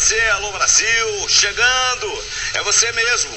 você, 0.00 0.18
alô 0.30 0.50
Brasil, 0.52 1.28
chegando, 1.28 2.06
é 2.54 2.62
você 2.62 2.90
mesmo. 2.92 3.32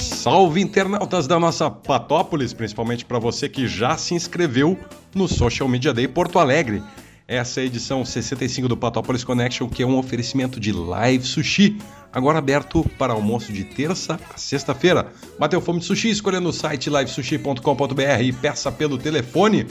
Salve 0.00 0.60
internautas 0.60 1.28
da 1.28 1.38
nossa 1.38 1.70
Patópolis, 1.70 2.52
principalmente 2.52 3.04
para 3.04 3.20
você 3.20 3.48
que 3.48 3.68
já 3.68 3.96
se 3.96 4.14
inscreveu 4.14 4.76
no 5.14 5.28
Social 5.28 5.68
Media 5.68 5.94
Day 5.94 6.08
Porto 6.08 6.40
Alegre. 6.40 6.82
Essa 7.28 7.58
é 7.58 7.64
a 7.64 7.66
edição 7.66 8.04
65 8.04 8.68
do 8.68 8.76
Patópolis 8.76 9.24
Connection, 9.24 9.68
que 9.68 9.82
é 9.82 9.86
um 9.86 9.98
oferecimento 9.98 10.60
de 10.60 10.70
Live 10.70 11.26
Sushi, 11.26 11.76
agora 12.12 12.38
aberto 12.38 12.88
para 12.96 13.12
almoço 13.12 13.52
de 13.52 13.64
terça 13.64 14.20
a 14.32 14.38
sexta-feira. 14.38 15.08
Bateu 15.36 15.60
fome 15.60 15.80
de 15.80 15.86
sushi? 15.86 16.08
Escolha 16.08 16.38
no 16.38 16.52
site 16.52 16.88
livesushi.com.br 16.88 18.22
e 18.22 18.32
peça 18.32 18.70
pelo 18.70 18.96
telefone 18.96 19.66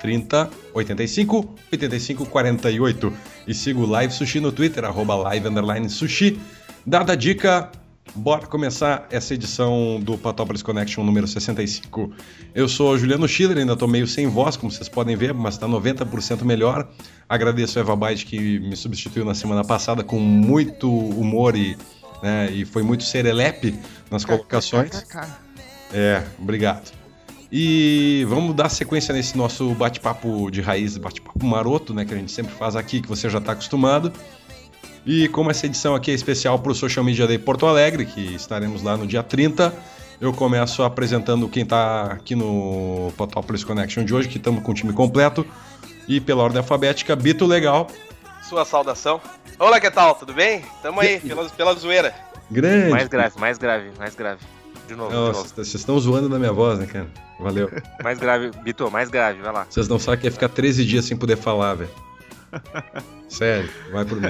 30 0.00 0.50
85 0.74 1.54
85 1.70 2.26
48 2.26 3.12
e 3.46 3.54
siga 3.54 3.78
o 3.78 3.86
Live 3.86 4.12
Sushi 4.12 4.40
no 4.40 4.50
Twitter, 4.50 4.84
arroba 4.84 5.14
live 5.14 5.88
sushi. 5.88 6.40
Dada 6.84 7.12
a 7.12 7.16
dica, 7.16 7.70
Bora 8.16 8.46
começar 8.46 9.06
essa 9.10 9.34
edição 9.34 10.00
do 10.00 10.16
Patópolis 10.16 10.62
Connection 10.62 11.04
número 11.04 11.28
65. 11.28 12.10
Eu 12.54 12.66
sou 12.66 12.96
Juliano 12.96 13.28
Schiller, 13.28 13.58
ainda 13.58 13.74
estou 13.74 13.86
meio 13.86 14.06
sem 14.06 14.26
voz, 14.26 14.56
como 14.56 14.72
vocês 14.72 14.88
podem 14.88 15.14
ver, 15.14 15.34
mas 15.34 15.54
está 15.54 15.68
90% 15.68 16.42
melhor. 16.42 16.88
Agradeço 17.28 17.78
a 17.78 17.82
Eva 17.82 17.94
Byte 17.94 18.24
que 18.24 18.58
me 18.58 18.74
substituiu 18.74 19.22
na 19.22 19.34
semana 19.34 19.62
passada 19.62 20.02
com 20.02 20.18
muito 20.18 20.90
humor 20.90 21.54
e, 21.54 21.76
né, 22.22 22.50
e 22.50 22.64
foi 22.64 22.82
muito 22.82 23.04
serelepe 23.04 23.78
nas 24.10 24.24
colocações. 24.24 25.04
É, 25.92 26.24
obrigado. 26.38 26.90
E 27.52 28.24
vamos 28.28 28.56
dar 28.56 28.70
sequência 28.70 29.14
nesse 29.14 29.36
nosso 29.36 29.74
bate-papo 29.74 30.50
de 30.50 30.62
raiz, 30.62 30.96
bate-papo 30.96 31.44
maroto, 31.44 31.92
né, 31.92 32.04
que 32.06 32.14
a 32.14 32.16
gente 32.16 32.32
sempre 32.32 32.54
faz 32.54 32.76
aqui, 32.76 33.02
que 33.02 33.08
você 33.08 33.28
já 33.28 33.38
está 33.38 33.52
acostumado. 33.52 34.10
E 35.06 35.28
como 35.28 35.50
essa 35.52 35.66
edição 35.66 35.94
aqui 35.94 36.10
é 36.10 36.14
especial 36.14 36.58
para 36.58 36.72
o 36.72 36.74
Social 36.74 37.04
Media 37.04 37.28
Day 37.28 37.38
Porto 37.38 37.64
Alegre, 37.64 38.04
que 38.04 38.34
estaremos 38.34 38.82
lá 38.82 38.96
no 38.96 39.06
dia 39.06 39.22
30, 39.22 39.72
eu 40.20 40.32
começo 40.32 40.82
apresentando 40.82 41.48
quem 41.48 41.62
está 41.62 42.06
aqui 42.06 42.34
no 42.34 43.12
Patópolis 43.16 43.62
Connection 43.62 44.04
de 44.04 44.12
hoje, 44.12 44.28
que 44.28 44.38
estamos 44.38 44.64
com 44.64 44.72
o 44.72 44.74
time 44.74 44.92
completo. 44.92 45.46
E 46.08 46.20
pela 46.20 46.42
ordem 46.42 46.58
alfabética, 46.58 47.14
Bito 47.14 47.46
Legal. 47.46 47.86
Sua 48.42 48.64
saudação. 48.64 49.20
Olá, 49.58 49.80
que 49.80 49.90
tal? 49.90 50.16
Tudo 50.16 50.32
bem? 50.32 50.62
Tamo 50.82 51.00
aí, 51.00 51.20
pela, 51.20 51.48
pela 51.50 51.74
zoeira. 51.74 52.12
Grande. 52.50 52.90
Mais 52.90 53.08
grave, 53.08 53.38
mais 53.38 53.58
grave, 53.58 53.90
mais 53.98 54.14
grave. 54.14 54.40
De 54.88 54.94
novo, 54.94 55.12
Nossa, 55.12 55.32
de 55.32 55.38
novo. 55.38 55.48
vocês 55.54 55.74
estão 55.74 55.98
zoando 55.98 56.28
da 56.28 56.38
minha 56.38 56.52
voz, 56.52 56.78
né, 56.78 56.86
cara? 56.86 57.08
Valeu. 57.40 57.70
Mais 58.02 58.18
grave, 58.18 58.50
Bito, 58.62 58.90
mais 58.90 59.10
grave, 59.10 59.42
vai 59.42 59.52
lá. 59.52 59.66
Vocês 59.68 59.88
não 59.88 59.98
sabem 59.98 60.20
que 60.20 60.26
ia 60.26 60.32
ficar 60.32 60.48
13 60.48 60.86
dias 60.86 61.04
sem 61.04 61.16
poder 61.16 61.36
falar, 61.36 61.74
velho. 61.74 61.90
Sério, 63.28 63.70
vai 63.90 64.04
por 64.04 64.20
mim. 64.20 64.28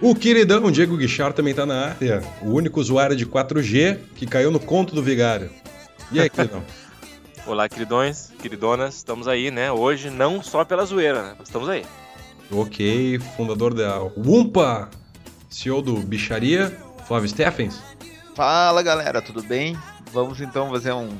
O 0.00 0.14
queridão 0.14 0.70
Diego 0.70 0.96
Guichard 0.96 1.34
também 1.34 1.54
tá 1.54 1.66
na 1.66 1.88
área. 1.90 2.22
O 2.40 2.52
único 2.52 2.80
usuário 2.80 3.14
de 3.14 3.26
4G 3.26 3.98
que 4.14 4.26
caiu 4.26 4.50
no 4.50 4.58
conto 4.58 4.94
do 4.94 5.02
vigário. 5.02 5.50
E 6.10 6.18
aí, 6.18 6.30
queridão? 6.30 6.62
Olá, 7.46 7.68
queridões, 7.68 8.30
queridonas, 8.40 8.96
estamos 8.96 9.26
aí, 9.26 9.50
né? 9.50 9.72
Hoje, 9.72 10.08
não 10.08 10.42
só 10.42 10.64
pela 10.64 10.84
zoeira, 10.84 11.22
né? 11.22 11.36
Estamos 11.42 11.68
aí. 11.68 11.84
ok, 12.50 13.18
fundador 13.36 13.74
da 13.74 13.98
Wumpa, 14.16 14.88
CEO 15.48 15.82
do 15.82 15.96
Bicharia, 15.96 16.74
Flávio 17.06 17.28
Steffens. 17.28 17.82
Fala 18.34 18.82
galera, 18.82 19.20
tudo 19.20 19.42
bem? 19.42 19.76
Vamos 20.12 20.40
então 20.40 20.70
fazer 20.70 20.92
um 20.92 21.10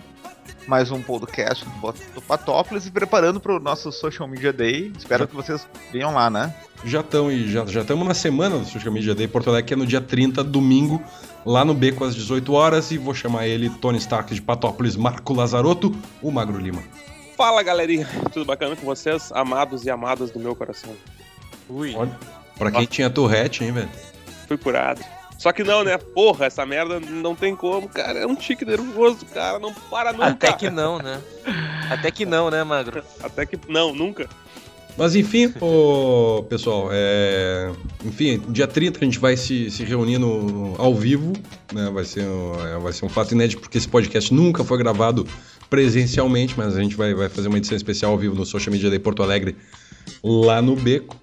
mais 0.67 0.91
um 0.91 1.01
podcast 1.03 1.65
do, 1.65 1.93
do 2.15 2.23
Patópolis 2.23 2.87
e 2.87 2.91
preparando 2.91 3.41
para 3.41 3.56
o 3.56 3.61
nosso 3.61 3.91
Social 3.93 4.29
Media 4.29 4.53
Day. 4.53 4.93
Espero 4.97 5.25
Já- 5.25 5.27
que 5.27 5.34
vocês 5.34 5.67
venham 5.93 6.12
lá, 6.15 6.29
né? 6.31 6.55
Já 6.84 7.01
estão 7.01 7.31
e 7.31 7.51
já 7.51 7.67
já 7.67 7.83
estamos 7.83 8.06
na 8.09 8.15
semana 8.15 8.59
do 8.59 8.65
Social 8.65 8.93
Media 8.93 9.15
Day 9.15 9.28
Porto 9.28 9.50
Alegre, 9.50 9.69
que 9.69 9.75
é 9.75 9.77
no 9.77 9.87
dia 9.87 10.00
30, 10.00 10.43
domingo, 10.43 11.03
lá 11.44 11.65
no 11.65 11.75
Beco 11.75 12.05
às 12.05 12.15
18 12.15 12.53
horas, 12.53 12.91
e 12.91 12.97
vou 12.99 13.12
chamar 13.15 13.47
ele 13.47 13.69
Tony 13.69 13.99
Stark 13.99 14.34
de 14.34 14.41
Patópolis, 14.41 14.97
Marco 14.97 15.34
Lazarotto, 15.34 15.94
o 16.22 16.31
Magro 16.31 16.59
Lima. 16.59 16.82
Fala, 17.37 17.62
galerinha. 17.62 18.09
Tudo 18.32 18.44
bacana 18.47 18.77
com 18.77 18.84
vocês? 18.87 19.31
Amados 19.32 19.84
e 19.84 19.91
amadas 19.91 20.31
do 20.31 20.38
meu 20.38 20.55
coração. 20.56 20.93
Ui. 21.69 21.94
Olha, 21.94 22.19
pra 22.59 22.71
quem 22.71 22.84
tinha 22.87 23.09
Tourette, 23.11 23.65
hein, 23.65 23.72
velho? 23.72 23.88
Fui 24.49 24.59
curado. 24.59 25.00
Só 25.41 25.53
que 25.53 25.65
não, 25.65 25.83
né? 25.83 25.97
Porra, 25.97 26.45
essa 26.45 26.67
merda 26.67 27.01
não 27.01 27.34
tem 27.34 27.56
como, 27.56 27.89
cara. 27.89 28.19
É 28.19 28.27
um 28.27 28.34
tique 28.34 28.62
nervoso, 28.62 29.25
cara. 29.25 29.59
Não 29.59 29.73
para 29.73 30.12
nunca. 30.12 30.27
Até 30.27 30.53
que 30.53 30.69
não, 30.69 30.99
né? 30.99 31.19
Até 31.91 32.11
que 32.11 32.27
não, 32.27 32.51
né, 32.51 32.62
Magro? 32.62 33.03
Até 33.23 33.47
que 33.47 33.59
não, 33.67 33.95
nunca. 33.95 34.29
Mas 34.99 35.17
enfim, 35.17 35.50
pessoal, 36.50 36.91
é... 36.93 37.71
enfim, 38.05 38.43
dia 38.50 38.67
30 38.67 38.99
a 39.00 39.05
gente 39.05 39.19
vai 39.19 39.34
se, 39.34 39.71
se 39.71 39.83
reunir 39.83 40.19
no, 40.19 40.75
ao 40.77 40.95
vivo, 40.95 41.33
né? 41.73 41.89
Vai 41.91 42.05
ser, 42.05 42.21
um- 42.21 42.67
é, 42.67 42.79
vai 42.79 42.93
ser 42.93 43.06
um 43.06 43.09
fato 43.09 43.33
inédito, 43.33 43.62
porque 43.62 43.79
esse 43.79 43.89
podcast 43.89 44.34
nunca 44.34 44.62
foi 44.62 44.77
gravado 44.77 45.27
presencialmente, 45.71 46.53
mas 46.55 46.77
a 46.77 46.83
gente 46.83 46.97
vai, 46.97 47.15
vai 47.15 47.31
fazer 47.31 47.49
uma 47.49 47.56
edição 47.56 47.77
especial 47.79 48.12
ao 48.12 48.19
vivo 48.19 48.34
no 48.34 48.45
Social 48.45 48.73
Media 48.75 48.91
Day 48.91 48.99
Porto 48.99 49.23
Alegre, 49.23 49.56
lá 50.23 50.61
no 50.61 50.77
Beco. 50.77 51.17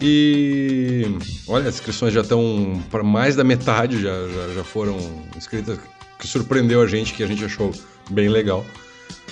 E 0.00 1.04
olha, 1.46 1.68
as 1.68 1.76
inscrições 1.76 2.12
já 2.12 2.20
estão 2.22 2.82
para 2.90 3.02
mais 3.02 3.36
da 3.36 3.44
metade, 3.44 4.00
já, 4.02 4.10
já, 4.28 4.54
já 4.54 4.64
foram 4.64 4.96
inscritas, 5.36 5.78
que 6.18 6.26
surpreendeu 6.26 6.82
a 6.82 6.86
gente, 6.86 7.14
que 7.14 7.22
a 7.22 7.26
gente 7.26 7.44
achou 7.44 7.70
bem 8.10 8.28
legal. 8.28 8.64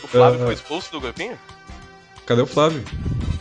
O 0.03 0.06
Flávio 0.06 0.41
Ah. 0.43 0.45
foi 0.47 0.55
expulso 0.55 0.91
do 0.93 1.01
grupinho? 1.01 1.39
Cadê 2.27 2.43
o 2.43 2.47
Flávio? 2.47 2.83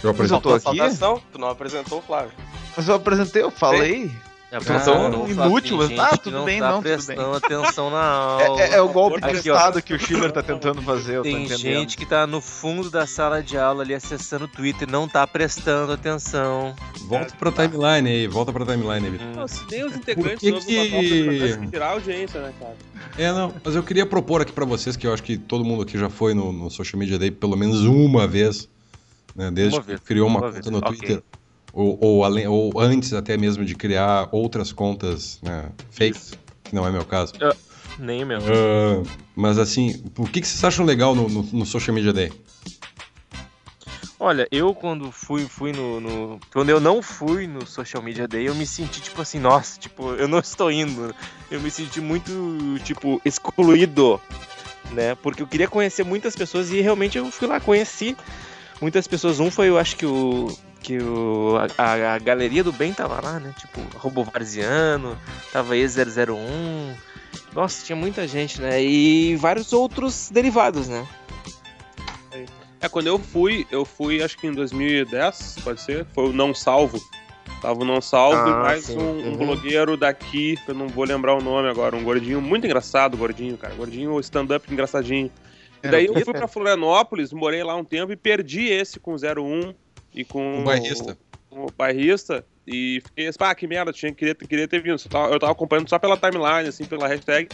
Eu 0.03 0.13
Mas 0.17 0.31
eu 0.31 0.41
tô 0.41 0.53
aqui? 0.53 0.63
saudação? 0.63 1.21
Tu 1.31 1.37
não 1.37 1.49
apresentou 1.49 1.99
o 1.99 2.01
Flávio. 2.01 2.31
Mas 2.75 2.87
eu 2.87 2.95
apresentei, 2.95 3.43
eu 3.43 3.51
falei. 3.51 4.05
É, 4.05 4.30
Atenção, 4.51 5.09
não, 5.09 5.29
inútil, 5.29 5.77
tá, 5.95 6.17
tudo 6.17 6.39
não 6.39 6.43
bem, 6.45 6.59
tá 6.59 6.67
não, 6.71 6.81
tudo 6.81 6.83
prestando 6.83 7.35
atenção 7.37 7.89
na 7.89 8.03
aula. 8.03 8.61
É, 8.61 8.69
é- 8.71 8.73
é 8.75 8.81
o 8.81 8.89
golpe 8.89 9.21
de 9.21 9.27
ó. 9.27 9.55
estado 9.55 9.81
que 9.81 9.93
o 9.93 9.99
Schiller 9.99 10.29
tá 10.29 10.43
tentando 10.43 10.81
fazer, 10.81 11.13
eu 11.15 11.23
tô 11.23 11.29
Tem 11.29 11.47
gente 11.47 11.95
que 11.95 12.05
tá 12.05 12.27
no 12.27 12.41
fundo 12.41 12.89
da 12.89 13.07
sala 13.07 13.41
de 13.41 13.57
aula 13.57 13.81
ali 13.81 13.93
acessando 13.93 14.43
o 14.45 14.47
Twitter 14.49 14.89
e 14.89 14.91
não 14.91 15.07
tá 15.07 15.25
prestando 15.25 15.93
atenção. 15.93 16.75
Volta 17.07 17.33
pra 17.39 17.49
timeline 17.51 18.09
aí, 18.09 18.27
volta 18.27 18.51
pra 18.51 18.65
timeline 18.65 19.07
aí. 19.07 19.13
Hum. 19.41 19.47
Se 19.47 19.63
nem 19.71 19.85
os 19.85 19.95
integrantes 19.95 20.65
que 20.65 20.81
que- 20.89 21.67
tirar 21.67 21.87
a 21.87 21.91
audiência, 21.91 22.41
né, 22.41 22.53
cara? 22.59 22.75
É, 23.17 23.31
não, 23.31 23.53
mas 23.63 23.73
eu 23.75 23.83
queria 23.83 24.05
propor 24.05 24.41
aqui 24.41 24.51
pra 24.51 24.65
vocês, 24.65 24.97
que 24.97 25.07
eu 25.07 25.13
acho 25.13 25.23
que 25.23 25.37
todo 25.37 25.63
mundo 25.63 25.83
aqui 25.83 25.97
já 25.97 26.09
foi 26.09 26.33
no, 26.33 26.51
no 26.51 26.69
Social 26.69 26.99
Media 26.99 27.17
Day 27.17 27.31
pelo 27.31 27.55
menos 27.55 27.85
uma 27.85 28.27
vez, 28.27 28.67
né, 29.33 29.49
desde 29.49 29.75
Uma 29.77 29.81
que 29.81 29.87
vez, 29.87 29.99
criou 30.01 30.27
uma, 30.27 30.39
uma 30.39 30.47
conta 30.51 30.61
vez, 30.61 30.65
no. 30.67 30.81
Twitter, 30.81 31.23
ou, 31.73 31.97
ou, 32.01 32.23
além, 32.23 32.47
ou 32.47 32.79
antes 32.79 33.13
até 33.13 33.37
mesmo 33.37 33.63
de 33.65 33.75
criar 33.75 34.29
outras 34.31 34.71
contas 34.71 35.39
né, 35.41 35.69
fakes, 35.91 36.33
que 36.63 36.75
não 36.75 36.85
é 36.87 36.91
meu 36.91 37.05
caso. 37.05 37.33
Nem 37.99 38.25
mesmo. 38.25 38.49
Ah, 38.51 39.03
mas 39.35 39.57
assim, 39.57 40.03
o 40.17 40.25
que, 40.25 40.41
que 40.41 40.47
vocês 40.47 40.63
acham 40.63 40.85
legal 40.85 41.13
no, 41.15 41.27
no, 41.29 41.43
no 41.43 41.65
Social 41.65 41.93
Media 41.93 42.11
Day? 42.13 42.31
Olha, 44.19 44.47
eu 44.51 44.73
quando 44.75 45.11
fui, 45.11 45.45
fui 45.47 45.71
no, 45.73 45.99
no- 45.99 46.39
Quando 46.53 46.69
eu 46.69 46.79
não 46.79 47.01
fui 47.01 47.47
no 47.47 47.65
Social 47.65 48.03
Media 48.03 48.27
Day, 48.27 48.47
eu 48.47 48.53
me 48.53 48.67
senti 48.67 49.01
tipo 49.01 49.19
assim, 49.19 49.39
nossa, 49.39 49.79
tipo, 49.79 50.11
eu 50.13 50.27
não 50.27 50.37
estou 50.39 50.71
indo. 50.71 51.13
Eu 51.49 51.59
me 51.59 51.71
senti 51.71 51.99
muito, 51.99 52.31
tipo, 52.83 53.19
excluído, 53.25 54.21
né? 54.91 55.15
Porque 55.15 55.41
eu 55.41 55.47
queria 55.47 55.67
conhecer 55.67 56.03
muitas 56.03 56.35
pessoas 56.35 56.69
e 56.71 56.81
realmente 56.81 57.17
eu 57.17 57.31
fui 57.31 57.47
lá, 57.47 57.59
conheci 57.59 58.15
muitas 58.79 59.07
pessoas. 59.07 59.39
Um 59.39 59.49
foi, 59.49 59.69
eu 59.69 59.77
acho 59.79 59.95
que 59.95 60.05
o. 60.05 60.55
Que 60.81 60.97
o, 60.97 61.57
a, 61.77 62.13
a 62.15 62.19
galeria 62.19 62.63
do 62.63 62.71
bem 62.71 62.91
tava 62.93 63.21
lá, 63.21 63.39
né? 63.39 63.53
Tipo, 63.59 63.81
Robo 63.97 64.23
Varziano, 64.23 65.17
tava 65.53 65.75
E001. 65.75 66.95
Nossa, 67.53 67.85
tinha 67.85 67.95
muita 67.95 68.27
gente, 68.27 68.59
né? 68.61 68.81
E 68.83 69.35
vários 69.35 69.73
outros 69.73 70.29
derivados, 70.31 70.87
né? 70.87 71.05
É, 72.79 72.89
quando 72.89 73.07
eu 73.07 73.19
fui, 73.19 73.67
eu 73.69 73.85
fui 73.85 74.23
acho 74.23 74.37
que 74.37 74.47
em 74.47 74.53
2010, 74.53 75.57
pode 75.63 75.81
ser? 75.81 76.05
Foi 76.15 76.29
o 76.29 76.33
Não 76.33 76.53
Salvo. 76.53 76.99
Tava 77.61 77.79
o 77.81 77.85
Não 77.85 78.01
Salvo 78.01 78.49
e 78.49 78.51
Ah, 78.53 78.55
mais 78.55 78.85
sim. 78.85 78.97
um, 78.97 79.01
um 79.27 79.29
Uhum. 79.31 79.37
blogueiro 79.37 79.95
daqui, 79.95 80.57
que 80.65 80.71
eu 80.71 80.75
não 80.75 80.87
vou 80.87 81.03
lembrar 81.03 81.35
o 81.35 81.41
nome 81.43 81.69
agora, 81.69 81.95
um 81.95 82.03
gordinho 82.03 82.41
muito 82.41 82.65
engraçado, 82.65 83.15
gordinho, 83.15 83.55
cara. 83.55 83.75
Gordinho 83.75 84.19
stand-up 84.19 84.65
engraçadinho. 84.73 85.27
E 85.83 85.87
Era 85.87 85.91
daí 85.97 86.05
eu 86.07 86.13
fui 86.25 86.33
pra 86.33 86.47
Florianópolis, 86.47 87.31
morei 87.31 87.63
lá 87.63 87.75
um 87.75 87.83
tempo 87.83 88.11
e 88.11 88.15
perdi 88.17 88.63
esse 88.63 88.99
com 88.99 89.13
01 89.13 89.75
e 90.13 90.23
com 90.25 90.61
O 90.61 90.63
bairrista. 90.63 91.17
o, 91.49 91.65
o 91.65 91.71
bairrista. 91.77 92.45
E 92.67 93.01
fiquei 93.05 93.27
assim, 93.27 93.37
pá, 93.39 93.53
que 93.55 93.65
merda, 93.67 93.91
tinha, 93.91 94.13
queria, 94.13 94.35
queria 94.35 94.67
ter 94.67 94.81
vindo. 94.81 94.97
Só 94.99 95.09
tava- 95.09 95.33
Eu 95.33 95.39
tava 95.39 95.51
acompanhando 95.51 95.89
só 95.89 95.97
pela 95.97 96.15
timeline, 96.15 96.69
assim, 96.69 96.85
pela 96.85 97.07
hashtag. 97.07 97.49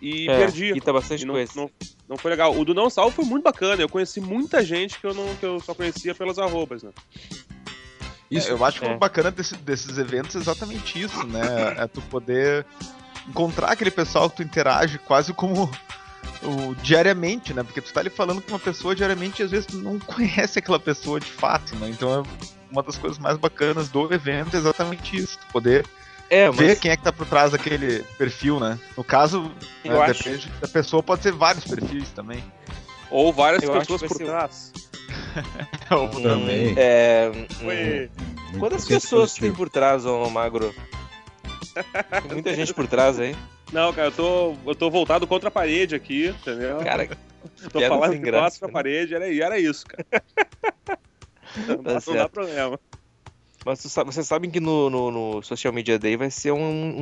E 0.00 0.28
É, 0.28 0.36
perdi. 0.38 0.72
E 0.74 0.80
tá 0.80 0.92
bastante 0.92 1.22
E 1.22 1.26
não, 1.26 1.34
coisa. 1.34 1.52
não, 1.56 1.70
não 2.08 2.16
foi 2.16 2.30
legal. 2.30 2.56
O 2.56 2.64
do 2.64 2.72
Não 2.72 2.88
Salvo 2.88 3.10
foi 3.16 3.24
muito 3.24 3.42
bacana. 3.42 3.82
Eu 3.82 3.88
conheci 3.88 4.20
muita 4.20 4.62
gente 4.64 4.98
que 4.98 5.06
eu, 5.06 5.12
não, 5.12 5.34
que 5.36 5.44
eu 5.44 5.58
só 5.60 5.74
conhecia 5.74 6.14
pelas 6.14 6.38
arrobas, 6.38 6.82
né? 6.82 6.90
Isso, 8.30 8.48
É, 8.48 8.52
eu 8.52 8.64
acho 8.64 8.80
que 8.80 8.86
É. 8.86 8.94
o 8.94 8.98
bacana 8.98 9.30
desse- 9.30 9.56
desses 9.56 9.98
eventos 9.98 10.34
é 10.36 10.38
exatamente 10.38 11.00
isso, 11.00 11.26
né? 11.26 11.74
É 11.78 11.86
tu 11.86 12.00
poder 12.02 12.64
encontrar 13.28 13.70
aquele 13.72 13.90
pessoal 13.90 14.30
que 14.30 14.36
tu 14.36 14.42
interage 14.42 14.98
quase 14.98 15.32
como 15.32 15.70
o, 16.42 16.74
diariamente, 16.76 17.52
né? 17.54 17.62
Porque 17.62 17.80
tu 17.80 17.92
tá 17.92 18.00
ali 18.00 18.10
falando 18.10 18.40
com 18.42 18.50
uma 18.52 18.58
pessoa 18.58 18.94
diariamente 18.94 19.42
e 19.42 19.44
às 19.44 19.50
vezes 19.50 19.66
tu 19.66 19.76
não 19.78 19.98
conhece 20.00 20.58
aquela 20.58 20.78
pessoa 20.80 21.18
de 21.20 21.30
fato, 21.30 21.74
né? 21.76 21.88
Então 21.90 22.20
é 22.20 22.22
uma 22.70 22.82
das 22.82 22.96
coisas 22.98 23.18
mais 23.18 23.36
bacanas 23.36 23.88
do 23.88 24.12
evento 24.12 24.54
é 24.56 24.58
exatamente 24.58 25.16
isso, 25.16 25.38
tu 25.38 25.46
poder 25.52 25.86
É, 26.28 26.50
ver 26.50 26.70
mas 26.70 26.78
quem 26.80 26.90
é 26.90 26.96
que 26.96 27.02
tá 27.04 27.12
por 27.12 27.26
trás 27.26 27.52
daquele 27.52 28.02
perfil, 28.18 28.58
né? 28.58 28.78
No 28.96 29.04
caso, 29.04 29.50
Eu 29.84 29.92
né, 29.92 29.98
acho- 30.02 30.24
depende 30.24 30.48
da 30.60 30.68
pessoa, 30.68 31.02
pode 31.02 31.22
ser 31.22 31.32
vários 31.32 31.64
perfis 31.64 32.10
também. 32.10 32.42
Ou 33.10 33.32
várias 33.32 33.62
Eu 33.62 33.72
pessoas 33.72 34.02
por 34.02 34.16
ser- 34.16 34.24
trás. 34.26 34.72
Ou 35.90 36.08
Também. 36.08 36.74
é, 36.76 37.30
hum, 37.34 38.58
quantas 38.58 38.84
pessoas 38.84 39.30
positivo. 39.30 39.46
tem 39.46 39.52
por 39.54 39.68
trás, 39.68 40.04
ô 40.06 40.28
Magro? 40.30 40.74
Tem 41.74 42.32
muita 42.32 42.54
gente 42.54 42.72
por 42.72 42.86
trás 42.86 43.18
aí. 43.18 43.36
Não, 43.74 43.92
cara, 43.92 44.08
eu 44.08 44.12
tô, 44.12 44.54
eu 44.66 44.74
tô 44.74 44.88
voltado 44.88 45.26
contra 45.26 45.48
a 45.48 45.52
parede 45.52 45.94
aqui, 45.96 46.28
entendeu? 46.28 46.78
Cara, 46.78 47.08
tô 47.72 47.80
falando 47.80 48.18
graça, 48.20 48.42
gosto 48.44 48.58
pra 48.60 48.68
né? 48.68 48.72
parede, 48.72 49.14
era, 49.14 49.34
era 49.36 49.58
isso, 49.58 49.84
cara. 49.84 50.06
não, 51.66 51.98
não 52.06 52.14
dá 52.14 52.28
problema. 52.28 52.78
Mas 53.66 53.80
tu 53.80 53.88
sabe- 53.88 54.12
vocês 54.12 54.26
sabem 54.28 54.50
que 54.50 54.60
no, 54.60 54.88
no, 54.90 55.10
no 55.10 55.42
Social 55.42 55.72
Media 55.72 55.98
Day 55.98 56.16
vai 56.18 56.30
ser 56.30 56.52
um, 56.52 56.58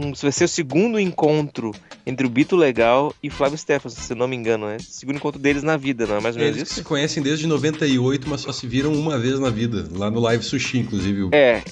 um- 0.09 0.13
vai 0.15 0.31
ser 0.33 0.45
o 0.45 0.49
segundo 0.49 0.99
encontro 0.99 1.73
entre 2.07 2.25
o 2.25 2.31
Bito 2.31 2.55
Legal 2.57 3.13
e 3.23 3.29
Flávio 3.29 3.59
Stefano, 3.59 3.93
se 3.95 4.11
eu 4.13 4.17
não 4.17 4.29
me 4.29 4.37
engano, 4.37 4.67
né? 4.69 4.79
Segundo 4.79 5.17
encontro 5.17 5.41
deles 5.41 5.63
na 5.65 5.77
vida, 5.77 6.07
não 6.07 6.17
é 6.17 6.21
mais 6.21 6.37
ou 6.37 6.41
menos 6.43 6.57
Eles 6.57 6.69
se 6.69 6.81
isso? 6.81 6.89
conhecem 6.89 7.23
desde 7.23 7.47
98, 7.49 8.31
mas 8.31 8.41
só 8.43 8.53
se 8.53 8.67
viram 8.67 8.93
uma 8.95 9.19
vez 9.19 9.39
na 9.41 9.51
vida. 9.51 9.87
Lá 9.93 10.11
no 10.11 10.21
Live 10.21 10.45
Sushi, 10.45 10.79
inclusive. 10.79 11.29
É, 11.33 11.63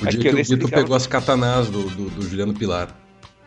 o 0.00 0.06
dia 0.06 0.20
que 0.20 0.28
o 0.34 0.38
explicar- 0.40 0.80
pegou 0.82 0.96
as 0.96 1.06
katanás 1.06 1.70
do, 1.70 1.84
do, 1.88 2.10
do 2.10 2.22
Juliano 2.28 2.52
Pilar. 2.52 2.98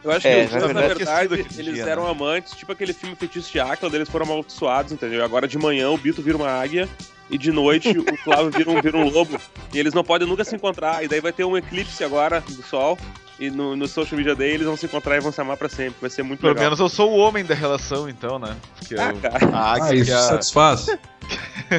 Eu 0.05 0.11
acho 0.11 0.27
É, 0.27 0.31
que 0.31 0.37
na 0.37 0.45
os 0.45 0.51
dois, 0.63 0.73
na 0.75 0.81
verdade, 0.81 1.33
eles 1.57 1.73
dia, 1.75 1.83
eram 1.85 2.03
né? 2.05 2.11
amantes, 2.11 2.53
tipo 2.53 2.71
aquele 2.71 2.93
filme 2.93 3.15
Feitiço 3.15 3.51
de 3.51 3.59
Áquila, 3.59 3.87
onde 3.89 3.97
eles 3.97 4.07
foram 4.09 4.25
amaldiçoados, 4.25 4.91
entendeu? 4.91 5.19
E 5.19 5.23
agora 5.23 5.47
de 5.47 5.57
manhã 5.57 5.89
o 5.89 5.97
Bito 5.97 6.21
vira 6.21 6.37
uma 6.37 6.47
águia 6.49 6.87
e 7.29 7.37
de 7.39 7.51
noite 7.51 7.89
o 7.97 8.05
Flávio 8.23 8.51
vira 8.51 8.69
um, 8.69 8.79
vira 8.81 8.95
um 8.97 9.09
lobo. 9.09 9.39
E 9.73 9.79
eles 9.79 9.93
não 9.95 10.03
podem 10.03 10.27
nunca 10.27 10.43
se 10.43 10.55
encontrar. 10.55 11.03
E 11.03 11.07
daí 11.07 11.19
vai 11.19 11.33
ter 11.33 11.43
um 11.43 11.57
eclipse 11.57 12.03
agora 12.03 12.39
do 12.41 12.61
sol. 12.61 12.97
E 13.39 13.49
no, 13.49 13.75
no 13.75 13.85
Social 13.87 14.15
Media 14.17 14.33
Day 14.35 14.51
eles 14.51 14.65
vão 14.67 14.77
se 14.77 14.85
encontrar 14.85 15.17
e 15.17 15.19
vão 15.19 15.31
se 15.31 15.41
amar 15.41 15.57
pra 15.57 15.67
sempre. 15.67 15.95
Vai 15.99 16.09
ser 16.09 16.21
muito 16.23 16.39
Pelo 16.39 16.53
legal. 16.53 16.65
menos 16.65 16.79
eu 16.79 16.87
sou 16.87 17.11
o 17.11 17.17
homem 17.17 17.43
da 17.43 17.53
relação, 17.55 18.07
então, 18.07 18.37
né? 18.39 18.55
Porque 18.77 18.95
Ah, 18.95 19.09
eu- 19.11 19.17
cara. 19.17 19.45
a 19.53 19.73
águia 19.73 19.85
Ah, 19.89 19.95
isso 19.95 20.05
que 20.05 20.11
é 20.11 20.13
a- 20.13 20.19
satisfaz. 20.21 20.85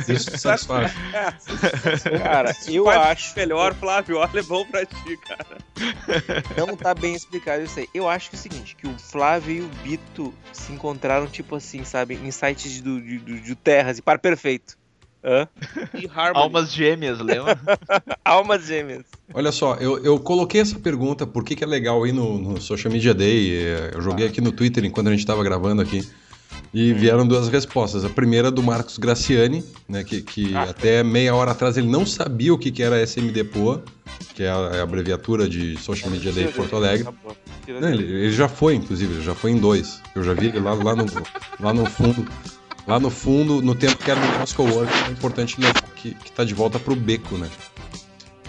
Isso 0.09 0.37
satisfaz. 0.38 0.93
cara, 2.23 2.56
eu 2.69 2.85
Faz 2.85 3.00
acho. 3.03 3.37
Melhor, 3.37 3.75
Flávio, 3.75 4.19
olha, 4.19 4.41
é 4.41 4.43
bom 4.43 4.65
pra 4.65 4.85
ti, 4.85 5.17
cara. 5.19 5.59
Não 6.56 6.77
tá 6.77 6.94
bem 6.94 7.15
explicado 7.15 7.62
isso 7.62 7.79
aí. 7.79 7.88
Eu 7.94 8.09
acho 8.09 8.31
que 8.31 8.37
é 8.37 8.38
o 8.38 8.43
seguinte, 8.43 8.77
que 8.77 8.87
o 8.87 8.99
Flávio 8.99 9.56
e 9.56 9.61
o 9.61 9.69
Bito 9.83 10.35
se 10.53 10.73
encontraram, 10.73 11.27
tipo 11.27 11.56
assim, 11.56 11.85
sabe, 11.85 12.15
em 12.15 12.31
sites 12.31 12.81
do, 12.81 13.00
de, 13.00 13.19
do, 13.19 13.41
de 13.41 13.55
terras 13.55 13.99
e 13.99 14.03
par 14.03 14.19
perfeito. 14.19 14.77
Hã? 15.25 15.49
E 15.93 16.09
almas 16.35 16.73
gêmeas, 16.73 17.19
lembra? 17.19 17.59
Almas 18.25 18.65
gêmeas. 18.65 19.05
Olha 19.35 19.50
só, 19.50 19.75
eu, 19.75 19.99
eu 20.05 20.21
coloquei 20.21 20.61
essa 20.61 20.79
pergunta, 20.79 21.27
por 21.27 21.43
que, 21.43 21.56
que 21.56 21.65
é 21.65 21.67
legal 21.67 22.06
ir 22.06 22.12
no, 22.12 22.38
no 22.38 22.61
Social 22.61 22.93
Media 22.93 23.12
Day? 23.12 23.50
Eu 23.93 24.00
joguei 24.00 24.27
aqui 24.27 24.41
no 24.41 24.53
Twitter 24.53 24.85
enquanto 24.85 25.09
a 25.09 25.11
gente 25.11 25.21
estava 25.21 25.43
gravando 25.43 25.83
aqui. 25.83 26.09
E 26.74 26.92
vieram 26.92 27.26
duas 27.26 27.48
respostas. 27.48 28.04
A 28.04 28.10
primeira 28.10 28.50
do 28.50 28.62
Marcos 28.62 28.98
Graciani, 28.98 29.64
né, 29.88 30.04
que, 30.04 30.20
que 30.20 30.54
até 30.54 31.02
meia 31.02 31.34
hora 31.34 31.52
atrás 31.52 31.76
ele 31.76 31.88
não 31.88 32.04
sabia 32.04 32.52
o 32.52 32.58
que, 32.58 32.70
que 32.70 32.82
era 32.82 33.02
SMDPOA, 33.02 33.82
que 34.34 34.42
é 34.42 34.50
a, 34.50 34.70
é 34.74 34.80
a 34.80 34.82
abreviatura 34.82 35.48
de 35.48 35.76
Social 35.78 36.10
Media 36.10 36.32
Day 36.32 36.48
Porto 36.48 36.76
Alegre. 36.76 37.08
Não, 37.68 37.88
ele, 37.88 38.04
ele 38.04 38.32
já 38.32 38.48
foi, 38.48 38.74
inclusive, 38.74 39.14
ele 39.14 39.22
já 39.22 39.34
foi 39.34 39.52
em 39.52 39.58
dois. 39.58 40.00
Eu 40.14 40.22
já 40.22 40.34
vi 40.34 40.48
ele 40.48 40.60
lá, 40.60 40.74
lá, 40.74 40.94
no, 40.94 41.06
lá 41.58 41.72
no 41.72 41.86
fundo. 41.86 42.26
Lá 42.86 43.00
no 43.00 43.10
fundo, 43.10 43.60
no 43.62 43.74
tempo 43.74 43.96
que 43.96 44.10
era 44.10 44.20
no 44.20 44.38
Moscow 44.38 44.68
Work, 44.68 44.92
é 45.08 45.10
importante 45.10 45.56
que, 45.96 46.14
que 46.14 46.32
tá 46.32 46.44
de 46.44 46.54
volta 46.54 46.78
pro 46.78 46.94
beco, 46.94 47.36
né? 47.36 47.48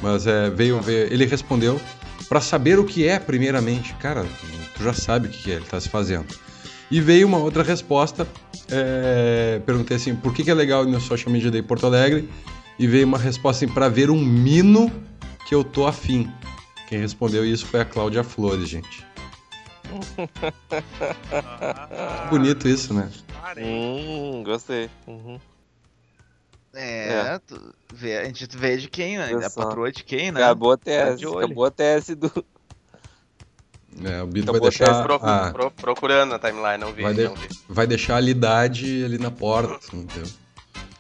Mas 0.01 0.27
é, 0.27 0.49
veio 0.49 0.79
ver, 0.79 1.11
ele 1.11 1.25
respondeu 1.25 1.81
para 2.29 2.39
saber 2.41 2.77
o 2.77 2.85
que 2.85 3.07
é, 3.07 3.17
primeiramente. 3.17 3.95
Cara, 3.95 4.25
tu 4.75 4.83
já 4.83 4.93
sabe 4.93 5.27
o 5.27 5.31
que 5.31 5.51
é, 5.51 5.55
ele 5.55 5.65
tá 5.65 5.79
se 5.79 5.89
fazendo. 5.89 6.27
E 6.89 7.01
veio 7.01 7.28
uma 7.28 7.38
outra 7.38 7.63
resposta. 7.63 8.28
é, 8.69 9.62
perguntei 9.66 9.98
assim, 9.98 10.16
por 10.16 10.34
que, 10.34 10.44
que 10.44 10.51
é 10.51 10.54
legal 10.54 10.84
ir 10.84 10.92
no 10.92 11.00
Social 11.00 11.31
Media 11.31 11.51
Day 11.51 11.62
Porto 11.62 11.86
Alegre? 11.86 12.30
E 12.80 12.88
veio 12.88 13.06
uma 13.06 13.18
resposta 13.18 13.66
assim, 13.66 13.74
para 13.74 13.89
ver 13.89 14.10
um 14.10 14.19
mino 14.19 14.92
que 15.48 15.56
eu 15.56 15.63
tô 15.63 15.88
afim. 15.88 16.31
Quem 16.88 17.00
respondeu 17.00 17.45
isso 17.45 17.66
foi 17.66 17.81
a 17.81 17.86
Cláudia 17.86 18.24
Flores, 18.24 18.69
gente. 18.69 19.06
Bonito 22.30 22.68
isso, 22.68 22.94
né? 22.94 23.10
Hum, 23.57 24.44
gostei. 24.44 24.89
Uhum. 25.07 25.39
É, 26.74 27.39
tu 27.39 27.74
vê, 27.92 28.18
a 28.18 28.25
gente 28.25 28.48
vê 28.56 28.78
de 28.78 28.88
quem, 28.89 29.18
né? 29.18 29.34
A 29.34 29.50
patroa 29.50 29.92
de 29.92 30.04
quem, 30.04 30.31
né? 30.31 30.44
Acabou 30.44 30.74
a 30.74 30.78
Tá 30.78 30.84
tese, 30.84 31.25
acabou 31.25 31.66
a 31.66 31.72
tese 31.72 32.16
do. 32.16 32.31
É, 34.03 34.21
o 34.21 34.27
Bito 34.27 34.39
Então, 34.44 34.53
vai 34.53 34.61
deixar, 34.61 35.03
Pro- 35.03 35.15
a, 35.21 35.51
pro- 35.51 35.71
procurando 35.71 36.35
a 36.35 36.39
timeline, 36.39 36.77
não 36.77 36.94
vi, 36.94 37.01
Vai 37.03 37.13
de- 37.13 37.23
não 37.23 37.35
vi. 37.35 37.47
vai 37.67 37.88
deixar 37.88 38.17
a 38.17 38.19
lidade 38.19 39.03
ali 39.03 39.17
na 39.17 39.31
porta, 39.31 39.75
assim, 39.75 40.01
entendeu? 40.01 40.29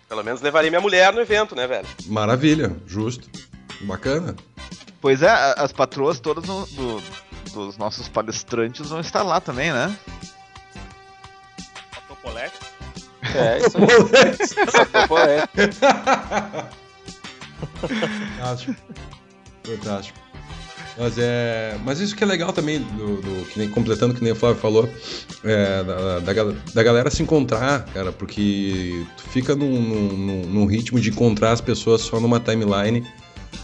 Pelo 0.09 0.23
menos 0.23 0.41
levarei 0.41 0.69
minha 0.69 0.81
mulher 0.81 1.13
no 1.13 1.19
evento, 1.21 1.55
né, 1.55 1.67
velho? 1.67 1.87
Maravilha, 2.07 2.75
justo. 2.87 3.29
Bacana. 3.81 4.35
Pois 4.99 5.21
é, 5.21 5.29
as 5.57 5.71
patroas 5.71 6.19
todas 6.19 6.43
no- 6.45 6.65
do- 6.65 7.03
dos 7.53 7.77
nossos 7.77 8.07
palestrantes 8.07 8.89
vão 8.89 8.99
estar 8.99 9.21
lá 9.21 9.39
também, 9.39 9.71
né? 9.71 9.95
Topolete. 12.07 12.55
É, 13.35 13.59
isso 13.61 13.77
aí. 13.77 13.87
É. 15.27 16.67
Fantástico. 18.37 18.75
Fantástico. 19.63 20.19
Mas 20.99 21.17
é. 21.17 21.77
Mas 21.85 21.99
isso 21.99 22.15
que 22.15 22.23
é 22.23 22.27
legal 22.27 22.51
também, 22.51 22.79
do, 22.79 23.21
do- 23.21 23.45
que 23.45 23.59
nem, 23.59 23.69
completando 23.69 24.13
que 24.15 24.23
nem 24.23 24.31
o 24.33 24.35
Flávio 24.35 24.59
falou, 24.59 24.89
é, 25.43 25.83
da, 25.83 26.19
da, 26.19 26.43
da 26.73 26.83
galera 26.83 27.11
se 27.11 27.21
encontrar, 27.21 27.85
cara, 27.93 28.11
porque 28.11 29.05
tu 29.15 29.23
fica 29.29 29.55
num, 29.55 29.79
num- 29.81 30.45
num- 30.47 30.65
ritmo 30.65 30.99
de 30.99 31.09
encontrar 31.09 31.51
as 31.51 31.61
pessoas 31.61 32.01
só 32.01 32.19
numa 32.19 32.39
timeline, 32.39 33.05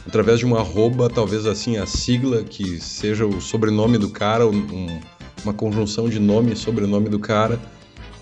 através 0.08 0.40
de 0.40 0.46
uma 0.46 0.60
arroba, 0.60 1.10
talvez 1.10 1.46
assim, 1.48 1.78
a 1.78 1.86
sigla 1.88 2.44
que 2.44 2.80
seja 2.80 3.26
o 3.26 3.42
sobrenome 3.42 3.98
do 3.98 4.10
cara, 4.10 4.46
um- 4.48 5.00
uma 5.44 5.54
conjunção 5.54 6.08
de 6.08 6.20
nome 6.20 6.54
e 6.54 6.56
sobrenome 6.56 7.10
do 7.10 7.20
cara. 7.20 7.60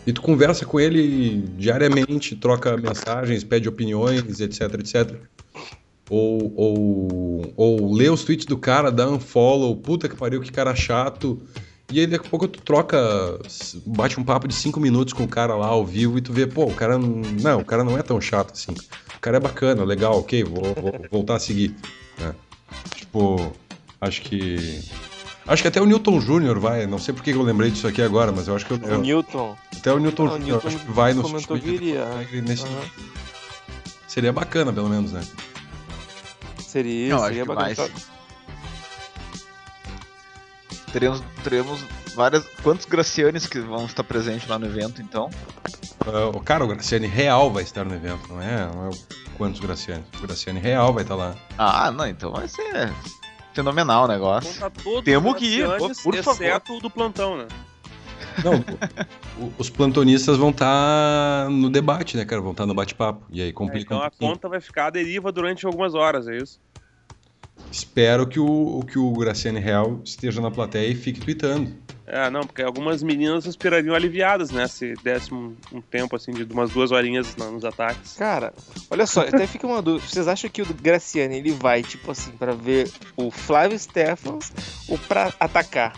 E 0.07 0.11
tu 0.11 0.21
conversa 0.21 0.65
com 0.65 0.79
ele 0.79 1.43
diariamente, 1.57 2.35
troca 2.35 2.75
mensagens, 2.77 3.43
pede 3.43 3.69
opiniões, 3.69 4.39
etc, 4.39 4.61
etc. 4.79 5.15
Ou, 6.13 6.53
ou, 6.57 7.53
ou 7.55 7.93
lê 7.93 8.09
os 8.09 8.25
tweets 8.25 8.45
do 8.45 8.57
cara, 8.57 8.91
dá 8.91 9.07
unfollow, 9.09 9.73
puta 9.77 10.09
que 10.09 10.15
pariu, 10.17 10.41
que 10.41 10.51
cara 10.51 10.75
chato. 10.75 11.41
E 11.89 12.01
aí 12.01 12.05
daqui 12.07 12.27
a 12.27 12.29
pouco 12.29 12.49
tu 12.49 12.61
troca, 12.61 12.97
bate 13.85 14.19
um 14.19 14.23
papo 14.23 14.45
de 14.45 14.53
cinco 14.53 14.77
minutos 14.77 15.13
com 15.13 15.23
o 15.23 15.27
cara 15.27 15.55
lá 15.55 15.67
ao 15.67 15.85
vivo 15.85 16.17
e 16.17 16.21
tu 16.21 16.33
vê, 16.33 16.45
pô, 16.45 16.65
o 16.65 16.73
cara 16.75 16.97
não, 16.97 17.07
não, 17.07 17.59
o 17.61 17.65
cara 17.65 17.81
não 17.85 17.97
é 17.97 18.01
tão 18.01 18.19
chato 18.19 18.51
assim. 18.51 18.73
O 19.15 19.19
cara 19.21 19.37
é 19.37 19.39
bacana, 19.39 19.85
legal, 19.85 20.17
ok, 20.19 20.43
vou, 20.43 20.61
vou 20.75 20.93
voltar 21.09 21.35
a 21.35 21.39
seguir. 21.39 21.73
né? 22.19 22.35
Tipo, 22.93 23.53
acho 24.01 24.21
que. 24.21 24.81
Acho 25.47 25.61
que 25.61 25.67
até 25.69 25.81
o 25.81 25.85
Newton 25.85 26.19
Júnior 26.19 26.59
vai, 26.59 26.85
não 26.85 26.99
sei 26.99 27.13
por 27.13 27.23
que 27.23 27.31
eu 27.31 27.41
lembrei 27.41 27.71
disso 27.71 27.87
aqui 27.87 28.01
agora, 28.01 28.33
mas 28.33 28.49
eu 28.49 28.55
acho 28.55 28.65
que 28.65 28.71
eu, 28.73 28.77
O 28.77 28.85
eu- 28.85 28.99
Newton. 29.01 29.55
até 29.77 29.93
o 29.93 29.97
Newton 29.99 30.27
Ah, 30.27 30.31
Júnior 30.31 30.61
acho 30.65 30.77
que 30.77 30.91
vai 30.91 31.13
no 31.13 31.21
comentou 31.23 31.55
que 31.57 31.63
substituir 31.63 31.89
iria. 31.89 32.05
Alegre 32.05 32.41
nesse 32.41 32.63
Aham. 32.63 32.81
Seria 34.07 34.33
bacana, 34.33 34.73
pelo 34.73 34.89
menos, 34.89 35.11
né? 35.13 35.21
Seria, 36.71 37.13
Não, 37.15 37.23
seria 37.25 37.43
bacana. 37.45 37.75
vai, 37.75 37.87
sim. 37.89 37.93
Teremos, 40.93 41.23
teremos 41.43 41.81
várias. 42.15 42.45
Quantos 42.63 42.85
Gracianes 42.85 43.45
que 43.45 43.59
vão 43.59 43.85
estar 43.85 44.03
presentes 44.03 44.47
lá 44.47 44.57
no 44.57 44.65
evento, 44.65 45.01
então? 45.01 45.29
O 46.33 46.39
cara, 46.39 46.63
o 46.63 46.67
Graciane 46.67 47.07
Real 47.07 47.51
vai 47.51 47.63
estar 47.63 47.83
no 47.83 47.93
evento, 47.93 48.27
não 48.29 48.41
é? 48.41 48.65
Não 48.73 48.85
é 48.85 48.89
o 48.89 48.97
quantos 49.37 49.59
Graciane? 49.59 50.03
O 50.17 50.21
Graciane 50.21 50.59
Real 50.59 50.93
vai 50.93 51.03
estar 51.03 51.15
lá. 51.15 51.35
Ah, 51.57 51.91
não, 51.91 52.07
então 52.07 52.31
vai 52.31 52.47
ser 52.47 52.91
fenomenal 53.53 54.05
o 54.05 54.07
negócio. 54.07 54.71
Temos 55.03 55.33
os 55.33 55.39
que 55.39 55.45
ir, 55.45 55.67
gracianes, 55.67 56.01
por- 56.01 56.13
por 56.13 56.23
favor. 56.23 56.41
exceto 56.43 56.77
o 56.77 56.79
do 56.79 56.89
plantão, 56.89 57.37
né? 57.37 57.47
Não, 58.43 59.45
o- 59.45 59.51
os 59.57 59.69
plantonistas 59.69 60.37
vão 60.37 60.49
estar 60.49 61.49
no 61.49 61.69
debate, 61.69 62.15
né, 62.17 62.25
cara? 62.25 62.41
Vão 62.41 62.51
estar 62.51 62.65
no 62.65 62.73
bate-papo. 62.73 63.25
E 63.29 63.41
aí 63.41 63.51
complica 63.53 63.93
então 63.93 63.99
um 63.99 64.03
a 64.03 64.11
conta 64.11 64.47
vai 64.49 64.61
ficar 64.61 64.87
à 64.87 64.89
deriva 64.89 65.31
durante 65.31 65.65
algumas 65.65 65.93
horas, 65.93 66.27
é 66.27 66.37
isso? 66.37 66.59
Espero 67.71 68.27
que 68.27 68.39
o, 68.39 68.83
que 68.91 68.97
o 68.99 69.11
Graciane 69.13 69.59
Real 69.59 70.01
esteja 70.03 70.41
na 70.41 70.51
plateia 70.51 70.87
e 70.87 70.95
fique 70.95 71.19
tweetando. 71.21 71.71
É, 72.05 72.29
não, 72.29 72.41
porque 72.45 72.61
algumas 72.61 73.01
meninas 73.01 73.45
esperariam 73.45 73.95
aliviadas, 73.95 74.51
né? 74.51 74.67
Se 74.67 74.93
desse 75.01 75.33
um, 75.33 75.55
um 75.71 75.79
tempo 75.79 76.13
assim 76.15 76.31
de 76.33 76.43
umas 76.51 76.71
duas 76.71 76.91
horinhas 76.91 77.33
nos 77.37 77.63
ataques. 77.63 78.13
Cara, 78.17 78.53
olha 78.89 79.05
só, 79.07 79.21
até 79.21 79.47
fica 79.47 79.65
uma 79.65 79.81
dúvida. 79.81 80.05
Vocês 80.05 80.27
acham 80.27 80.49
que 80.49 80.61
o 80.61 80.73
Graciani 80.73 81.37
ele 81.37 81.51
vai, 81.51 81.81
tipo 81.83 82.11
assim, 82.11 82.31
pra 82.31 82.53
ver 82.53 82.91
o 83.15 83.31
Flávio 83.31 83.79
Stephens 83.79 84.51
ou 84.89 84.97
pra 84.97 85.31
atacar? 85.39 85.93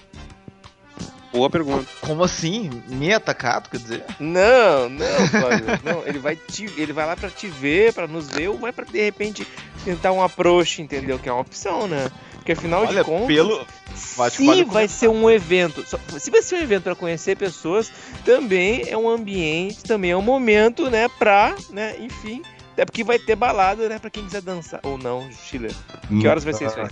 Boa 1.34 1.50
pergunta. 1.50 1.88
Como 2.00 2.24
assim? 2.24 2.70
Me 2.88 3.12
atacado, 3.12 3.68
quer 3.68 3.80
dizer? 3.80 4.06
Não, 4.20 4.88
não, 4.88 5.28
Flávio. 5.30 5.66
não, 5.84 6.08
ele 6.08 6.20
vai 6.20 6.36
te, 6.36 6.66
ele 6.78 6.94
vai 6.94 7.08
lá 7.08 7.16
pra 7.16 7.30
te 7.30 7.48
ver, 7.48 7.92
pra 7.92 8.08
nos 8.08 8.30
ver, 8.30 8.50
ou 8.50 8.60
vai 8.60 8.72
pra 8.72 8.86
de 8.86 9.04
repente 9.04 9.48
tentar 9.84 10.12
um 10.12 10.22
approach, 10.22 10.82
entendeu? 10.82 11.18
Que 11.18 11.28
é 11.28 11.32
uma 11.32 11.42
opção, 11.42 11.88
né? 11.88 12.12
Porque 12.36 12.52
afinal 12.52 12.82
Olha, 12.82 13.04
de 13.04 13.10
contas, 13.10 13.28
pelo. 13.28 13.66
Se 13.96 14.64
vai 14.66 14.88
ser 14.88 15.08
um 15.08 15.30
evento, 15.30 15.84
se 16.20 16.30
vai 16.30 16.42
ser 16.42 16.56
um 16.56 16.60
evento 16.60 16.84
pra 16.84 16.96
conhecer 16.96 17.38
pessoas, 17.38 17.92
também 18.26 18.84
é 18.88 18.98
um 18.98 19.10
ambiente, 19.10 19.84
também 19.84 20.12
é 20.12 20.18
um 20.18 20.22
momento, 20.22 20.90
né, 20.90 21.08
pra, 21.18 21.56
né, 21.70 21.96
enfim, 22.00 22.44
até 22.74 22.86
porque 22.86 23.04
vai 23.04 23.18
ter 23.18 23.36
balada, 23.36 23.88
né, 23.88 23.98
pra 23.98 24.10
quem 24.10 24.26
quiser 24.26 24.42
dançar 24.42 24.82
ou 24.84 24.98
não, 24.98 25.30
Chile. 25.32 25.74
Que 26.20 26.28
horas 26.28 26.44
vai 26.44 26.54
ser 26.54 26.68
isso 26.68 26.80
aí? 26.80 26.90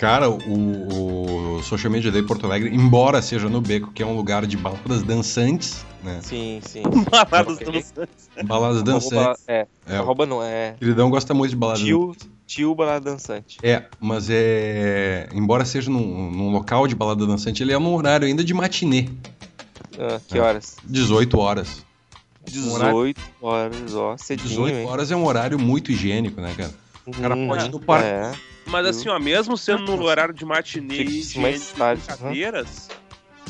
Cara, 0.00 0.30
o, 0.30 1.58
o 1.58 1.62
Social 1.62 1.92
Media 1.92 2.10
Day 2.10 2.22
Porto 2.22 2.46
Alegre, 2.46 2.74
embora 2.74 3.20
seja 3.20 3.50
no 3.50 3.60
Beco, 3.60 3.92
que 3.92 4.02
é 4.02 4.06
um 4.06 4.16
lugar 4.16 4.46
de 4.46 4.56
baladas 4.56 5.02
dançantes, 5.02 5.84
né? 6.02 6.20
Sim, 6.22 6.58
sim. 6.62 6.84
Baladas 7.30 7.58
dançantes. 7.58 8.30
Baladas 8.46 8.82
dançantes. 8.82 9.42
é, 9.46 9.66
É, 9.86 9.98
o 9.98 10.02
arroba 10.02 10.24
não, 10.24 10.42
é 10.42 10.74
queridão 10.78 11.10
gosta 11.10 11.34
muito 11.34 11.50
de 11.50 11.56
baladas 11.56 11.82
tio, 11.82 12.16
tio 12.46 12.74
balada 12.74 13.10
dançante. 13.10 13.58
É, 13.62 13.84
mas 14.00 14.28
é. 14.30 15.28
Embora 15.34 15.66
seja 15.66 15.90
num, 15.90 16.30
num 16.30 16.50
local 16.50 16.86
de 16.86 16.94
balada 16.94 17.26
dançante, 17.26 17.62
ele 17.62 17.74
é 17.74 17.78
num 17.78 17.94
horário 17.94 18.26
ainda 18.26 18.42
de 18.42 18.54
matinê. 18.54 19.10
Ah, 19.98 20.18
que 20.26 20.38
É. 20.38 20.40
horas? 20.40 20.78
18 20.82 21.38
horas. 21.38 21.84
18 22.46 23.20
horas, 23.42 23.94
ó, 23.94 24.16
cedinho, 24.16 24.48
18 24.48 24.76
hein? 24.76 24.86
horas 24.86 25.10
é 25.10 25.16
um 25.16 25.26
horário 25.26 25.58
muito 25.58 25.92
higiênico, 25.92 26.40
né, 26.40 26.54
cara? 26.56 26.72
O 27.06 27.12
cara 27.12 27.36
Hum, 27.36 27.48
pode 27.48 27.66
ir 27.66 27.70
no 27.70 27.80
parque. 27.80 28.06
É. 28.08 28.50
Mas 28.70 28.86
assim, 28.86 29.08
ó, 29.08 29.18
mesmo 29.18 29.56
sendo 29.56 29.96
no 29.96 30.04
horário 30.04 30.32
de 30.32 30.44
matinê 30.44 31.02
e 31.02 31.20
de 31.22 31.58
tarde, 31.76 32.02
brincadeiras, 32.06 32.88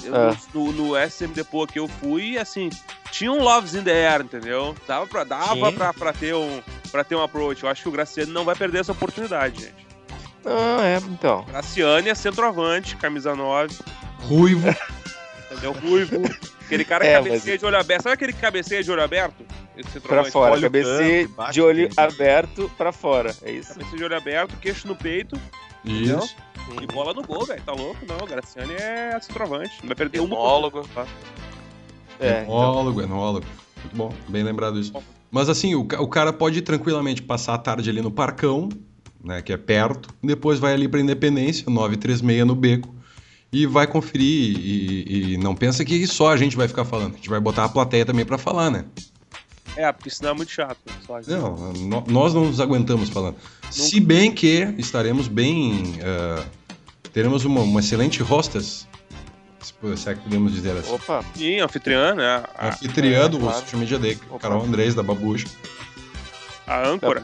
eu- 0.02 0.14
Ah. 0.14 0.36
no, 0.54 0.72
no 0.72 0.96
SM 0.96 1.28
Depot 1.34 1.66
que 1.70 1.78
eu 1.78 1.86
fui, 1.86 2.38
assim, 2.38 2.70
tinha 3.12 3.30
um 3.30 3.42
Loves 3.42 3.74
in 3.74 3.82
the 3.82 4.08
Air, 4.08 4.22
entendeu? 4.22 4.74
Dava 4.88 5.06
pra, 5.06 5.24
dava 5.24 5.70
pra, 5.72 5.92
pra, 5.92 6.12
ter 6.12 6.34
um, 6.34 6.62
pra 6.90 7.04
ter 7.04 7.14
um 7.16 7.22
approach. 7.22 7.62
Eu 7.62 7.68
acho 7.68 7.82
que 7.82 7.88
o 7.88 7.92
Graciano 7.92 8.32
não 8.32 8.44
vai 8.44 8.54
perder 8.56 8.78
essa 8.80 8.92
oportunidade, 8.92 9.60
gente. 9.62 9.86
Ah, 10.46 10.80
é, 10.82 10.96
então. 10.96 11.44
Graciane 11.44 12.08
é 12.08 12.14
centroavante, 12.14 12.96
camisa 12.96 13.34
9, 13.36 13.74
Ruivo. 14.20 14.68
entendeu? 15.50 15.72
Ruivo. 15.72 16.22
Aquele 16.70 16.84
cara 16.84 17.04
É, 17.04 17.14
cabeceia 17.14 17.58
de 17.58 17.66
olho 17.66 17.78
aberto. 17.78 18.02
Sabe 18.04 18.14
aquele 18.14 18.32
que 18.32 18.40
cabeceia 18.40 18.82
de 18.84 18.90
olho 18.92 19.02
aberto? 19.02 19.44
Pra 20.06 20.24
fora, 20.24 20.52
olho 20.52 20.62
cabeceia 20.62 21.28
de 21.50 21.60
olho 21.60 21.88
dele. 21.88 21.94
aberto 21.96 22.70
pra 22.78 22.92
fora, 22.92 23.34
é 23.42 23.50
isso? 23.50 23.72
Cabeceia 23.74 23.96
de 23.98 24.04
olho 24.04 24.16
aberto, 24.16 24.56
queixo 24.58 24.86
no 24.86 24.94
peito 24.94 25.40
Isso. 25.84 26.36
e 26.80 26.86
bola 26.86 27.12
no 27.12 27.22
gol, 27.22 27.44
velho. 27.44 27.60
Tá 27.62 27.72
louco? 27.72 27.98
Não, 28.06 28.18
o 28.18 28.26
Graciane 28.26 28.74
é 28.74 29.18
centroavante. 29.20 29.72
Não 29.80 29.88
vai 29.88 29.96
perder 29.96 30.18
Enólogo. 30.18 30.86
É, 32.20 32.42
então. 32.42 32.54
Enólogo, 32.54 33.02
enólogo. 33.02 33.46
Muito 33.82 33.96
bom, 33.96 34.12
bem 34.28 34.42
lembrado 34.42 34.78
isso. 34.78 34.92
Mas 35.30 35.48
assim, 35.48 35.74
o, 35.74 35.80
o 35.80 36.08
cara 36.08 36.32
pode 36.32 36.60
tranquilamente 36.62 37.22
passar 37.22 37.54
a 37.54 37.58
tarde 37.58 37.88
ali 37.90 38.02
no 38.02 38.10
Parcão, 38.10 38.68
né, 39.24 39.40
que 39.42 39.52
é 39.52 39.56
perto, 39.56 40.10
depois 40.22 40.58
vai 40.58 40.74
ali 40.74 40.86
pra 40.86 41.00
Independência, 41.00 41.64
936 41.68 42.46
no 42.46 42.54
Beco, 42.54 42.94
e 43.52 43.66
vai 43.66 43.86
conferir. 43.86 44.56
E, 44.58 45.32
e 45.32 45.36
não 45.38 45.54
pensa 45.54 45.84
que 45.84 46.06
só 46.06 46.30
a 46.32 46.36
gente 46.36 46.56
vai 46.56 46.68
ficar 46.68 46.84
falando, 46.84 47.14
a 47.14 47.16
gente 47.16 47.28
vai 47.28 47.40
botar 47.40 47.64
a 47.64 47.68
plateia 47.68 48.04
também 48.06 48.24
pra 48.24 48.38
falar, 48.38 48.70
né? 48.70 48.84
É, 49.76 49.90
porque 49.92 50.10
senão 50.10 50.30
é 50.30 50.34
muito 50.34 50.50
chato. 50.50 50.78
Não, 51.28 51.72
no- 51.72 52.04
nós 52.08 52.34
não 52.34 52.46
nos 52.46 52.60
aguentamos 52.60 53.08
falando. 53.08 53.36
Se 53.70 54.00
bem 54.00 54.32
que 54.32 54.74
estaremos 54.78 55.28
bem. 55.28 55.98
ah, 56.02 56.44
teremos 57.12 57.44
uma, 57.44 57.60
uma 57.60 57.80
excelente 57.80 58.20
hostess, 58.22 58.86
se, 59.60 60.08
é 60.08 60.14
que 60.14 60.20
podemos 60.22 60.52
dizer 60.52 60.76
assim. 60.76 60.92
Opa, 60.92 61.24
Sim, 61.36 61.60
anfitriã, 61.60 62.14
né? 62.16 62.42
A, 62.58 62.68
Anfitriã 62.68 63.24
é, 63.24 63.28
do 63.28 63.38
claro. 63.38 63.58
Social 63.60 63.78
Media 63.80 63.98
Day, 63.98 64.18
Opa. 64.28 64.38
Carol 64.40 64.64
Andrés, 64.64 64.94
da 64.94 65.02
Babucha. 65.04 65.46
a 66.66 66.88
âncora. 66.88 67.22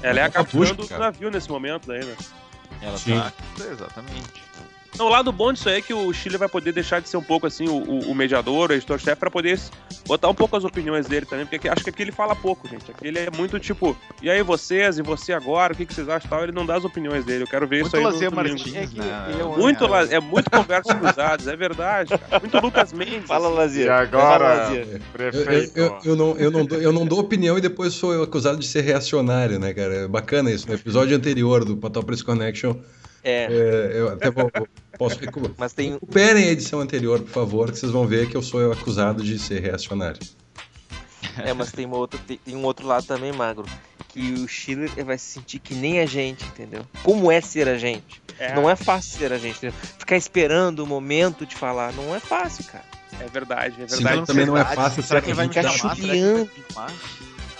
Ela 0.00 0.20
é 0.20 0.22
a 0.22 0.26
É 0.26 0.30
capitã 0.30 0.74
do 0.74 0.98
navio 0.98 1.30
nesse 1.30 1.48
momento 1.48 1.88
daí, 1.88 2.04
né? 2.04 2.14
Ela 2.80 2.98
Sim. 2.98 3.18
tá. 3.18 3.32
Exatamente. 3.72 4.43
Não, 4.96 5.06
o 5.06 5.08
lado 5.08 5.32
bom 5.32 5.52
disso 5.52 5.68
aí 5.68 5.78
é 5.78 5.80
que 5.82 5.92
o 5.92 6.12
Chile 6.12 6.36
vai 6.36 6.48
poder 6.48 6.70
deixar 6.72 7.00
de 7.00 7.08
ser 7.08 7.16
um 7.16 7.22
pouco 7.22 7.46
assim 7.48 7.66
o, 7.68 7.76
o- 8.10 8.14
mediador, 8.14 8.70
o 8.70 8.72
editor-chefe, 8.74 9.16
pra 9.18 9.28
poder 9.30 9.58
botar 10.06 10.28
um 10.28 10.34
pouco 10.34 10.56
as 10.56 10.62
opiniões 10.64 11.06
dele 11.06 11.26
também, 11.26 11.44
porque 11.44 11.56
aqui- 11.56 11.68
acho 11.68 11.82
que 11.82 11.90
aqui 11.90 12.02
ele 12.02 12.12
fala 12.12 12.36
pouco, 12.36 12.68
gente. 12.68 12.88
Aqui 12.92 13.08
ele 13.08 13.18
é 13.18 13.28
muito 13.36 13.58
tipo, 13.58 13.96
e 14.22 14.30
aí 14.30 14.40
vocês, 14.42 14.96
e 14.98 15.02
você 15.02 15.32
agora, 15.32 15.72
o 15.72 15.76
que, 15.76 15.84
que 15.84 15.92
vocês 15.92 16.08
acham 16.08 16.26
e 16.28 16.30
tal? 16.30 16.42
Ele 16.44 16.52
não 16.52 16.64
dá 16.64 16.76
as 16.76 16.84
opiniões 16.84 17.24
dele. 17.24 17.42
Eu 17.42 17.48
quero 17.48 17.66
ver 17.66 17.80
Muito 17.80 17.88
isso 17.88 17.96
aí 17.96 18.02
no 18.04 18.10
Lazer 18.10 18.30
domingo. 18.30 18.48
Martins, 18.50 18.74
É 18.76 18.86
que 18.86 19.40
é 19.40 19.44
um- 19.44 19.58
Muito, 19.58 19.86
la- 19.86 20.04
é 20.04 20.20
muito 20.20 20.48
conversas 20.50 20.96
cruzadas, 20.96 21.48
é 21.48 21.56
verdade, 21.56 22.16
cara. 22.16 22.40
Muito 22.40 22.58
Lucas 22.60 22.92
Mendes. 22.92 23.26
Fala, 23.26 23.48
assim. 23.48 23.56
Lazier. 23.56 23.86
E 23.86 23.90
agora, 23.90 24.44
Lazier. 24.54 24.86
Eu- 24.92 25.00
prefeito. 25.12 25.78
eu- 25.78 25.98
eu 26.04 26.16
não, 26.16 26.36
eu, 26.36 26.50
não 26.52 26.64
dou, 26.64 26.80
eu 26.80 26.92
não 26.92 27.04
dou 27.04 27.18
opinião 27.18 27.58
e 27.58 27.60
depois 27.60 27.94
sou 27.94 28.22
acusado 28.22 28.58
de 28.58 28.66
ser 28.68 28.82
reacionário, 28.82 29.58
né, 29.58 29.74
cara? 29.74 29.94
É 30.04 30.08
bacana 30.08 30.52
isso. 30.52 30.68
No 30.68 30.74
episódio 30.74 31.16
anterior 31.16 31.64
do 31.64 31.76
Patopris 31.76 32.22
Connection, 32.22 32.76
É, 33.26 33.46
é, 33.50 33.90
eu 34.00 34.08
até 34.12 34.30
vou, 34.30 34.50
posso 34.98 35.18
recu- 35.18 35.54
mas 35.58 35.72
tem, 35.72 35.92
Recuperem 35.92 36.44
a 36.44 36.52
edição 36.52 36.80
anterior, 36.80 37.20
por 37.20 37.30
favor, 37.30 37.70
que 37.72 37.78
vocês 37.78 37.92
vão 37.92 38.06
ver 38.06 38.28
que 38.28 38.36
eu 38.36 38.42
sou 38.42 38.70
acusado 38.72 39.22
de 39.22 39.38
ser 39.38 39.60
reacionário. 39.60 40.20
é, 41.38 41.52
mas 41.52 41.72
tem, 41.72 41.86
uma 41.86 41.96
outra, 41.96 42.18
tem, 42.26 42.38
um 42.48 42.62
outro 42.64 42.86
lado 42.86 43.06
também, 43.06 43.32
magro. 43.32 43.64
Que 44.08 44.32
o 44.34 44.46
Schiller 44.48 44.90
vai 45.04 45.18
se 45.18 45.24
sentir 45.26 45.58
que 45.58 45.74
nem 45.74 45.98
a 46.00 46.06
gente, 46.06 46.44
entendeu? 46.44 46.86
Como 47.02 47.32
é 47.32 47.40
ser 47.40 47.66
a 47.68 47.76
gente? 47.76 48.22
É, 48.38 48.54
Não 48.54 48.70
é 48.70 48.76
fácil 48.76 49.18
ser 49.18 49.32
a 49.32 49.38
gente, 49.38 49.56
entendeu? 49.56 49.74
Ficar 49.98 50.16
esperando 50.16 50.80
o 50.80 50.86
momento 50.86 51.44
de 51.44 51.56
falar, 51.56 51.92
não 51.92 52.14
é 52.14 52.20
fácil, 52.20 52.64
cara. 52.64 52.84
é 53.20 53.26
verdade, 53.28 53.74
é 53.82 53.88
Sim, 53.88 53.96
verdade. 53.96 54.16
mas 54.18 54.26
também 54.26 54.46
não 54.46 54.56
é 54.56 54.64
fácil 54.64 55.02
Será 55.02 55.20
ser 55.20 55.24
que 55.24 55.30
ele 55.30 55.36
vai 55.36 55.46
me 55.48 55.54
Ficar 55.54 55.68
que 55.70 55.78
chuleando. 55.78 56.50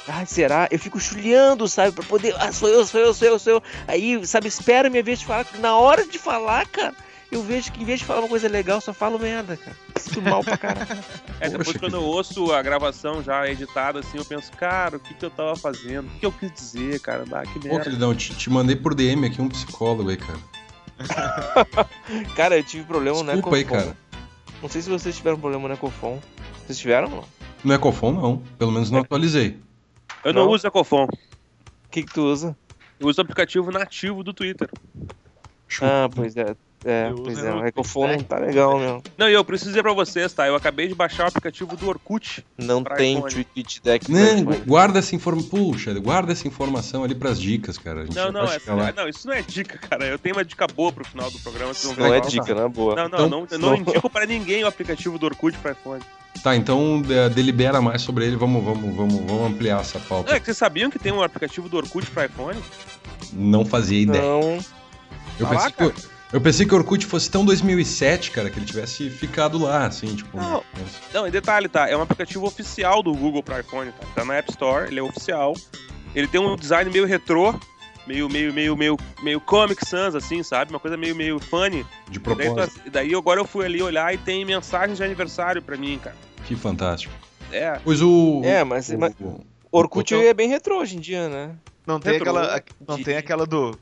Ai, 0.07 0.27
será? 0.27 0.69
Eu 0.71 0.79
fico 0.79 1.01
chulhando, 1.01 1.67
sabe? 1.67 1.93
Pra 1.93 2.05
poder. 2.05 2.35
Ah, 2.39 2.53
sou 2.53 2.69
eu, 2.69 2.85
sou 2.87 3.01
eu, 3.01 3.15
sou 3.15 3.27
eu, 3.27 3.39
sou 3.39 3.53
eu. 3.55 3.63
Aí, 3.89 4.25
sabe, 4.27 4.49
espera 4.49 4.89
a 4.89 4.91
minha 4.91 5.03
vez 5.03 5.19
de 5.21 5.25
falar. 5.27 5.47
Na 5.61 5.77
hora 5.77 6.07
de 6.07 6.19
falar, 6.19 6.67
cara, 6.69 6.95
eu 7.33 7.43
vejo 7.43 7.73
que 7.73 7.83
em 7.83 7.85
vez 7.85 8.01
de 8.01 8.07
falar 8.07 8.21
uma 8.21 8.29
coisa 8.29 8.49
legal, 8.49 8.81
só 8.81 8.93
falo 8.93 9.19
merda, 9.19 9.57
cara. 9.57 9.77
Sinto 9.97 10.23
mal 10.23 10.43
pra 10.45 10.57
caralho. 10.57 10.87
É, 11.41 11.49
depois 11.49 11.67
Poxa, 11.67 11.79
quando 11.81 11.95
eu 11.97 12.03
ouço 12.03 12.53
a 12.53 12.63
gravação 12.63 13.23
já 13.23 13.47
editada, 13.51 13.99
assim, 13.99 14.17
eu 14.17 14.25
penso, 14.25 14.53
cara, 14.53 14.97
o 14.97 15.01
que, 15.01 15.13
que 15.15 15.25
eu 15.25 15.31
tava 15.31 15.57
fazendo? 15.57 16.07
O 16.07 16.19
que 16.19 16.25
eu 16.25 16.31
quis 16.33 16.53
dizer, 16.53 17.01
cara? 17.01 17.25
Ah, 17.33 17.43
que 17.43 17.59
Pô, 17.59 17.67
merda. 17.69 17.85
queridão, 17.85 18.15
te, 18.15 18.33
te 18.35 18.49
mandei 18.49 18.77
por 18.77 18.95
DM 18.95 19.27
aqui 19.27 19.43
um 19.43 19.49
psicólogo 19.49 20.09
aí, 20.11 20.17
cara. 20.17 20.39
Cara, 22.37 22.57
eu 22.57 22.63
tive 22.65 22.85
problema 22.85 23.19
no 23.23 23.33
Desculpa 23.33 23.57
aí, 23.57 23.63
Ecofon. 23.63 23.81
cara. 23.81 23.97
Não 24.63 24.69
sei 24.69 24.81
se 24.81 24.89
vocês 24.89 25.17
tiveram 25.17 25.39
problema 25.39 25.67
no 25.69 25.75
Ecofon. 25.75 26.21
Vocês 26.65 26.79
tiveram 26.79 27.09
ou 27.09 27.17
não? 27.17 27.23
O 27.23 27.27
No 27.65 27.75
Ecofon, 27.75 28.13
não. 28.13 28.37
Pelo 28.59 28.71
menos 28.73 28.91
não 28.91 29.01
atualizei. 29.01 29.59
Eu 30.25 30.33
não, 30.33 30.45
Não? 30.47 30.53
uso 30.53 30.67
Ecofon. 30.67 31.09
que, 31.91 32.03
que 32.05 32.13
tu 32.15 32.23
usa? 32.23 32.57
Eu 32.99 33.09
uso 33.09 33.21
o 33.21 33.23
aplicativo 33.23 33.71
nativo 33.71 34.23
do 34.23 34.33
Twitter. 34.33 34.71
Ah, 35.83 36.09
pois 36.15 36.37
é. 36.37 36.55
É, 36.85 37.09
Eu 37.11 37.15
pois 37.15 37.39
é. 37.39 37.51
O 37.51 37.55
não 37.57 37.71
Twitter. 37.73 38.23
tá 38.25 38.39
legal, 38.39 38.79
meu. 38.79 39.03
Não, 39.17 39.29
e 39.29 39.33
eu 39.33 39.45
preciso 39.45 39.71
dizer 39.71 39.83
pra 39.83 39.93
vocês, 39.95 40.33
tá? 40.33 40.47
Eu 40.47 40.55
acabei 40.55 40.87
de 40.87 40.95
baixar 40.95 41.25
o 41.25 41.29
aplicativo 41.29 41.75
do 41.77 41.89
Orkut. 41.89 42.45
Não 42.59 42.85
tem 42.85 43.17
iPhone. 43.19 43.33
tweet 43.55 43.81
deck 43.83 44.11
Não, 44.13 44.39
iPhone. 44.41 44.57
guarda 44.67 44.99
essa 44.99 45.15
informação. 45.17 45.49
Puxa, 45.49 45.95
guarda 45.95 46.33
essa 46.33 46.47
informação 46.47 47.03
ali 47.03 47.15
pras 47.15 47.41
dicas, 47.41 47.79
cara. 47.79 48.03
A 48.03 48.05
gente 48.05 48.15
Não, 48.17 48.31
não, 48.31 48.43
lá. 48.77 48.93
não, 48.95 49.09
isso 49.09 49.27
não 49.27 49.35
é 49.35 49.41
dica, 49.43 49.79
cara. 49.79 50.05
Eu 50.07 50.19
tenho 50.19 50.35
uma 50.37 50.45
dica 50.45 50.67
boa 50.67 50.93
pro 50.93 51.05
final 51.05 51.31
do 51.31 51.39
programa. 51.39 51.73
Vocês 51.73 51.87
vão 51.87 51.95
ver 51.95 52.09
Não 52.11 52.15
é 52.15 52.21
dica, 52.21 52.55
na 52.55 52.69
boa. 52.69 52.95
Não, 52.95 53.09
não, 53.09 53.17
Então, 53.19 53.29
não, 53.29 53.47
eu 53.51 53.59
não 53.59 53.77
indico 53.77 54.11
pra 54.11 54.27
ninguém 54.27 54.63
o 54.65 54.67
aplicativo 54.67 55.19
do 55.19 55.25
Orkut 55.27 55.57
pra 55.59 55.73
iPhone. 55.73 56.03
Tá, 56.43 56.55
então 56.55 57.01
de- 57.01 57.31
delibera 57.31 57.81
mais 57.81 58.03
sobre 58.03 58.27
ele. 58.27 58.37
Vamos, 58.37 58.63
vamos, 58.63 58.95
vamos, 58.95 59.15
vamos 59.25 59.51
ampliar 59.53 59.81
essa 59.81 59.99
Não, 59.99 60.07
pauta. 60.07 60.35
é 60.35 60.39
que 60.41 60.45
vocês 60.47 60.57
sabiam 60.59 60.91
que 60.91 60.99
tem 60.99 61.13
um 61.13 61.23
aplicativo 61.23 61.69
do 61.69 61.77
Orkut 61.79 62.11
pra 62.11 62.27
iPhone? 62.27 62.61
Não 63.33 63.65
fazia 63.65 64.01
ideia. 64.03 64.23
Não. 64.23 64.59
Eu 65.39 65.47
Tá 65.47 65.51
pensei, 65.51 65.57
lá, 65.57 65.71
que, 65.71 65.85
o- 65.85 65.95
eu 66.35 66.41
pensei 66.41 66.67
que 66.67 66.75
o 66.75 66.77
Orkut 66.77 67.07
fosse 67.07 67.31
tão 67.31 67.45
2007, 67.45 68.31
cara, 68.31 68.51
que 68.51 68.59
ele 68.59 68.67
tivesse 68.67 69.09
ficado 69.09 69.57
lá, 69.59 69.87
assim, 69.87 70.15
tipo. 70.15 70.37
Não. 70.37 70.63
Não, 71.13 71.27
em 71.27 71.31
detalhe, 71.31 71.69
tá? 71.69 71.89
É 71.89 71.97
um 71.97 72.03
aplicativo 72.03 72.45
oficial 72.47 73.03
do 73.03 73.13
Google 73.15 73.43
pra 73.43 73.61
iPhone, 73.61 73.91
tá? 73.93 74.07
Tá 74.15 74.25
na 74.25 74.35
App 74.35 74.51
Store, 74.51 74.89
ele 74.89 75.01
é 75.01 75.03
oficial. 75.03 75.55
Ele 76.15 76.27
tem 76.29 76.41
um 76.41 76.55
design 76.57 76.91
meio 76.91 77.07
retrô, 77.07 77.59
meio, 78.07 78.29
meio, 78.29 78.53
meio, 78.53 78.77
meio, 78.77 78.97
meio 79.23 79.41
Comic 79.41 79.87
Sans, 79.89 80.15
assim, 80.15 80.43
sabe? 80.43 80.71
Uma 80.73 80.79
coisa 80.81 80.97
meio, 80.97 81.15
meio 81.17 81.39
funny. 81.41 81.85
De 82.11 82.19
E 82.19 82.23
daí, 82.23 82.35
propósito. 82.51 82.91
daí 82.91 83.15
agora 83.15 83.41
eu 83.41 83.47
fui 83.47 83.65
ali 83.65 83.83
olhar 83.83 84.13
e 84.15 84.19
tem 84.19 84.45
mensagens 84.45 84.99
de 84.99 85.05
aniversário 85.05 85.63
pra 85.63 85.77
mim, 85.77 85.99
cara. 86.03 86.17
Que 86.45 86.55
fantástico. 86.55 87.13
É. 87.51 87.81
Pois 87.85 88.03
o. 88.03 88.43
É, 88.45 88.63
mas- 88.65 88.89
o- 88.91 88.99
mas- 88.99 89.15
o- 89.21 89.41
Orkut 89.73 90.15
Hotel- 90.15 90.29
é 90.29 90.35
bem 90.35 90.49
retrô 90.49 90.79
hoje 90.81 90.97
em 90.97 91.01
dia, 91.01 91.29
né? 91.29 91.51
Não 91.87 91.99
tem 92.01 92.13
Retrô. 92.15 92.31
aquela. 92.37 92.63
Não 92.87 92.97
De- 92.97 93.05
tem 93.05 93.17
aquela 93.17 93.47
do. 93.47 93.77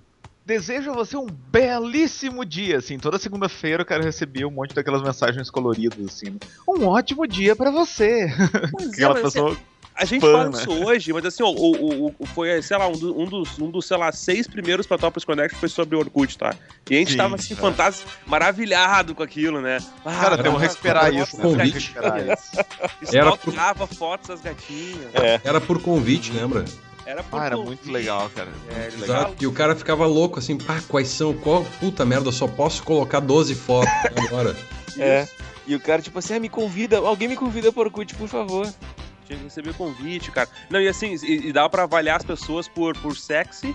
Desejo 0.44 0.90
a 0.90 0.94
você 0.94 1.16
um 1.16 1.28
belíssimo 1.28 2.44
dia, 2.44 2.78
assim. 2.78 2.98
Toda 2.98 3.18
segunda-feira 3.18 3.82
o 3.82 3.86
cara 3.86 4.02
recebia 4.02 4.46
um 4.46 4.50
monte 4.50 4.74
daquelas 4.74 5.02
mensagens 5.02 5.48
coloridas, 5.50 6.04
assim. 6.04 6.36
Um 6.68 6.84
ótimo 6.86 7.26
dia 7.26 7.54
pra 7.54 7.70
você. 7.70 8.26
É, 8.82 8.88
Aquela 8.94 9.14
mas 9.14 9.22
pessoa. 9.22 9.56
A 9.94 10.06
gente 10.06 10.24
Spam, 10.24 10.32
fala 10.32 10.50
né? 10.50 10.58
isso 10.58 10.70
hoje, 10.72 11.12
mas 11.12 11.24
assim, 11.26 11.42
o, 11.42 11.48
o, 11.48 12.14
o- 12.18 12.26
foi, 12.26 12.62
sei 12.62 12.78
lá, 12.78 12.88
um, 12.88 12.96
do- 12.96 13.20
um 13.20 13.26
dos, 13.26 13.58
um 13.58 13.70
dos, 13.70 13.86
sei 13.86 13.96
lá, 13.98 14.10
seis 14.10 14.48
primeiros 14.48 14.86
Patópolis 14.86 15.22
Connect 15.24 15.54
foi 15.58 15.68
sobre 15.68 15.94
o 15.94 15.98
Orkut, 15.98 16.38
tá? 16.38 16.56
E 16.88 16.96
a 16.96 16.98
gente 16.98 17.10
Sim, 17.12 17.16
tava 17.18 17.34
assim, 17.34 17.54
é. 17.54 18.04
maravilhado 18.26 19.14
com 19.14 19.22
aquilo, 19.22 19.60
né? 19.60 19.78
Ah, 20.04 20.10
Cara, 20.18 20.42
temos 20.42 20.60
que 20.62 20.66
recuperar 20.66 21.12
um 21.12 21.22
isso, 21.22 21.36
né? 21.36 21.42
Temos 21.42 21.56
que 21.72 21.78
recuperar 21.78 22.26
isso. 22.32 23.14
Era 23.14 23.30
stalkeava 23.34 23.86
fotos 23.86 24.28
das 24.28 24.40
gatinhas. 24.40 25.12
Era 25.44 25.60
por 25.60 25.80
convite, 25.82 26.32
lembra? 26.32 26.64
Era 27.04 27.22
por 27.22 27.40
Ah, 27.40 27.46
era 27.46 27.56
muito 27.56 27.90
legal, 27.90 28.30
cara. 28.34 28.48
É, 28.70 28.82
Muito 28.82 29.00
legal. 29.00 29.16
Exato. 29.22 29.36
E 29.42 29.46
o 29.46 29.52
cara 29.52 29.74
ficava 29.74 30.06
louco 30.06 30.38
assim, 30.38 30.56
pá, 30.56 30.80
quais 30.88 31.08
são? 31.08 31.34
Qual 31.34 31.64
puta 31.80 32.04
merda, 32.04 32.28
eu 32.28 32.32
só 32.32 32.46
posso 32.46 32.82
colocar 32.84 33.20
12 33.20 33.54
fotos 33.54 33.92
agora. 34.26 34.56
É. 34.98 35.26
E 35.66 35.74
o 35.74 35.80
cara, 35.80 36.00
tipo 36.02 36.18
assim, 36.18 36.34
ah, 36.34 36.40
me 36.40 36.48
convida, 36.48 36.98
alguém 36.98 37.28
me 37.28 37.36
convida 37.36 37.72
por 37.72 37.86
Orkut, 37.86 38.14
por 38.14 38.28
favor. 38.28 38.66
Tinha 39.26 39.38
que 39.38 39.44
receber 39.44 39.74
convite, 39.74 40.30
cara. 40.30 40.48
Não, 40.70 40.80
e 40.80 40.88
assim, 40.88 41.14
e, 41.22 41.48
e 41.48 41.52
dava 41.52 41.68
pra 41.70 41.84
avaliar 41.84 42.16
as 42.16 42.24
pessoas 42.24 42.66
por, 42.68 42.96
por 42.98 43.16
sexy, 43.16 43.74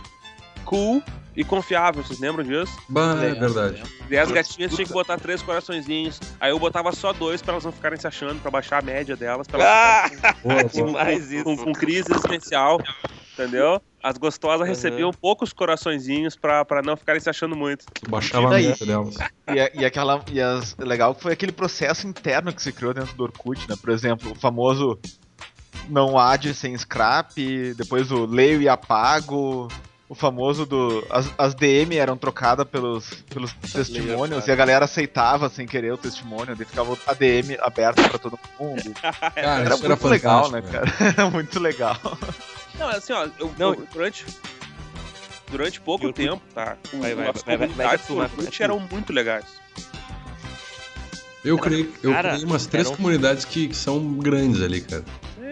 cool 0.66 1.02
e 1.36 1.44
confiável, 1.44 2.04
vocês 2.04 2.20
lembram 2.20 2.44
disso? 2.44 2.76
Bah, 2.90 3.16
é 3.24 3.34
verdade. 3.34 3.84
E 4.10 4.18
as 4.18 4.30
gatinhas 4.32 4.74
tinham 4.74 4.88
que 4.88 4.92
botar 4.94 5.18
três 5.20 5.42
coraçõezinhos. 5.42 6.20
Aí 6.40 6.50
eu 6.52 6.60
botava 6.60 6.92
só 6.92 7.14
dois 7.14 7.42
pra 7.42 7.54
elas 7.54 7.64
não 7.64 7.72
ficarem 7.72 7.98
se 8.00 8.08
achando, 8.08 8.42
pra 8.42 8.50
baixar 8.52 8.80
a 8.80 8.82
média 8.82 9.16
delas. 9.16 9.48
Pra 9.48 9.60
elas 9.64 10.22
Ah, 10.24 10.34
Boa, 10.44 10.56
boa. 10.56 10.64
demais 10.66 11.32
isso. 11.32 11.44
com, 11.44 11.56
com 11.56 11.72
crise 11.74 12.08
existencial, 12.12 12.80
entendeu? 13.38 13.82
As 14.04 14.18
gostosas 14.18 14.68
recebiam 14.68 15.12
poucos 15.12 15.52
coraçõezinhos 15.52 16.36
pra, 16.36 16.64
pra 16.64 16.82
não 16.82 16.96
ficarem 16.96 17.20
se 17.20 17.30
achando 17.30 17.56
muito. 17.56 17.86
Baixava 18.08 18.48
a 18.48 18.60
meta 18.70 18.86
delas. 18.86 19.16
E, 19.54 19.60
a- 19.60 19.72
e 19.74 19.86
aquela. 19.86 20.24
E 20.32 20.40
as, 20.42 20.76
legal 20.78 21.14
que 21.16 21.22
foi 21.24 21.34
aquele 21.34 21.52
processo 21.52 22.08
interno 22.08 22.54
que 22.54 22.62
se 22.62 22.72
criou 22.72 22.94
dentro 22.94 23.16
do 23.16 23.24
Orkut, 23.24 23.68
né? 23.70 23.76
Por 23.80 23.90
exemplo, 23.90 24.32
o 24.32 24.36
famoso 24.36 25.00
não 25.90 26.18
ad 26.18 26.54
sem 26.54 26.78
scrap, 26.78 27.36
depois 27.76 28.12
o 28.12 28.26
leio 28.26 28.62
e 28.62 28.70
apago. 28.70 29.68
O 30.10 30.16
famoso 30.16 30.66
do. 30.66 31.06
As, 31.10 31.30
as 31.38 31.54
DM 31.54 31.98
eram 31.98 32.16
trocadas 32.18 32.66
pelos, 32.66 33.10
pelos 33.30 33.52
testemunhos 33.54 34.48
e 34.48 34.52
a 34.52 34.56
galera 34.56 34.86
aceitava 34.86 35.50
sem 35.50 35.68
querer 35.68 35.92
o 35.92 35.98
testemunho, 35.98 36.56
daí 36.56 36.66
ficava 36.66 36.98
a 37.06 37.14
DM 37.14 37.58
aberta 37.60 38.08
pra 38.08 38.18
todo 38.18 38.40
mundo. 38.58 38.94
Cara, 39.02 39.32
Era 39.36 39.76
isso 39.76 39.86
era 39.86 39.96
muito 39.96 40.08
legal, 40.08 40.50
né, 40.52 40.62
cara? 40.62 40.86
Era 41.02 41.30
muito 41.30 41.60
legal. 41.60 41.98
Não, 42.80 42.88
assim, 42.88 43.12
ó, 43.12 43.28
eu, 43.38 43.54
Não. 43.58 43.74
eu- 43.74 43.88
durante. 43.94 44.26
Durante 45.52 45.80
pouco 45.82 46.12
tempo, 46.12 46.42
tá? 46.54 46.76
Vai, 46.94 47.16
vai, 47.16 47.30
as 47.30 47.42
vai, 47.42 47.58
vai, 47.58 47.68
vai, 47.68 47.68
comunidades 47.68 48.06
vai, 48.06 48.08
do 48.08 48.16
vai, 48.16 48.28
vai, 48.28 48.38
Orkut 48.38 48.58
vai. 48.60 48.66
eram 48.66 48.80
muito 48.80 49.14
legais. 49.14 49.46
Eu 51.46 51.58
criei, 51.58 51.90
eu 52.04 52.12
Cara, 52.12 52.30
criei 52.32 52.46
umas 52.46 52.66
três 52.66 52.88
um- 52.90 52.96
comunidades 52.96 53.46
que, 53.46 53.68
que 53.70 53.76
são 53.76 54.14
grandes 54.16 54.62
ali, 54.62 54.82
cara. 54.82 55.06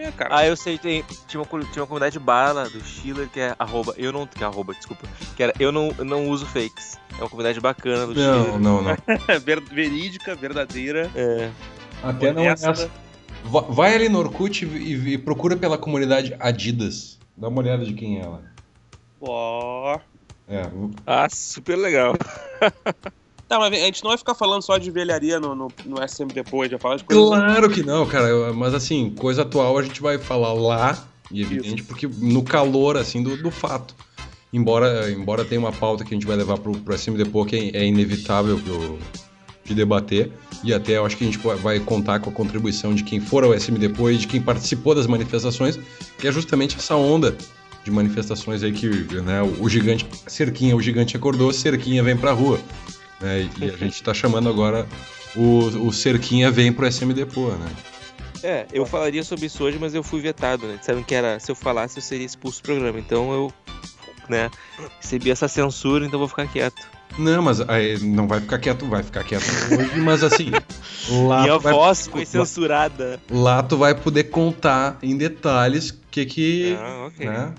É, 0.07 0.11
cara. 0.11 0.37
Ah, 0.37 0.45
eu 0.45 0.55
sei, 0.55 0.77
tem, 0.77 1.03
tinha, 1.27 1.41
uma, 1.41 1.47
tinha 1.65 1.81
uma 1.81 1.87
comunidade 1.87 2.19
bala 2.19 2.69
do 2.69 2.79
Schiller 2.83 3.27
que 3.29 3.39
é 3.39 3.55
arroba, 3.57 3.93
eu 3.97 4.11
não, 4.11 4.27
que 4.27 4.43
é 4.43 4.47
arroba, 4.47 4.73
desculpa, 4.73 5.07
que 5.35 5.41
era 5.43 5.53
eu 5.59 5.71
não, 5.71 5.93
eu 5.97 6.05
não 6.05 6.27
uso 6.29 6.45
fakes. 6.45 6.97
É 7.17 7.21
uma 7.21 7.29
comunidade 7.29 7.59
bacana 7.59 8.05
do 8.05 8.13
Não, 8.13 8.43
Schiller. 8.43 8.59
não, 8.59 8.81
não. 8.81 8.97
Ver- 9.43 9.61
verídica, 9.61 10.35
verdadeira. 10.35 11.09
É, 11.15 11.49
Até 12.03 12.31
não 12.33 12.43
é 12.43 12.47
essa. 12.47 12.89
Va- 13.43 13.61
Vai 13.61 13.95
ali 13.95 14.09
no 14.09 14.19
Orkut 14.19 14.65
e, 14.65 15.13
e 15.13 15.17
procura 15.17 15.55
pela 15.55 15.77
comunidade 15.77 16.35
Adidas. 16.39 17.19
Dá 17.37 17.47
uma 17.47 17.61
olhada 17.61 17.85
de 17.85 17.93
quem 17.93 18.19
é 18.19 18.23
ela. 18.23 18.43
Ó. 19.21 19.99
É, 20.47 20.69
Ah, 21.07 21.27
super 21.29 21.75
legal. 21.77 22.13
Tá, 23.47 23.59
mas 23.59 23.73
a 23.73 23.85
gente 23.85 24.03
não 24.03 24.09
vai 24.09 24.17
ficar 24.17 24.33
falando 24.33 24.61
só 24.63 24.77
de 24.77 24.89
velharia 24.89 25.39
no, 25.39 25.53
no, 25.53 25.67
no 25.85 26.07
SM 26.07 26.27
depois, 26.33 26.69
já 26.71 26.79
falar 26.79 26.95
de 26.95 27.03
coisas. 27.03 27.23
Claro 27.27 27.69
que 27.69 27.83
não, 27.83 28.05
cara. 28.07 28.51
Mas 28.53 28.73
assim, 28.73 29.11
coisa 29.11 29.43
atual 29.43 29.77
a 29.77 29.83
gente 29.83 30.01
vai 30.01 30.17
falar 30.17 30.53
lá, 30.53 30.97
e 31.31 31.41
evidente, 31.41 31.83
porque 31.83 32.07
no 32.07 32.41
calor, 32.43 32.97
assim, 32.97 33.21
do, 33.21 33.37
do 33.37 33.51
fato. 33.51 33.93
Embora, 34.51 35.11
embora 35.11 35.43
tenha 35.45 35.59
uma 35.59 35.71
pauta 35.71 36.03
que 36.03 36.13
a 36.13 36.15
gente 36.17 36.25
vai 36.25 36.35
levar 36.35 36.57
pro, 36.57 36.71
pro 36.77 36.97
SM 36.97 37.11
Depot, 37.17 37.45
que 37.45 37.55
é, 37.55 37.81
é 37.81 37.85
inevitável 37.85 38.57
pro- 38.57 38.97
de 39.63 39.73
debater, 39.75 40.31
e 40.63 40.73
até 40.73 40.97
eu 40.97 41.05
acho 41.05 41.17
que 41.17 41.23
a 41.23 41.27
gente 41.27 41.37
vai- 41.39 41.79
contar 41.79 42.19
com 42.19 42.29
a 42.29 42.33
contribuição 42.33 42.93
de 42.95 43.03
quem 43.03 43.19
for 43.19 43.43
ao 43.43 43.53
SM 43.53 43.77
Depot 43.77 44.09
e 44.09 44.17
de 44.17 44.27
quem 44.27 44.39
participou 44.41 44.95
das 44.95 45.07
manifestações, 45.07 45.77
que 46.19 46.27
é 46.27 46.31
justamente 46.31 46.77
essa 46.77 46.95
onda 46.95 47.35
de 47.83 47.91
manifestações 47.91 48.63
aí 48.63 48.71
que 48.71 48.87
né, 49.21 49.41
o, 49.41 49.63
o 49.63 49.69
gigante, 49.69 50.05
Cerquinha, 50.27 50.75
o 50.75 50.81
gigante 50.81 51.17
acordou, 51.17 51.51
Cerquinha 51.51 52.01
vem 52.01 52.15
pra 52.15 52.31
rua. 52.31 52.59
Né, 53.25 53.49
e 53.59 53.65
a 53.65 53.75
gente 53.77 54.01
tá 54.03 54.13
chamando 54.13 54.47
agora 54.49 54.87
o, 55.35 55.65
o 55.87 55.91
Cerquinha 55.91 56.49
vem 56.51 56.71
pro 56.71 56.89
SM 56.89 57.11
Depot, 57.13 57.51
né? 57.51 57.69
É, 58.43 58.67
eu 58.71 58.85
falaria 58.85 59.23
sobre 59.23 59.47
isso 59.47 59.63
hoje, 59.63 59.77
mas 59.79 59.95
eu 59.95 60.03
fui 60.03 60.21
vetado, 60.21 60.67
né? 60.67 60.77
Sabem 60.81 61.03
que 61.03 61.15
era, 61.15 61.39
se 61.39 61.49
eu 61.51 61.55
falasse, 61.55 61.97
eu 61.97 62.01
seria 62.03 62.25
expulso 62.25 62.61
do 62.61 62.65
programa. 62.65 62.99
Então 62.99 63.31
eu, 63.33 63.51
né, 64.29 64.51
recebi 65.01 65.31
essa 65.31 65.47
censura, 65.47 66.05
então 66.05 66.19
vou 66.19 66.27
ficar 66.27 66.47
quieto. 66.47 66.87
Não, 67.17 67.41
mas 67.41 67.59
aí, 67.61 67.97
não 67.99 68.27
vai 68.27 68.39
ficar 68.41 68.59
quieto, 68.59 68.85
vai 68.87 69.01
ficar 69.01 69.23
quieto 69.23 69.45
hoje, 69.71 69.99
mas 70.01 70.21
assim, 70.21 70.51
lá 71.27 71.41
Minha 71.43 71.57
vai, 71.57 71.73
voz 71.73 72.07
foi 72.07 72.19
lá- 72.21 72.25
censurada. 72.25 73.19
lá 73.31 73.63
tu 73.63 73.77
vai 73.77 73.95
poder 73.95 74.25
contar 74.25 74.99
em 75.01 75.17
detalhes 75.17 75.89
o 75.89 75.97
que 76.11 76.25
que, 76.25 76.77
Ah, 76.79 77.05
ok. 77.07 77.25
né? 77.25 77.53